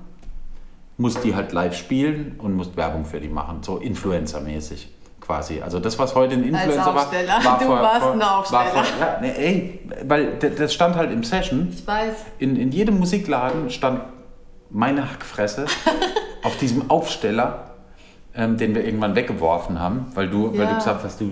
musst 0.97 1.23
die 1.23 1.35
halt 1.35 1.51
live 1.51 1.75
spielen 1.75 2.35
und 2.37 2.53
musst 2.53 2.77
Werbung 2.77 3.05
für 3.05 3.19
die 3.19 3.27
machen, 3.29 3.61
so 3.61 3.77
Influencer-mäßig. 3.77 4.87
Quasi. 5.19 5.59
Also 5.59 5.79
das, 5.79 5.97
was 5.97 6.13
heute 6.13 6.35
ein 6.35 6.43
Influencer 6.43 6.85
war, 6.93 7.11
war 7.11 7.11
Du 7.59 7.65
vor, 7.65 7.81
warst 7.81 8.01
vor, 8.01 8.13
ein 8.13 8.19
War 8.19 8.39
Aufsteller. 8.39 8.63
vor, 8.65 8.83
ja, 8.99 9.17
nee, 9.21 9.31
ey, 9.31 9.79
weil 10.07 10.37
das 10.37 10.71
stand 10.71 10.95
halt 10.95 11.11
im 11.11 11.23
Session 11.23 11.69
Ich 11.71 11.85
weiß. 11.85 12.13
in, 12.37 12.55
in 12.55 12.71
jedem 12.71 12.99
Musikladen 12.99 13.71
stand 13.71 14.01
meine 14.69 15.09
Hackfresse 15.09 15.65
auf 16.43 16.57
diesem 16.57 16.91
Aufsteller, 16.91 17.74
ähm, 18.37 18.57
den 18.57 18.75
wir 18.75 18.83
irgendwann 18.85 19.15
weggeworfen 19.15 19.79
haben, 19.79 20.07
weil 20.13 20.29
du, 20.29 20.51
weil 20.51 20.61
Ja. 20.65 20.69
du 20.71 20.75
gesagt 20.75 21.03
hast, 21.03 21.21
du 21.21 21.31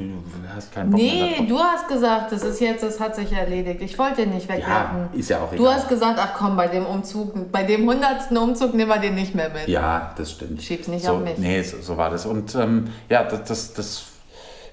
hast 0.55 0.71
keinen 0.73 0.91
Bock 0.91 1.01
mehr. 1.01 1.11
Nee, 1.11 1.31
darauf. 1.35 1.47
du 1.47 1.59
hast 1.59 1.87
gesagt, 1.87 2.31
das 2.31 2.43
ist 2.43 2.59
jetzt, 2.61 2.83
das 2.83 2.99
hat 2.99 3.15
sich 3.15 3.31
erledigt. 3.33 3.81
Ich 3.81 3.97
wollte 3.99 4.21
den 4.21 4.33
nicht 4.33 4.49
Ja, 4.49 4.55
wegwerfen. 4.55 5.07
ist 5.13 5.29
ja 5.29 5.39
auch 5.39 5.51
egal. 5.51 5.57
Du 5.57 5.71
hast 5.71 5.89
gesagt, 5.89 6.17
ach 6.21 6.33
komm, 6.37 6.55
bei 6.55 6.67
dem 6.67 6.85
Umzug, 6.85 7.51
bei 7.51 7.63
dem 7.63 7.87
hundertsten 7.89 8.37
Umzug 8.37 8.73
nehmen 8.73 8.89
wir 8.89 8.99
den 8.99 9.15
nicht 9.15 9.35
mehr 9.35 9.49
mit. 9.49 9.67
Ja, 9.67 10.13
das 10.15 10.31
stimmt. 10.31 10.61
Schieb's 10.61 10.87
nicht 10.87 11.05
so, 11.05 11.13
auf 11.13 11.19
mich. 11.23 11.37
Nee, 11.37 11.61
so, 11.63 11.81
so 11.81 11.97
war 11.97 12.09
das. 12.09 12.25
Und 12.25 12.55
ähm, 12.55 12.87
ja, 13.09 13.23
das, 13.23 13.43
das, 13.43 13.73
das, 13.73 14.03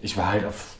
ich 0.00 0.16
war 0.16 0.30
halt 0.30 0.44
auf, 0.46 0.76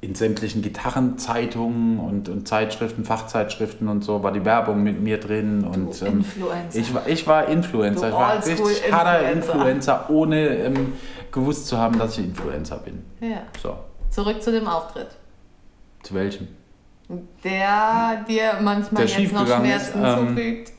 in 0.00 0.14
sämtlichen 0.14 0.62
Gitarrenzeitungen 0.62 1.98
und, 1.98 2.28
und 2.28 2.46
Zeitschriften, 2.46 3.04
Fachzeitschriften 3.04 3.88
und 3.88 4.04
so, 4.04 4.22
war 4.22 4.32
die 4.32 4.44
Werbung 4.44 4.82
mit 4.82 5.00
mir 5.00 5.18
drin. 5.18 5.64
Und, 5.64 6.00
ähm, 6.02 6.18
Influencer. 6.18 6.78
ich, 6.78 6.94
war, 6.94 7.08
ich 7.08 7.26
war 7.26 7.48
Influencer. 7.48 8.02
Du 8.02 8.06
ich 8.08 8.12
war 8.12 8.36
richtig 8.36 8.92
harter 8.92 9.32
Influencer. 9.32 9.52
Influencer, 9.54 10.10
ohne 10.10 10.48
ähm, 10.48 10.92
gewusst 11.32 11.66
zu 11.66 11.78
haben, 11.78 11.98
dass 11.98 12.16
ich 12.16 12.26
Influencer 12.26 12.78
bin. 12.78 13.02
Ja. 13.20 13.42
So, 13.60 13.76
Zurück 14.10 14.42
zu 14.42 14.52
dem 14.52 14.66
Auftritt. 14.68 15.08
zu 16.02 16.14
welchem? 16.14 16.48
Der 17.42 18.24
dir 18.28 18.58
manchmal 18.60 19.06
Der 19.06 19.18
jetzt 19.18 19.32
noch 19.32 19.40
schiefgegangen 19.40 19.70
ist, 19.70 19.92
Schmerzen 19.92 20.04
ähm, 20.04 20.28
zufügt. 20.28 20.72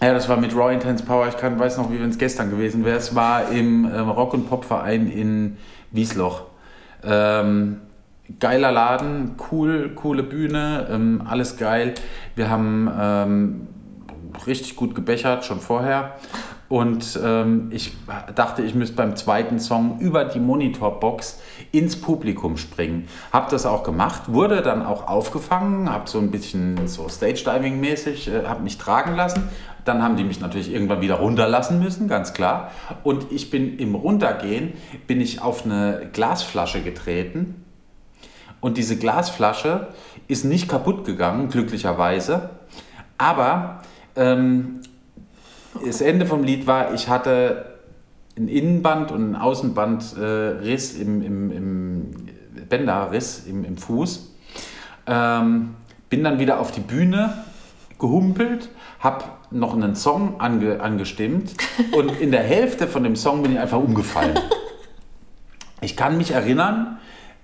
Ja, 0.00 0.14
das 0.14 0.28
war 0.28 0.36
mit 0.38 0.54
Raw 0.56 0.72
Intense 0.72 1.04
Power. 1.04 1.28
Ich 1.28 1.36
kann, 1.36 1.58
weiß 1.58 1.76
noch, 1.76 1.92
wie 1.92 2.00
wenn 2.00 2.10
es 2.10 2.18
gestern 2.18 2.50
gewesen 2.50 2.84
wäre. 2.84 2.96
Es 2.96 3.14
war 3.14 3.50
im 3.50 3.84
ähm, 3.84 4.08
Rock- 4.08 4.32
und 4.32 4.48
Pop-Verein 4.48 5.10
in 5.10 5.58
Wiesloch. 5.90 6.42
Ähm, 7.04 7.80
geiler 8.38 8.72
Laden, 8.72 9.36
cool, 9.50 9.90
coole 9.94 10.22
Bühne, 10.22 10.86
ähm, 10.90 11.22
alles 11.26 11.56
geil. 11.56 11.94
Wir 12.36 12.50
haben 12.50 12.90
ähm, 12.98 13.66
richtig 14.46 14.76
gut 14.76 14.94
gebechert, 14.94 15.44
schon 15.44 15.60
vorher. 15.60 16.16
Und 16.70 17.18
ähm, 17.24 17.68
ich 17.72 17.96
dachte, 18.36 18.62
ich 18.62 18.76
müsste 18.76 18.94
beim 18.94 19.16
zweiten 19.16 19.58
Song 19.58 19.98
über 19.98 20.24
die 20.24 20.38
Monitorbox 20.38 21.40
ins 21.72 22.00
Publikum 22.00 22.56
springen. 22.56 23.08
Hab 23.32 23.48
das 23.48 23.66
auch 23.66 23.82
gemacht, 23.82 24.32
wurde 24.32 24.62
dann 24.62 24.86
auch 24.86 25.08
aufgefangen, 25.08 25.92
hab 25.92 26.08
so 26.08 26.20
ein 26.20 26.30
bisschen 26.30 26.86
so 26.86 27.08
Stage-Diving-mäßig, 27.08 28.28
äh, 28.28 28.46
hab 28.46 28.62
mich 28.62 28.78
tragen 28.78 29.16
lassen. 29.16 29.48
Dann 29.84 30.00
haben 30.00 30.16
die 30.16 30.22
mich 30.22 30.40
natürlich 30.40 30.72
irgendwann 30.72 31.00
wieder 31.00 31.16
runterlassen 31.16 31.80
müssen, 31.80 32.06
ganz 32.06 32.34
klar. 32.34 32.70
Und 33.02 33.32
ich 33.32 33.50
bin 33.50 33.76
im 33.78 33.96
Runtergehen, 33.96 34.74
bin 35.08 35.20
ich 35.20 35.42
auf 35.42 35.64
eine 35.64 36.08
Glasflasche 36.12 36.82
getreten. 36.82 37.64
Und 38.60 38.76
diese 38.76 38.96
Glasflasche 38.96 39.88
ist 40.28 40.44
nicht 40.44 40.68
kaputt 40.68 41.04
gegangen, 41.04 41.48
glücklicherweise. 41.48 42.50
Aber 43.18 43.82
ähm, 44.16 44.80
das 45.84 46.00
Ende 46.00 46.26
vom 46.26 46.44
Lied 46.44 46.66
war, 46.66 46.94
ich 46.94 47.08
hatte 47.08 47.78
ein 48.36 48.48
Innenband 48.48 49.12
und 49.12 49.32
ein 49.32 49.36
Außenbandriss 49.36 50.94
im, 50.94 51.22
im, 51.22 51.50
im 51.50 52.16
Bänderriss 52.68 53.46
im, 53.46 53.64
im 53.64 53.76
Fuß. 53.76 54.34
Ähm, 55.06 55.74
bin 56.08 56.24
dann 56.24 56.38
wieder 56.38 56.60
auf 56.60 56.72
die 56.72 56.80
Bühne 56.80 57.44
gehumpelt, 57.98 58.70
habe 58.98 59.24
noch 59.50 59.74
einen 59.74 59.94
Song 59.94 60.40
ange, 60.40 60.80
angestimmt 60.80 61.54
und 61.92 62.20
in 62.20 62.30
der 62.30 62.42
Hälfte 62.42 62.86
von 62.86 63.02
dem 63.02 63.16
Song 63.16 63.42
bin 63.42 63.52
ich 63.52 63.58
einfach 63.58 63.78
umgefallen. 63.78 64.38
Ich 65.82 65.96
kann 65.96 66.16
mich 66.16 66.32
erinnern, 66.32 66.98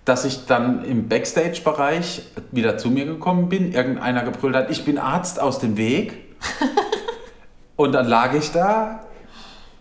dass 0.06 0.24
ich 0.24 0.46
dann 0.46 0.84
im 0.84 1.08
Backstage-Bereich 1.08 2.22
wieder 2.52 2.78
zu 2.78 2.90
mir 2.90 3.04
gekommen 3.04 3.48
bin. 3.48 3.72
Irgendeiner 3.72 4.22
gebrüllt 4.22 4.54
hat, 4.54 4.70
ich 4.70 4.84
bin 4.84 4.98
Arzt 4.98 5.40
aus 5.40 5.58
dem 5.58 5.76
Weg. 5.76 6.36
und 7.76 7.92
dann 7.92 8.06
lag 8.06 8.32
ich 8.32 8.52
da, 8.52 9.00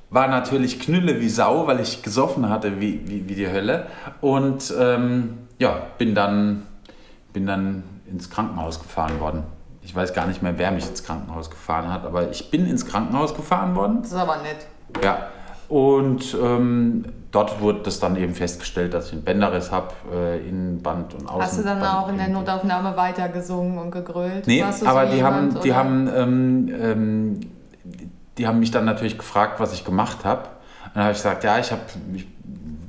war 0.09 0.27
natürlich 0.27 0.79
Knülle 0.79 1.21
wie 1.21 1.29
Sau, 1.29 1.67
weil 1.67 1.79
ich 1.79 2.01
gesoffen 2.01 2.49
hatte 2.49 2.81
wie, 2.81 3.07
wie, 3.07 3.29
wie 3.29 3.35
die 3.35 3.47
Hölle. 3.47 3.85
Und 4.19 4.73
ähm, 4.79 5.37
ja, 5.59 5.83
bin 5.99 6.15
dann, 6.15 6.65
bin 7.31 7.45
dann 7.45 7.83
ins 8.09 8.31
Krankenhaus 8.31 8.81
gefahren 8.81 9.19
worden. 9.19 9.43
Ich 9.83 9.95
weiß 9.95 10.15
gar 10.15 10.25
nicht 10.25 10.41
mehr, 10.41 10.57
wer 10.57 10.71
mich 10.71 10.87
ins 10.87 11.03
Krankenhaus 11.03 11.51
gefahren 11.51 11.93
hat, 11.93 12.03
aber 12.03 12.31
ich 12.31 12.49
bin 12.49 12.67
ins 12.67 12.87
Krankenhaus 12.87 13.35
gefahren 13.35 13.75
worden. 13.75 13.99
Das 14.01 14.11
ist 14.11 14.17
aber 14.17 14.37
nett. 14.37 14.65
Ja, 15.03 15.27
und 15.69 16.35
ähm, 16.41 17.05
dort 17.35 17.59
wurde 17.59 17.79
das 17.83 17.99
dann 17.99 18.15
eben 18.15 18.33
festgestellt, 18.33 18.93
dass 18.93 19.07
ich 19.07 19.13
einen 19.13 19.23
Bänderriss 19.23 19.71
habe, 19.71 19.89
äh, 20.13 20.47
Innenband 20.47 21.13
und 21.13 21.27
Außenband. 21.27 21.43
Hast 21.43 21.59
du 21.59 21.63
dann 21.63 21.83
auch 21.83 22.07
in 22.07 22.17
der 22.17 22.29
Notaufnahme 22.29 22.95
weitergesungen 22.95 23.77
und 23.77 23.91
gegrölt? 23.91 24.47
Nee, 24.47 24.63
aber 24.63 25.05
so 25.05 25.11
die 25.11 25.17
jemand, 25.17 25.55
haben, 25.55 25.61
die, 25.61 25.69
oder? 25.69 25.77
haben, 25.77 26.07
ähm, 26.15 26.75
ähm, 26.81 27.39
die 28.37 28.47
haben 28.47 28.59
mich 28.59 28.71
dann 28.71 28.85
natürlich 28.85 29.17
gefragt, 29.17 29.59
was 29.59 29.73
ich 29.73 29.83
gemacht 29.83 30.23
habe. 30.23 30.43
Und 30.85 30.95
dann 30.95 31.03
habe 31.03 31.11
ich 31.11 31.17
gesagt, 31.17 31.43
ja, 31.43 31.59
ich, 31.59 31.71
hab, 31.71 31.81
ich 32.13 32.25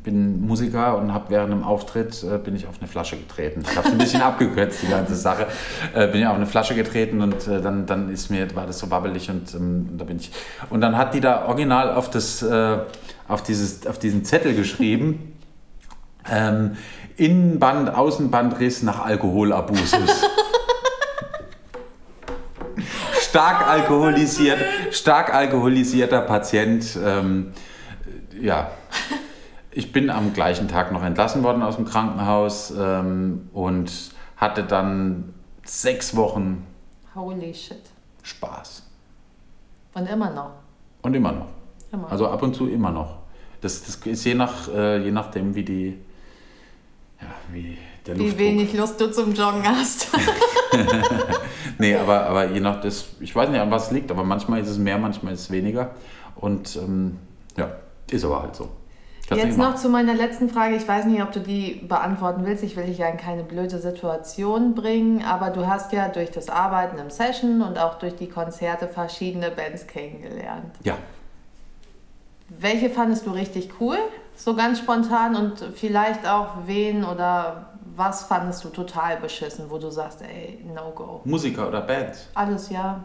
bin 0.07 0.47
Musiker 0.47 0.97
und 0.97 1.13
habe 1.13 1.27
während 1.31 1.53
einem 1.53 1.65
Auftritt 1.65 2.23
äh, 2.23 2.39
bin 2.39 2.55
ich 2.55 2.67
auf 2.69 2.77
eine 2.79 2.89
Flasche 2.89 3.17
getreten. 3.17 3.65
Ich 3.69 3.77
habe 3.77 3.89
es 3.89 3.93
ein 3.93 3.99
bisschen 3.99 4.23
abgekürzt, 4.31 4.81
die 4.83 4.87
ganze 4.87 5.17
Sache. 5.17 5.49
Äh, 5.95 6.07
bin 6.07 6.23
ich 6.23 6.27
auf 6.29 6.37
eine 6.37 6.47
Flasche 6.47 6.77
getreten 6.77 7.21
und 7.21 7.47
äh, 7.49 7.61
dann, 7.61 7.87
dann 7.87 8.09
ist 8.09 8.31
mir, 8.31 8.55
war 8.55 8.67
das 8.69 8.79
so 8.79 8.89
wabbelig 8.91 9.29
und 9.29 9.53
ähm, 9.55 9.99
da 9.99 10.05
bin 10.05 10.19
ich. 10.19 10.31
Und 10.71 10.81
dann 10.81 10.97
hat 10.97 11.13
die 11.13 11.21
da 11.21 11.47
original 11.47 11.93
auf, 11.93 12.09
das, 12.09 12.41
äh, 12.41 12.79
auf, 13.27 13.43
dieses, 13.43 13.85
auf 13.89 13.99
diesen 13.99 14.25
Zettel 14.25 14.55
geschrieben, 14.55 15.37
ähm, 16.31 16.77
Innenband, 17.17 17.93
Außenbandriss 17.93 18.85
nach 18.85 19.05
Alkoholabusus. 19.05 20.23
stark 23.23 23.69
alkoholisiert, 23.69 24.59
stark 24.93 25.35
alkoholisierter 25.35 26.21
Patient. 26.21 26.97
Ähm, 27.05 27.53
ja, 28.41 28.71
ich 29.77 29.93
bin 29.93 30.09
am 30.09 30.33
gleichen 30.33 30.69
Tag 30.69 30.91
noch 30.91 31.03
entlassen 31.03 31.43
worden 31.43 31.63
aus 31.63 31.77
dem 31.77 31.85
Krankenhaus 31.85 32.73
ähm, 32.77 33.49
und 33.53 33.93
hatte 34.37 34.63
dann 34.65 35.35
sechs 35.65 36.17
Wochen 36.17 36.67
Holy 37.15 37.53
shit. 37.55 37.83
Spaß. 38.23 38.83
Und 39.95 40.07
immer 40.07 40.31
noch. 40.31 40.51
Und 41.03 41.15
immer 41.15 41.33
noch. 41.33 41.49
Immer. 41.93 42.11
Also 42.11 42.29
ab 42.29 42.43
und 42.43 42.55
zu 42.55 42.69
immer 42.69 42.91
noch. 42.91 43.19
Das, 43.61 43.85
das 43.85 43.97
ist 43.97 44.25
je, 44.25 44.35
nach, 44.35 44.69
äh, 44.69 45.03
je 45.03 45.11
nachdem, 45.11 45.55
wie 45.55 45.63
die. 45.63 45.99
Ja, 47.21 47.29
wie 47.53 47.79
der 48.07 48.17
Wie 48.17 48.21
Luftdruck. 48.25 48.39
wenig 48.39 48.73
Lust 48.75 49.01
du 49.01 49.11
zum 49.11 49.33
Joggen 49.35 49.67
hast. 49.67 50.09
Nee, 51.79 51.95
aber, 51.95 52.27
aber 52.27 52.51
je 52.53 52.61
nach 52.61 52.81
das, 52.81 53.07
ich 53.21 53.35
weiß 53.35 53.51
nicht, 53.51 53.61
an 53.61 53.71
was 53.71 53.87
es 53.87 53.91
liegt, 53.91 54.11
aber 54.11 54.25
manchmal 54.25 54.61
ist 54.61 54.69
es 54.69 54.79
mehr, 54.79 54.97
manchmal 54.97 55.35
ist 55.35 55.41
es 55.41 55.51
weniger. 55.51 55.91
Und 56.37 56.77
ähm, 56.77 57.19
ja, 57.57 57.71
ist 58.11 58.25
aber 58.25 58.43
halt 58.43 58.57
so. 58.57 58.71
Jetzt 59.35 59.59
noch 59.59 59.75
zu 59.75 59.89
meiner 59.89 60.15
letzten 60.15 60.49
Frage. 60.49 60.77
Ich 60.77 60.87
weiß 60.87 61.07
nicht, 61.07 61.21
ob 61.21 61.33
du 61.33 61.41
die 61.41 61.85
beantworten 61.89 62.47
willst. 62.47 62.63
Ich 62.63 62.77
will 62.77 62.87
dich 62.87 62.99
ja 62.99 63.09
in 63.09 63.17
keine 63.17 63.43
blöde 63.43 63.79
Situation 63.79 64.75
bringen, 64.75 65.25
aber 65.25 65.51
du 65.51 65.67
hast 65.67 65.93
ja 65.93 66.09
durch 66.09 66.31
das 66.31 66.49
Arbeiten 66.49 66.99
im 66.99 67.11
Session 67.11 67.61
und 67.63 67.79
auch 67.79 67.99
durch 67.99 68.15
die 68.15 68.29
Konzerte 68.29 68.87
verschiedene 68.87 69.51
Bands 69.51 69.87
kennengelernt. 69.89 70.73
Ja, 70.85 70.97
Welche 72.49 72.89
fandest 72.91 73.27
du 73.27 73.33
richtig 73.33 73.71
cool? 73.81 73.99
So 74.37 74.55
ganz 74.55 74.79
spontan 74.79 75.35
und 75.35 75.65
vielleicht 75.75 76.29
auch 76.29 76.51
wen 76.67 77.05
oder 77.05 77.71
was 77.97 78.25
fandest 78.25 78.63
du 78.63 78.69
total 78.69 79.17
beschissen, 79.17 79.67
wo 79.71 79.79
du 79.79 79.91
sagst, 79.91 80.23
ey, 80.23 80.63
no 80.75 80.91
go. 80.95 81.23
Musiker 81.25 81.67
oder 81.67 81.81
Bands. 81.81 82.29
Alles 82.35 82.71
ja. 82.71 83.03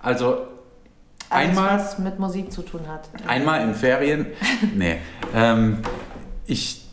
Also 0.00 0.46
Alles, 1.32 1.48
einmal, 1.48 1.78
was 1.78 1.98
mit 1.98 2.18
Musik 2.18 2.52
zu 2.52 2.62
tun 2.62 2.82
hat. 2.88 3.08
einmal 3.26 3.62
in 3.62 3.74
Ferien, 3.74 4.26
nee, 4.74 4.98
ähm, 5.34 5.78
ich 6.46 6.86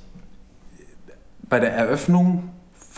bei 1.50 1.60
der 1.60 1.74
Eröffnung 1.74 2.50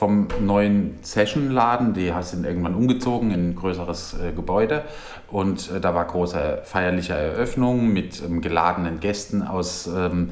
vom 0.02 0.28
neuen 0.40 0.98
Session-Laden, 1.02 1.94
die 1.94 2.12
sind 2.22 2.46
irgendwann 2.46 2.76
umgezogen 2.76 3.32
in 3.32 3.52
ein 3.52 3.56
größeres 3.56 4.16
äh, 4.20 4.32
Gebäude 4.32 4.84
und 5.30 5.70
äh, 5.72 5.80
da 5.80 5.94
war 5.94 6.06
große 6.06 6.62
feierliche 6.64 7.14
Eröffnung 7.14 7.94
mit 7.94 8.22
ähm, 8.22 8.42
geladenen 8.42 9.00
Gästen 9.00 9.42
aus 9.44 9.88
ähm, 9.88 10.32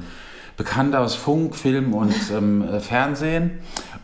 bekannt 0.56 0.94
aus 0.94 1.14
Funk, 1.14 1.56
Film 1.56 1.94
und 1.94 2.14
ähm, 2.36 2.62
äh, 2.62 2.80
Fernsehen 2.80 3.60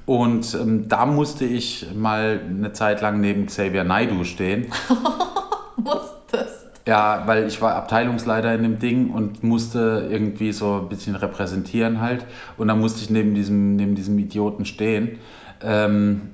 und 0.07 0.55
ähm, 0.55 0.89
da 0.89 1.05
musste 1.05 1.45
ich 1.45 1.87
mal 1.95 2.41
eine 2.49 2.73
Zeit 2.73 3.01
lang 3.01 3.21
neben 3.21 3.47
Xavier 3.47 3.83
Naidoo 3.83 4.23
stehen. 4.23 4.71
Musstest. 5.77 6.66
Ja, 6.87 7.25
weil 7.27 7.49
ich 7.49 7.61
war 7.61 7.75
Abteilungsleiter 7.75 8.55
in 8.55 8.63
dem 8.63 8.79
Ding 8.79 9.11
und 9.11 9.43
musste 9.43 10.07
irgendwie 10.09 10.53
so 10.53 10.83
ein 10.83 10.89
bisschen 10.89 11.17
repräsentieren 11.17 12.01
halt. 12.01 12.25
Und 12.57 12.69
dann 12.69 12.79
musste 12.79 13.03
ich 13.03 13.11
neben 13.11 13.35
diesem, 13.35 13.75
neben 13.75 13.97
diesem 13.97 14.17
Idioten 14.21 14.65
stehen. 14.65 15.19
Ähm, 15.63 16.31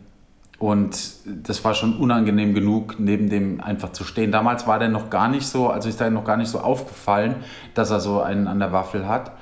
und 0.59 0.97
das 1.27 1.65
war 1.65 1.75
schon 1.75 1.97
unangenehm 1.97 2.55
genug, 2.55 2.97
neben 2.99 3.31
dem 3.31 3.63
einfach 3.63 3.93
zu 3.93 4.05
stehen. 4.05 4.31
Damals 4.31 4.67
war 4.67 4.79
der 4.79 4.91
noch 4.91 5.09
gar 5.09 5.29
nicht 5.29 5.47
so, 5.47 5.71
also 5.71 5.89
ist 5.89 6.01
da 6.01 6.09
noch 6.11 6.25
gar 6.25 6.37
nicht 6.37 6.51
so 6.51 6.61
aufgefallen, 6.61 7.37
dass 7.75 7.91
er 7.91 8.01
so 8.01 8.21
einen 8.21 8.47
an 8.47 8.59
der 8.59 8.73
Waffel 8.73 9.09
hat. 9.09 9.33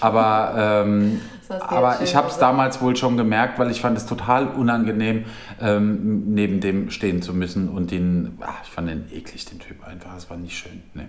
Aber, 0.00 0.54
ähm, 0.84 1.20
aber 1.48 2.02
ich 2.02 2.14
habe 2.14 2.28
es 2.28 2.34
gesagt. 2.34 2.42
damals 2.42 2.80
wohl 2.80 2.96
schon 2.96 3.16
gemerkt, 3.16 3.58
weil 3.58 3.70
ich 3.70 3.80
fand 3.80 3.96
es 3.96 4.06
total 4.06 4.48
unangenehm, 4.48 5.24
ähm, 5.60 6.34
neben 6.34 6.60
dem 6.60 6.90
stehen 6.90 7.22
zu 7.22 7.34
müssen 7.34 7.68
und 7.68 7.90
den, 7.90 8.38
ach, 8.40 8.62
ich 8.62 8.70
fand 8.70 8.88
den 8.88 9.06
eklig, 9.12 9.44
den 9.46 9.58
Typ 9.58 9.86
einfach, 9.86 10.14
das 10.14 10.28
war 10.30 10.36
nicht 10.36 10.56
schön. 10.56 10.82
Nee. 10.94 11.06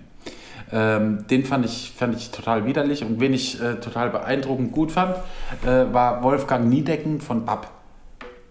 Ähm, 0.72 1.26
den 1.28 1.44
fand 1.44 1.64
ich, 1.64 1.92
fand 1.96 2.14
ich 2.16 2.30
total 2.30 2.64
widerlich 2.64 3.04
und 3.04 3.20
wen 3.20 3.32
ich 3.32 3.60
äh, 3.60 3.76
total 3.76 4.10
beeindruckend 4.10 4.72
gut 4.72 4.92
fand, 4.92 5.16
äh, 5.64 5.92
war 5.92 6.22
Wolfgang 6.22 6.68
Niedecken 6.68 7.20
von 7.20 7.44
BAP. 7.44 7.66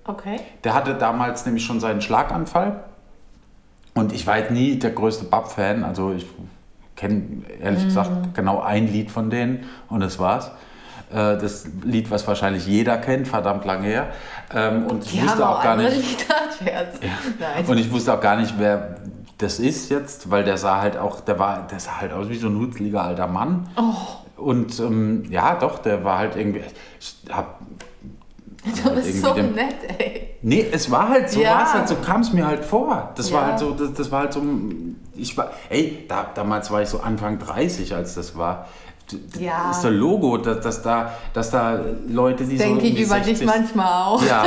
Okay. 0.06 0.40
Der 0.64 0.74
hatte 0.74 0.96
damals 0.96 1.46
nämlich 1.46 1.64
schon 1.64 1.80
seinen 1.80 2.02
Schlaganfall 2.02 2.84
und 3.94 4.12
ich 4.12 4.26
war 4.28 4.38
jetzt 4.38 4.52
nie 4.52 4.78
der 4.78 4.92
größte 4.92 5.26
BAP-Fan, 5.26 5.84
also 5.84 6.14
ich 6.14 6.26
kenne 6.96 7.44
ehrlich 7.62 7.86
gesagt 7.86 8.34
genau 8.34 8.60
ein 8.60 8.92
Lied 8.92 9.10
von 9.10 9.30
denen 9.30 9.66
und 9.88 10.02
das 10.02 10.20
war's. 10.20 10.52
Äh, 11.12 11.38
Das 11.38 11.66
Lied, 11.84 12.10
was 12.12 12.28
wahrscheinlich 12.28 12.66
jeder 12.68 12.98
kennt, 12.98 13.28
verdammt 13.28 13.66
lange 13.66 13.88
her. 13.88 14.08
Ähm, 14.54 14.86
Und 14.88 15.04
ich 15.06 15.12
Die 15.14 15.24
wusste 15.24 15.48
auch 15.48 15.60
auch 15.60 15.64
gar 15.64 15.76
nicht. 15.76 16.26
Nein. 17.40 17.66
Und 17.68 17.78
ich 17.78 17.92
wusste 17.92 18.14
auch 18.14 18.22
gar 18.22 18.36
nicht, 18.38 18.54
wer 18.58 18.96
das 19.38 19.60
ist 19.60 19.90
jetzt, 19.90 20.30
weil 20.30 20.44
der 20.44 20.58
sah 20.58 20.82
halt 20.82 20.98
auch, 20.98 21.22
der 21.22 21.40
war, 21.40 21.66
der 21.68 21.80
sah 21.80 22.02
halt 22.02 22.12
aus 22.12 22.28
wie 22.30 22.38
so 22.38 22.48
ein 22.48 22.58
hutzliger 22.60 23.04
alter 23.04 23.28
Mann. 23.28 23.68
Oh. 23.78 24.42
Und 24.42 24.78
ähm, 24.80 25.24
ja, 25.30 25.56
doch, 25.56 25.80
der 25.80 26.04
war 26.04 26.18
halt 26.18 26.36
irgendwie. 26.36 26.62
Hab, 27.32 27.60
du 28.84 28.90
bist 28.96 29.22
so 29.22 29.28
irgendwie 29.30 29.42
dem- 29.42 29.56
nett, 29.56 29.76
ey. 29.98 30.26
Nee, 30.42 30.66
es 30.72 30.90
war 30.92 31.10
halt 31.10 31.30
so, 31.30 31.42
Ja. 31.42 31.74
halt, 31.74 31.88
so 31.90 31.96
kam 31.96 32.22
es 32.22 32.32
mir 32.34 32.46
halt 32.48 32.64
vor. 32.64 33.12
Das 33.16 33.32
war 33.34 33.42
Ja. 33.42 33.48
halt 33.50 33.60
so, 33.60 33.72
das, 33.72 33.94
das 33.94 34.12
war 34.12 34.22
halt 34.22 34.34
so, 34.34 34.42
ich 35.16 35.38
war, 35.38 35.52
ey, 35.70 36.06
da, 36.08 36.28
damals 36.34 36.72
war 36.72 36.82
ich 36.82 36.88
so 36.90 37.00
Anfang 37.02 37.40
30, 37.40 37.94
als 37.96 38.16
das 38.16 38.38
war. 38.38 38.68
Ja. 39.40 39.72
Ist 39.72 39.82
der 39.82 39.92
Logo, 39.92 40.38
dass, 40.38 40.62
dass, 40.62 40.82
da, 40.82 41.14
dass 41.34 41.52
da 41.52 41.80
Leute, 42.08 42.46
die 42.46 42.58
so 42.58 42.64
Denke 42.64 42.82
um 42.82 42.86
ich 42.86 43.00
über 43.00 43.16
60, 43.16 43.40
dich 43.40 43.46
manchmal 43.46 44.04
auch, 44.04 44.24
Ja, 44.26 44.46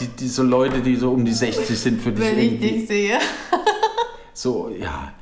die, 0.00 0.06
die 0.08 0.28
so 0.28 0.42
Leute, 0.42 0.80
die 0.80 0.96
so 0.96 1.10
um 1.10 1.24
die 1.24 1.32
60 1.32 1.78
sind, 1.78 2.00
für 2.00 2.12
dich 2.12 2.24
wenn 2.24 2.38
ich 2.38 2.60
dich 2.60 2.86
sehe. 2.86 3.18
So, 4.34 4.70
ja. 4.70 5.12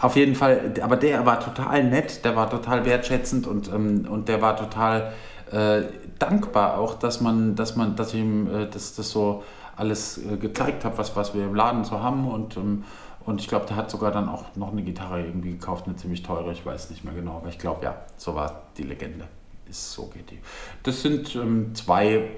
Auf 0.00 0.16
jeden 0.16 0.34
Fall, 0.34 0.74
aber 0.82 0.96
der 0.96 1.24
war 1.24 1.40
total 1.40 1.84
nett, 1.84 2.24
der 2.24 2.36
war 2.36 2.50
total 2.50 2.84
wertschätzend 2.84 3.46
und, 3.46 3.68
ähm, 3.68 4.06
und 4.10 4.28
der 4.28 4.42
war 4.42 4.56
total 4.56 5.12
äh, 5.50 5.82
dankbar 6.18 6.78
auch, 6.78 6.94
dass 6.94 7.20
man, 7.20 7.54
dass 7.54 7.76
man, 7.76 7.96
dass 7.96 8.12
ich 8.12 8.20
ihm 8.20 8.46
äh, 8.46 8.66
das, 8.70 8.94
das 8.94 9.10
so 9.10 9.42
alles 9.76 10.18
äh, 10.18 10.36
gezeigt 10.36 10.84
habe, 10.84 10.98
was, 10.98 11.16
was 11.16 11.34
wir 11.34 11.44
im 11.44 11.54
Laden 11.54 11.84
so 11.84 12.00
haben 12.00 12.28
und, 12.28 12.56
ähm, 12.56 12.84
und 13.26 13.40
ich 13.40 13.48
glaube, 13.48 13.66
der 13.66 13.76
hat 13.76 13.90
sogar 13.90 14.12
dann 14.12 14.28
auch 14.28 14.44
noch 14.54 14.72
eine 14.72 14.82
Gitarre 14.82 15.20
irgendwie 15.20 15.50
gekauft, 15.50 15.86
eine 15.86 15.96
ziemlich 15.96 16.22
teure, 16.22 16.52
ich 16.52 16.64
weiß 16.64 16.90
nicht 16.90 17.04
mehr 17.04 17.12
genau, 17.12 17.36
aber 17.36 17.48
ich 17.48 17.58
glaube, 17.58 17.84
ja, 17.84 17.96
so 18.16 18.34
war 18.34 18.62
die 18.76 18.84
Legende. 18.84 19.26
Ist 19.68 19.92
so 19.92 20.06
geht 20.06 20.30
die. 20.30 20.38
Das 20.84 21.02
sind 21.02 21.34
ähm, 21.34 21.74
zwei, 21.74 22.30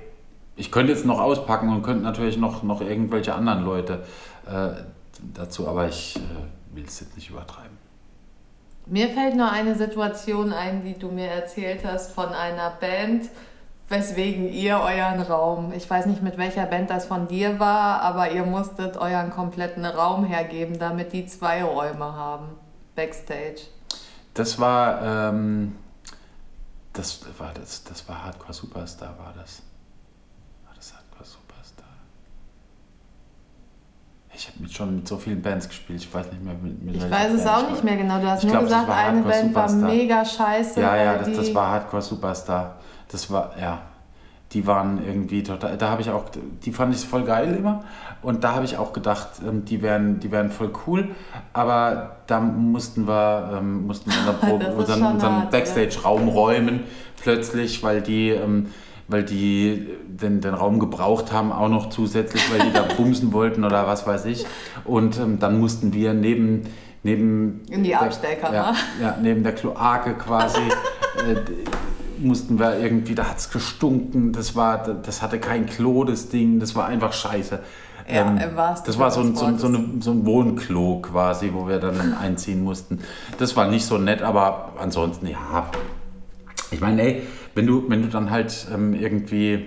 ich 0.57 0.73
könnte 0.73 0.93
jetzt 0.93 1.05
noch 1.05 1.21
auspacken 1.21 1.69
und 1.69 1.83
könnte 1.83 2.03
natürlich 2.03 2.39
noch, 2.39 2.63
noch 2.63 2.81
irgendwelche 2.81 3.35
anderen 3.35 3.65
Leute 3.65 4.05
äh, 4.47 4.83
dazu, 5.35 5.69
aber 5.69 5.89
ich 5.89 6.17
äh, 6.17 6.75
will 6.75 6.85
es 6.87 7.01
jetzt 7.01 7.17
nicht 7.17 7.29
übertreiben. 7.29 7.77
Mir 8.87 9.11
fällt 9.11 9.37
noch 9.37 9.53
eine 9.53 9.75
Situation 9.75 10.55
ein, 10.55 10.83
die 10.83 10.99
du 10.99 11.11
mir 11.11 11.27
erzählt 11.27 11.85
hast 11.85 12.13
von 12.13 12.29
einer 12.29 12.71
Band, 12.81 13.29
weswegen 13.89 14.53
ihr 14.53 14.79
euren 14.81 15.21
Raum, 15.23 15.73
ich 15.73 15.89
weiß 15.89 16.07
nicht 16.07 16.23
mit 16.23 16.37
welcher 16.37 16.67
Band 16.67 16.91
das 16.91 17.07
von 17.07 17.27
dir 17.27 17.59
war, 17.59 18.03
aber 18.03 18.31
ihr 18.31 18.45
musstet 18.45 18.97
euren 18.97 19.31
kompletten 19.31 19.85
Raum 19.85 20.25
hergeben, 20.25 20.79
damit 20.79 21.13
die 21.13 21.27
zwei 21.27 21.65
Räume 21.65 22.05
haben, 22.05 22.49
backstage. 22.95 23.63
Das 24.35 24.59
war, 24.61 25.03
ähm, 25.03 25.77
das 26.93 27.21
war 27.39 27.53
das, 27.55 27.83
das 27.85 28.09
war 28.09 28.25
Hardcore 28.25 28.53
Superstar, 28.53 29.15
war 29.19 29.33
das. 29.37 29.63
War 30.67 30.75
das 30.77 30.93
Hardcore 30.93 31.25
Superstar? 31.25 31.87
Ich 34.35 34.49
habe 34.49 34.59
mit 34.61 34.73
schon 34.73 34.97
mit 34.97 35.09
so 35.09 35.17
vielen 35.17 35.41
Bands 35.41 35.67
gespielt, 35.67 36.03
ich 36.03 36.13
weiß 36.13 36.31
nicht 36.31 36.45
mehr 36.45 36.55
mit, 36.55 36.83
mit 36.83 36.97
Ich 36.97 37.11
weiß 37.11 37.33
es 37.33 37.47
auch 37.47 37.71
nicht 37.71 37.83
mehr 37.83 37.97
genau, 37.97 38.21
du 38.21 38.29
hast 38.29 38.45
ich 38.45 38.51
nur 38.51 38.53
glaub, 38.53 38.65
gesagt, 38.65 38.91
eine 38.91 39.17
Hardcore 39.17 39.33
Band 39.33 39.49
Superstar. 39.49 39.81
war 39.83 39.89
mega 39.89 40.25
scheiße. 40.25 40.81
Ja, 40.81 40.97
ja, 40.97 41.19
das, 41.19 41.33
das 41.33 41.55
war 41.55 41.69
Hardcore 41.69 42.03
Superstar. 42.03 42.78
Das 43.09 43.31
war, 43.31 43.55
ja, 43.61 43.83
die 44.53 44.67
waren 44.67 45.05
irgendwie 45.07 45.43
total, 45.43 45.77
da 45.77 45.91
habe 45.91 46.01
ich 46.01 46.11
auch, 46.11 46.25
die 46.65 46.73
fand 46.73 46.95
ich 46.95 47.05
voll 47.05 47.25
geil 47.25 47.55
immer. 47.55 47.85
Und 48.23 48.45
da 48.45 48.55
habe 48.55 48.65
ich 48.65 48.79
auch 48.79 48.93
gedacht, 48.93 49.29
ähm, 49.47 49.65
die 49.65 49.83
wären, 49.83 50.21
die 50.21 50.31
wären 50.33 50.51
voll 50.51 50.71
cool. 50.87 51.09
Aber 51.53 52.17
da 52.27 52.41
mussten 52.41 53.07
wir, 53.07 53.59
ähm, 53.59 53.87
mussten 53.87 54.11
wir 54.11 54.53
unseren, 54.55 54.77
unseren, 54.77 55.15
unseren? 55.15 55.51
Backstage-Raum 55.51 56.29
räumen, 56.29 56.85
plötzlich, 57.23 57.83
weil 57.83 58.01
die, 58.01 58.31
ähm, 58.31 58.69
weil 59.07 59.23
die 59.23 59.87
den, 60.07 60.41
den 60.41 60.55
Raum 60.55 60.81
gebraucht 60.81 61.31
haben, 61.31 61.53
auch 61.53 61.69
noch 61.69 61.91
zusätzlich, 61.91 62.43
weil 62.51 62.67
die 62.67 62.73
da 62.73 62.83
bumsen 62.97 63.33
wollten 63.33 63.65
oder 63.65 63.87
was 63.87 64.07
weiß 64.07 64.25
ich. 64.25 64.47
Und 64.85 65.21
dann 65.41 65.61
mussten 65.61 65.93
wir 65.93 66.15
neben, 66.15 66.63
neben 67.03 67.63
In 67.71 67.85
die 67.85 67.95
Abstellkammer. 67.95 68.55
Ja, 68.55 68.75
ja, 69.01 69.17
neben 69.21 69.43
der 69.43 69.55
Kloake 69.55 70.15
quasi. 70.15 70.61
mussten 72.21 72.59
wir 72.59 72.79
irgendwie, 72.79 73.15
da 73.15 73.25
hat 73.29 73.39
es 73.39 73.51
gestunken, 73.51 74.33
das, 74.33 74.57
war, 74.57 74.79
das 74.79 75.23
hatte 75.23 75.39
kein 75.39 75.67
Klo, 75.67 76.05
das 76.05 76.29
Ding, 76.29 76.61
das 76.61 76.75
war 76.75 76.87
einfach 76.87 77.13
scheiße. 77.13 77.61
Ja, 78.11 78.57
wahrsten 78.57 78.87
das 78.87 78.99
war 78.99 79.11
so 79.11 79.21
ein, 79.21 79.37
so, 79.37 79.45
ein, 79.45 79.59
so, 79.59 79.67
eine, 79.67 79.85
so 80.01 80.13
ein 80.13 80.25
Wohnklo 80.25 81.01
quasi, 81.03 81.51
wo 81.53 81.69
wir 81.69 81.79
dann 81.79 82.15
einziehen 82.15 82.65
mussten. 82.65 83.01
Das 83.39 83.55
war 83.55 83.69
nicht 83.69 83.85
so 83.85 83.99
nett, 83.99 84.23
aber 84.23 84.73
ansonsten, 84.79 85.27
ja. 85.27 85.71
Ich 86.71 86.81
meine, 86.81 87.03
ey, 87.03 87.23
wenn 87.55 87.67
du, 87.67 87.85
wenn 87.89 88.03
du 88.03 88.09
dann 88.09 88.31
halt 88.31 88.67
ähm, 88.73 88.95
irgendwie 88.95 89.67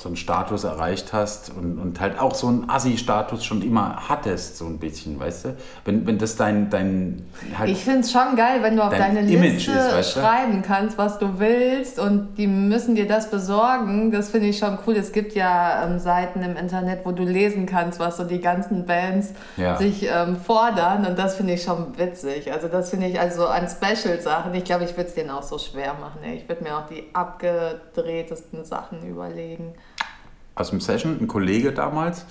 so 0.00 0.08
einen 0.08 0.16
Status 0.16 0.62
erreicht 0.62 1.12
hast 1.12 1.50
und, 1.50 1.78
und 1.78 1.98
halt 1.98 2.20
auch 2.20 2.32
so 2.34 2.46
einen 2.46 2.70
Assi-Status 2.70 3.44
schon 3.44 3.62
immer 3.62 4.08
hattest, 4.08 4.56
so 4.56 4.66
ein 4.66 4.78
bisschen, 4.78 5.18
weißt 5.18 5.44
du? 5.46 5.56
Wenn, 5.84 6.06
wenn 6.06 6.18
das 6.18 6.36
dein, 6.36 6.70
dein 6.70 7.26
halt 7.58 7.68
Ich 7.68 7.82
finde 7.82 8.00
es 8.00 8.12
schon 8.12 8.36
geil, 8.36 8.62
wenn 8.62 8.76
du 8.76 8.82
auf 8.82 8.90
Dein 8.90 9.16
deine 9.16 9.28
Image 9.28 9.66
Liste 9.66 9.72
ist, 9.72 9.92
weißt 9.92 10.16
du? 10.16 10.20
schreiben 10.20 10.62
kannst, 10.62 10.98
was 10.98 11.18
du 11.18 11.40
willst 11.40 11.98
und 11.98 12.36
die 12.38 12.46
müssen 12.46 12.94
dir 12.94 13.08
das 13.08 13.28
besorgen. 13.30 14.12
Das 14.12 14.30
finde 14.30 14.46
ich 14.48 14.58
schon 14.58 14.78
cool. 14.86 14.94
Es 14.96 15.10
gibt 15.10 15.34
ja 15.34 15.84
ähm, 15.84 15.98
Seiten 15.98 16.42
im 16.42 16.56
Internet, 16.56 17.04
wo 17.04 17.10
du 17.10 17.24
lesen 17.24 17.66
kannst, 17.66 17.98
was 17.98 18.18
so 18.18 18.24
die 18.24 18.40
ganzen 18.40 18.86
Bands 18.86 19.32
Ja. 19.56 19.76
sich 19.76 20.06
ähm, 20.08 20.36
fordern 20.36 21.06
und 21.06 21.18
das 21.18 21.34
finde 21.34 21.54
ich 21.54 21.62
schon 21.64 21.98
witzig. 21.98 22.52
Also 22.52 22.68
das 22.68 22.90
finde 22.90 23.06
ich 23.08 23.18
also 23.18 23.46
an 23.48 23.66
Special-Sachen. 23.68 24.54
Ich 24.54 24.62
glaube, 24.64 24.84
ich 24.84 24.96
würde 24.96 25.08
es 25.08 25.14
denen 25.14 25.30
auch 25.30 25.42
so 25.42 25.58
schwer 25.58 25.94
machen. 25.94 26.20
Ey. 26.22 26.36
Ich 26.36 26.48
würde 26.48 26.62
mir 26.62 26.76
auch 26.76 26.86
die 26.86 27.02
abgedrehtesten 27.12 28.64
Sachen 28.64 29.04
überlegen. 29.08 29.74
Aus 30.58 30.70
dem 30.70 30.80
Session, 30.80 31.18
ein 31.20 31.28
Kollege 31.28 31.72
damals, 31.72 32.24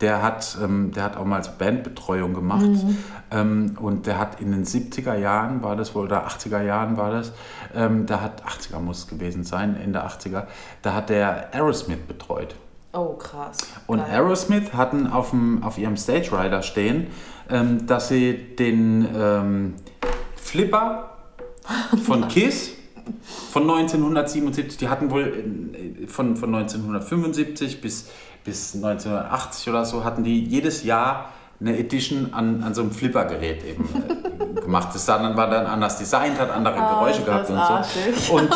der 0.00 0.22
hat, 0.22 0.56
ähm, 0.62 0.90
der 0.92 1.04
hat 1.04 1.16
auch 1.16 1.24
mal 1.24 1.42
so 1.44 1.52
Bandbetreuung 1.56 2.34
gemacht 2.34 2.64
Mhm. 2.66 2.98
ähm, 3.30 3.76
und 3.80 4.06
der 4.06 4.18
hat 4.18 4.40
in 4.40 4.50
den 4.50 4.64
70er 4.64 5.14
Jahren 5.14 5.62
war 5.62 5.76
das 5.76 5.94
wohl, 5.94 6.04
oder 6.06 6.26
80er 6.26 6.62
Jahren 6.62 6.96
war 6.96 7.12
das, 7.12 7.32
ähm, 7.74 8.06
da 8.06 8.20
hat, 8.20 8.42
80er 8.44 8.80
muss 8.80 8.98
es 8.98 9.06
gewesen 9.06 9.44
sein, 9.44 9.76
Ende 9.76 10.04
80er, 10.04 10.46
da 10.82 10.94
hat 10.94 11.10
der 11.10 11.54
Aerosmith 11.54 12.00
betreut. 12.08 12.56
Oh, 12.92 13.14
krass. 13.14 13.58
Und 13.86 13.98
Geil. 13.98 14.10
Aerosmith 14.12 14.72
hatten 14.72 15.06
auf, 15.08 15.30
dem, 15.30 15.62
auf 15.64 15.78
ihrem 15.78 15.96
Stage 15.96 16.30
Rider 16.32 16.62
stehen, 16.62 17.08
ähm, 17.50 17.86
dass 17.86 18.08
sie 18.08 18.34
den 18.56 19.08
ähm, 19.16 19.74
Flipper 20.36 21.10
von 22.04 22.28
Kiss 22.28 22.72
von 23.52 23.62
1977, 23.62 24.78
die 24.78 24.88
hatten 24.88 25.10
wohl 25.10 25.22
äh, 25.22 26.06
von, 26.06 26.36
von 26.36 26.54
1975 26.54 27.80
bis, 27.80 28.10
bis 28.44 28.74
1980 28.74 29.68
oder 29.68 29.84
so, 29.84 30.04
hatten 30.04 30.24
die 30.24 30.44
jedes 30.44 30.84
Jahr 30.84 31.30
eine 31.60 31.78
Edition 31.78 32.34
an, 32.34 32.62
an 32.62 32.74
so 32.74 32.82
einem 32.82 32.90
Flippergerät 32.90 33.64
eben 33.64 33.88
äh, 34.56 34.60
gemacht. 34.60 34.88
Das 34.92 35.06
dann, 35.06 35.36
war 35.36 35.48
dann 35.48 35.66
anders 35.66 35.98
designt, 35.98 36.38
hat 36.38 36.50
andere 36.50 36.76
Ah, 36.76 37.00
Geräusche 37.00 37.22
gehabt 37.22 37.48
und 37.50 37.56
so. 37.56 37.62
arschig. 37.62 38.30
Und 38.32 38.50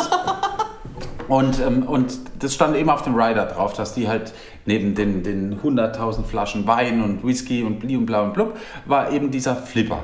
und, 1.29 1.59
ähm, 1.59 1.83
und 1.83 2.17
das 2.39 2.55
stand 2.55 2.75
eben 2.75 2.89
auf 2.89 3.03
dem 3.03 3.13
Rider 3.15 3.45
drauf, 3.45 3.73
dass 3.73 3.93
die 3.93 4.09
halt 4.09 4.33
neben 4.65 4.95
den, 4.95 5.21
den 5.21 5.61
100.000 5.61 6.23
Flaschen 6.23 6.65
Wein 6.65 7.03
und 7.03 7.23
Whisky 7.23 7.61
und 7.61 7.79
bli 7.79 7.95
und 7.95 8.07
bla 8.07 8.21
und 8.23 8.33
blub, 8.33 8.57
war 8.87 9.11
eben 9.11 9.29
dieser 9.29 9.55
Flipper, 9.55 9.99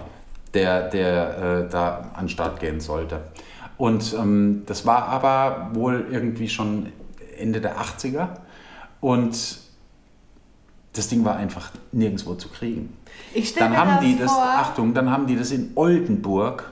der, 0.54 0.88
der 0.90 1.66
äh, 1.66 1.70
da 1.70 2.12
an 2.14 2.26
den 2.26 2.30
Start 2.30 2.60
gehen 2.60 2.80
sollte. 2.80 3.22
Und 3.78 4.14
ähm, 4.18 4.64
das 4.66 4.86
war 4.86 5.08
aber 5.08 5.70
wohl 5.74 6.08
irgendwie 6.12 6.48
schon 6.50 6.88
Ende 7.38 7.60
der 7.62 7.78
80er 7.78 8.30
und 9.02 9.60
das 10.94 11.10
Ding 11.10 11.26
war 11.26 11.36
einfach 11.36 11.72
nirgendwo 11.92 12.36
zu 12.36 12.48
kriegen. 12.50 12.96
Ich 13.34 13.50
stell 13.50 13.64
Dann 13.64 13.72
mir 13.74 13.78
haben 13.80 13.90
das 13.96 14.00
die 14.00 14.18
das, 14.18 14.32
vor. 14.32 14.44
Achtung, 14.44 14.94
dann 14.94 15.12
haben 15.12 15.28
die 15.28 15.36
das 15.36 15.52
in 15.52 15.72
Oldenburg 15.76 16.72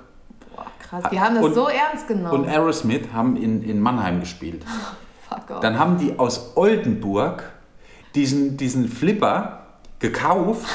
Boah, 0.56 0.66
krass. 0.80 1.04
Die 1.12 1.20
haben 1.20 1.36
das 1.36 1.44
Und- 1.44 1.54
so 1.56 1.68
ernst 1.68 2.08
genommen. 2.08 2.44
und 2.44 2.48
Aerosmith 2.48 3.12
haben 3.12 3.36
in, 3.36 3.62
in 3.64 3.82
Mannheim 3.82 4.22
gespielt. 4.22 4.64
Fuck 5.30 5.52
off. 5.52 5.60
Dann 5.60 5.78
haben 5.78 5.98
die 5.98 6.18
aus 6.18 6.56
Oldenburg 6.56 7.52
diesen, 8.16 8.56
diesen 8.56 8.88
Flipper 8.88 9.63
gekauft 10.04 10.68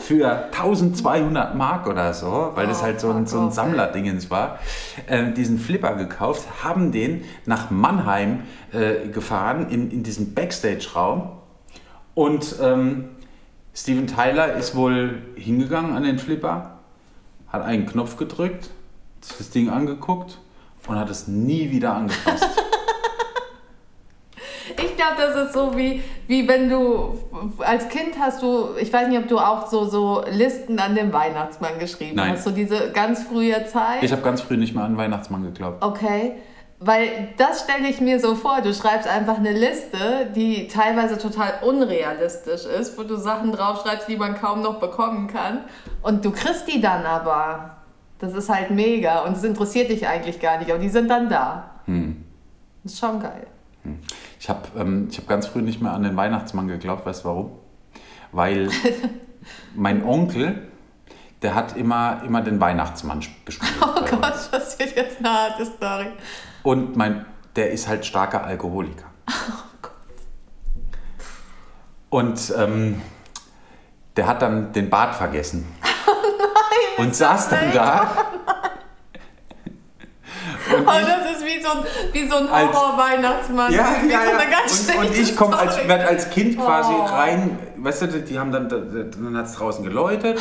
für 0.00 0.44
1200 0.52 1.56
Mark 1.56 1.88
oder 1.88 2.14
so, 2.14 2.52
weil 2.54 2.68
das 2.68 2.78
Oh, 2.78 2.82
halt 2.84 3.00
so 3.00 3.10
ein, 3.10 3.26
so 3.26 3.40
ein 3.40 3.50
Sammlerdingens 3.50 4.30
war. 4.30 4.60
Ähm, 5.08 5.34
diesen 5.34 5.58
Flipper 5.58 5.96
gekauft, 5.96 6.46
haben 6.62 6.92
den 6.92 7.24
nach 7.46 7.70
Mannheim 7.70 8.44
äh, 8.72 9.08
gefahren 9.08 9.70
in, 9.70 9.90
in 9.90 10.04
diesen 10.04 10.34
Backstage-Raum 10.34 11.32
und 12.14 12.54
ähm, 12.62 13.08
Steven 13.74 14.06
Tyler 14.06 14.54
ist 14.54 14.76
wohl 14.76 15.20
hingegangen 15.34 15.96
an 15.96 16.04
den 16.04 16.20
Flipper, 16.20 16.78
hat 17.48 17.62
einen 17.62 17.86
Knopf 17.86 18.16
gedrückt, 18.16 18.70
das 19.36 19.50
Ding 19.50 19.68
angeguckt 19.68 20.38
und 20.86 20.96
hat 20.96 21.10
es 21.10 21.26
nie 21.26 21.72
wieder 21.72 21.92
angefasst. 21.94 22.48
Glaube, 25.14 25.32
das 25.32 25.46
ist 25.46 25.52
so 25.52 25.76
wie, 25.76 26.02
wie 26.26 26.48
wenn 26.48 26.68
du 26.68 27.18
als 27.58 27.88
Kind 27.88 28.18
hast 28.18 28.42
du, 28.42 28.70
ich 28.80 28.92
weiß 28.92 29.08
nicht, 29.08 29.18
ob 29.18 29.28
du 29.28 29.38
auch 29.38 29.68
so, 29.68 29.84
so 29.84 30.24
Listen 30.30 30.78
an 30.78 30.94
den 30.94 31.12
Weihnachtsmann 31.12 31.78
geschrieben 31.78 32.16
Nein. 32.16 32.32
hast, 32.32 32.44
so 32.44 32.50
diese 32.50 32.90
ganz 32.92 33.24
frühe 33.24 33.66
Zeit. 33.66 34.02
Ich 34.02 34.12
habe 34.12 34.22
ganz 34.22 34.40
früh 34.40 34.56
nicht 34.56 34.74
mehr 34.74 34.84
an 34.84 34.96
Weihnachtsmann 34.96 35.42
geglaubt. 35.42 35.84
Okay. 35.84 36.36
Weil 36.78 37.28
das 37.38 37.62
stelle 37.62 37.88
ich 37.88 38.00
mir 38.00 38.20
so 38.20 38.34
vor, 38.34 38.60
du 38.60 38.74
schreibst 38.74 39.08
einfach 39.08 39.38
eine 39.38 39.52
Liste, 39.52 40.30
die 40.34 40.68
teilweise 40.68 41.16
total 41.16 41.54
unrealistisch 41.62 42.66
ist, 42.66 42.98
wo 42.98 43.02
du 43.02 43.16
Sachen 43.16 43.52
draufschreibst, 43.52 44.08
die 44.08 44.16
man 44.16 44.34
kaum 44.34 44.60
noch 44.60 44.78
bekommen 44.78 45.26
kann. 45.26 45.60
Und 46.02 46.24
du 46.24 46.32
kriegst 46.32 46.68
die 46.68 46.80
dann 46.80 47.06
aber. 47.06 47.76
Das 48.18 48.34
ist 48.34 48.48
halt 48.48 48.70
mega 48.70 49.20
und 49.20 49.36
es 49.36 49.44
interessiert 49.44 49.90
dich 49.90 50.06
eigentlich 50.06 50.40
gar 50.40 50.58
nicht, 50.58 50.70
aber 50.70 50.78
die 50.78 50.88
sind 50.88 51.08
dann 51.08 51.28
da. 51.28 51.70
Hm. 51.84 52.24
Das 52.82 52.92
ist 52.92 52.98
schon 52.98 53.20
geil. 53.20 53.46
Ich 54.40 54.48
habe 54.48 54.62
ähm, 54.78 55.08
ich 55.10 55.18
hab 55.18 55.26
ganz 55.28 55.46
früh 55.46 55.62
nicht 55.62 55.80
mehr 55.82 55.92
an 55.92 56.02
den 56.02 56.16
Weihnachtsmann 56.16 56.68
geglaubt. 56.68 57.06
Weißt 57.06 57.24
du 57.24 57.28
warum? 57.28 57.50
Weil 58.32 58.70
mein 59.74 60.04
Onkel, 60.04 60.68
der 61.42 61.54
hat 61.54 61.76
immer, 61.76 62.22
immer 62.24 62.42
den 62.42 62.60
Weihnachtsmann 62.60 63.20
sp- 63.24 63.44
gespielt. 63.44 63.72
Oh 63.80 64.00
Gott, 64.04 64.32
uns. 64.32 64.50
das 64.50 64.78
wird 64.78 64.96
jetzt 64.96 65.18
eine 65.18 65.30
harte 65.30 65.66
Story. 65.66 66.06
Und 66.62 66.96
mein, 66.96 67.24
der 67.54 67.70
ist 67.70 67.88
halt 67.88 68.04
starker 68.04 68.44
Alkoholiker. 68.44 69.06
Und 72.10 72.52
ähm, 72.56 73.02
der 74.16 74.26
hat 74.26 74.42
dann 74.42 74.72
den 74.72 74.88
Bart 74.90 75.14
vergessen. 75.14 75.66
und 76.98 77.14
saß 77.14 77.48
dann 77.50 77.72
da. 77.72 78.10
Oh, 80.72 80.84
das 80.84 81.36
ist 81.36 81.44
wie 81.44 81.62
so 81.62 81.70
ein, 81.70 81.84
wie 82.12 82.28
so 82.28 82.36
ein 82.36 82.50
Horror-Weihnachtsmann. 82.50 83.72
Ja, 83.72 83.96
wie 84.02 84.10
ja, 84.10 84.24
so 84.24 84.30
eine 84.32 84.50
ganz 84.50 84.88
Und, 84.88 85.06
und 85.06 85.16
ich 85.16 85.36
komme 85.36 85.56
als, 85.58 85.86
werd 85.86 86.08
als 86.08 86.30
Kind 86.30 86.56
quasi 86.58 86.92
Oh. 86.92 87.04
rein, 87.04 87.58
weißt 87.76 88.02
du, 88.02 88.06
die 88.06 88.38
haben 88.38 88.52
dann, 88.52 88.68
dann 88.68 89.36
hat 89.36 89.46
es 89.46 89.54
draußen 89.54 89.84
geläutet. 89.84 90.40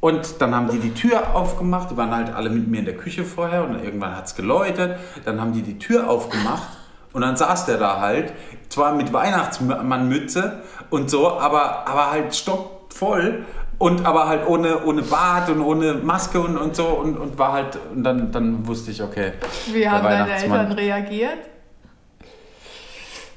Und 0.00 0.40
dann 0.40 0.54
haben 0.54 0.70
die 0.70 0.78
die 0.78 0.94
Tür 0.94 1.34
aufgemacht, 1.34 1.90
die 1.90 1.96
waren 1.96 2.14
halt 2.14 2.34
alle 2.34 2.48
mit 2.48 2.68
mir 2.68 2.78
in 2.78 2.86
der 2.86 2.96
Küche 2.96 3.24
vorher 3.24 3.64
und 3.64 3.84
irgendwann 3.84 4.16
hat 4.16 4.26
es 4.26 4.34
geläutet. 4.34 4.98
Dann 5.26 5.40
haben 5.40 5.52
die 5.52 5.62
die 5.62 5.78
Tür 5.78 6.08
aufgemacht 6.08 6.68
und 7.12 7.20
dann 7.20 7.36
saß 7.36 7.66
der 7.66 7.76
da 7.76 8.00
halt, 8.00 8.32
zwar 8.70 8.94
mit 8.94 9.12
Weihnachtsmannmütze 9.12 10.62
und 10.88 11.10
so, 11.10 11.38
aber, 11.38 11.86
aber 11.86 12.10
halt 12.10 12.34
stockvoll 12.34 13.44
und 13.80 14.04
aber 14.04 14.28
halt 14.28 14.46
ohne, 14.46 14.84
ohne 14.84 15.00
Bart 15.00 15.48
und 15.48 15.62
ohne 15.62 15.94
Maske 15.94 16.38
und, 16.38 16.58
und 16.58 16.76
so 16.76 16.86
und, 16.86 17.16
und 17.16 17.38
war 17.38 17.52
halt, 17.52 17.78
und 17.94 18.04
dann, 18.04 18.30
dann 18.30 18.66
wusste 18.66 18.90
ich, 18.90 19.02
okay. 19.02 19.32
Wie 19.72 19.88
haben 19.88 20.04
deine 20.04 20.32
Eltern 20.32 20.72
reagiert? 20.72 21.38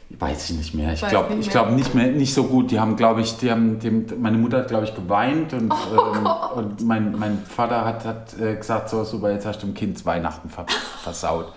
Weiß 0.09 0.49
ich 0.49 0.57
nicht 0.57 0.73
mehr. 0.75 0.93
Ich 0.93 1.07
glaube 1.07 1.33
nicht 1.33 1.47
ich 1.47 1.51
glaub 1.51 1.71
nicht 1.71 1.95
mehr, 1.95 2.07
nicht 2.07 2.33
so 2.33 2.43
gut. 2.43 2.71
Die 2.71 2.79
haben, 2.79 2.97
glaube 2.97 3.21
ich, 3.21 3.37
die 3.37 3.49
haben, 3.49 3.79
die, 3.79 3.89
meine 3.89 4.37
Mutter 4.37 4.57
hat, 4.57 4.67
glaube 4.67 4.83
ich, 4.83 4.93
geweint 4.93 5.53
und, 5.53 5.71
Oh 5.73 6.13
ähm, 6.13 6.27
und 6.55 6.85
mein, 6.85 7.17
mein 7.17 7.39
Vater 7.45 7.85
hat, 7.85 8.03
hat 8.05 8.37
äh, 8.37 8.55
gesagt, 8.55 8.89
so 8.89 9.05
super, 9.05 9.31
jetzt 9.31 9.45
hast 9.45 9.63
du 9.63 9.67
dem 9.67 9.73
Kind 9.73 10.05
Weihnachten 10.05 10.49
ver 10.49 10.65
versaut. 11.01 11.53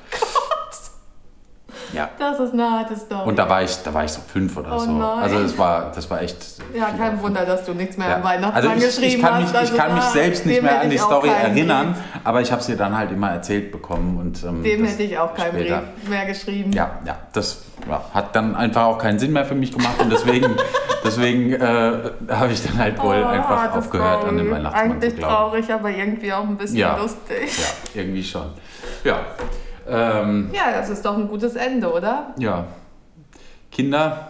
Ja. 1.93 2.09
Das 2.18 2.41
ist 2.41 2.53
eine 2.53 2.70
harte 2.70 2.97
Story. 2.97 3.28
Und 3.28 3.39
da 3.39 3.49
war 3.49 3.62
ich, 3.62 3.76
da 3.82 3.95
war 3.95 4.05
ich 4.05 4.11
so 4.12 4.20
fünf 4.20 4.57
oder 4.57 4.74
Oh 4.74 4.78
so. 4.78 4.91
nein. 4.91 5.18
Also 5.22 5.39
es 5.39 5.57
war, 5.57 5.93
das 5.95 6.11
war 6.11 6.20
echt. 6.20 6.37
ja, 6.76 6.87
viel 6.87 6.99
kein 6.99 7.22
Wunder, 7.22 7.45
dass 7.47 7.64
du 7.64 7.74
nichts 7.74 7.97
mehr 7.97 8.09
Ja. 8.09 8.16
am 8.16 8.24
Weihnachtsmann 8.24 8.55
Also 8.55 8.68
ich, 8.76 8.84
geschrieben 8.87 9.16
ich 9.16 9.22
kann 9.22 9.34
hast. 9.34 9.41
mich, 9.43 9.51
ich 9.53 9.57
Also 9.59 9.76
kann 9.76 9.95
mich 9.95 10.05
da- 10.05 10.11
selbst 10.11 10.47
nicht 10.47 10.62
mehr 10.62 10.80
an 10.80 10.91
die 10.91 10.99
Story 10.99 11.28
erinnern, 11.28 11.93
Brief. 11.93 12.03
aber 12.24 12.41
ich 12.41 12.51
habe 12.53 12.62
ihr 12.66 12.76
dann 12.76 12.97
halt 12.99 13.12
immer 13.12 13.30
erzählt 13.30 13.70
bekommen 13.72 14.18
und 14.18 14.43
ähm, 14.45 14.62
Dem 14.62 14.82
das 14.82 14.93
hätte 14.93 15.03
ich 15.05 15.18
auch 15.18 15.34
keinen 15.34 15.53
später. 15.55 15.82
Brief 16.01 16.09
mehr 16.11 16.26
geschrieben. 16.26 16.72
Ja, 16.72 16.91
ja, 17.07 17.16
das 17.32 17.62
ja, 17.89 18.03
hat 18.12 18.34
dann 18.34 18.57
einfach 18.57 18.84
auch 18.84 18.99
keinen 18.99 19.18
Sinn 19.18 19.32
mehr 19.32 19.45
für 19.45 19.55
mich 19.55 19.70
gemacht 19.72 20.01
und 20.01 20.11
deswegen, 20.11 20.57
deswegen 21.05 21.53
äh, 21.53 21.93
habe 22.30 22.53
ich 22.53 22.62
dann 22.66 22.78
halt 22.78 23.01
wohl 23.03 23.22
Oh, 23.24 23.26
einfach 23.28 23.76
aufgehört 23.76 24.24
an 24.24 24.37
den 24.37 24.47
Story. 24.47 24.59
Weihnachtsmann 24.59 24.91
Eigentlich 24.93 25.11
zu 25.12 25.16
glauben. 25.18 25.34
traurig, 25.34 25.72
aber 25.72 25.91
irgendwie 25.91 26.32
auch 26.32 26.43
ein 26.43 26.57
bisschen 26.57 26.76
Ja. 26.78 26.97
lustig. 26.97 27.59
Ja, 27.95 28.01
irgendwie 28.01 28.24
schon. 28.24 28.47
Ja. 29.05 29.20
Ähm, 29.89 30.51
Ja, 30.53 30.72
das 30.72 30.89
ist 30.91 31.05
doch 31.05 31.16
ein 31.16 31.28
gutes 31.28 31.55
Ende, 31.55 31.93
oder? 31.93 32.34
ja. 32.39 32.66
Kinder, 33.70 34.28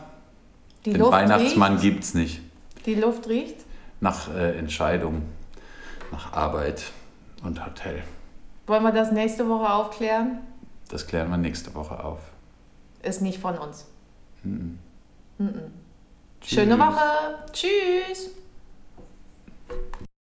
Die 0.85 0.91
den 0.91 1.01
Luft 1.01 1.13
Weihnachtsmann 1.13 1.73
riecht. 1.75 1.83
gibt's 1.85 2.15
nicht. 2.15 2.41
Die 2.85 2.95
Luft 2.97 3.29
riecht. 3.29 3.57
Nach 4.01 4.35
äh, 4.35 4.59
Entscheidung, 4.59 5.23
nach 6.11 6.33
Arbeit 6.33 6.83
und 7.45 7.65
Hotel. 7.65 8.03
Wollen 8.67 8.83
wir 8.83 8.93
das 8.93 9.13
nächste 9.13 9.49
Woche 9.49 9.71
aufklären? 9.73 10.39
Das 10.89 11.07
klären 11.07 11.31
wir 11.31 11.37
nächste 11.37 11.75
Woche 11.75 12.03
auf. 12.03 12.19
Ist 13.03 13.23
nicht 13.23 13.39
von 13.39 13.57
uns. 13.59 13.87
Mhm. 14.43 14.79
Schöne 16.43 16.79
Woche. 16.79 17.01
Tschüss. 17.53 18.31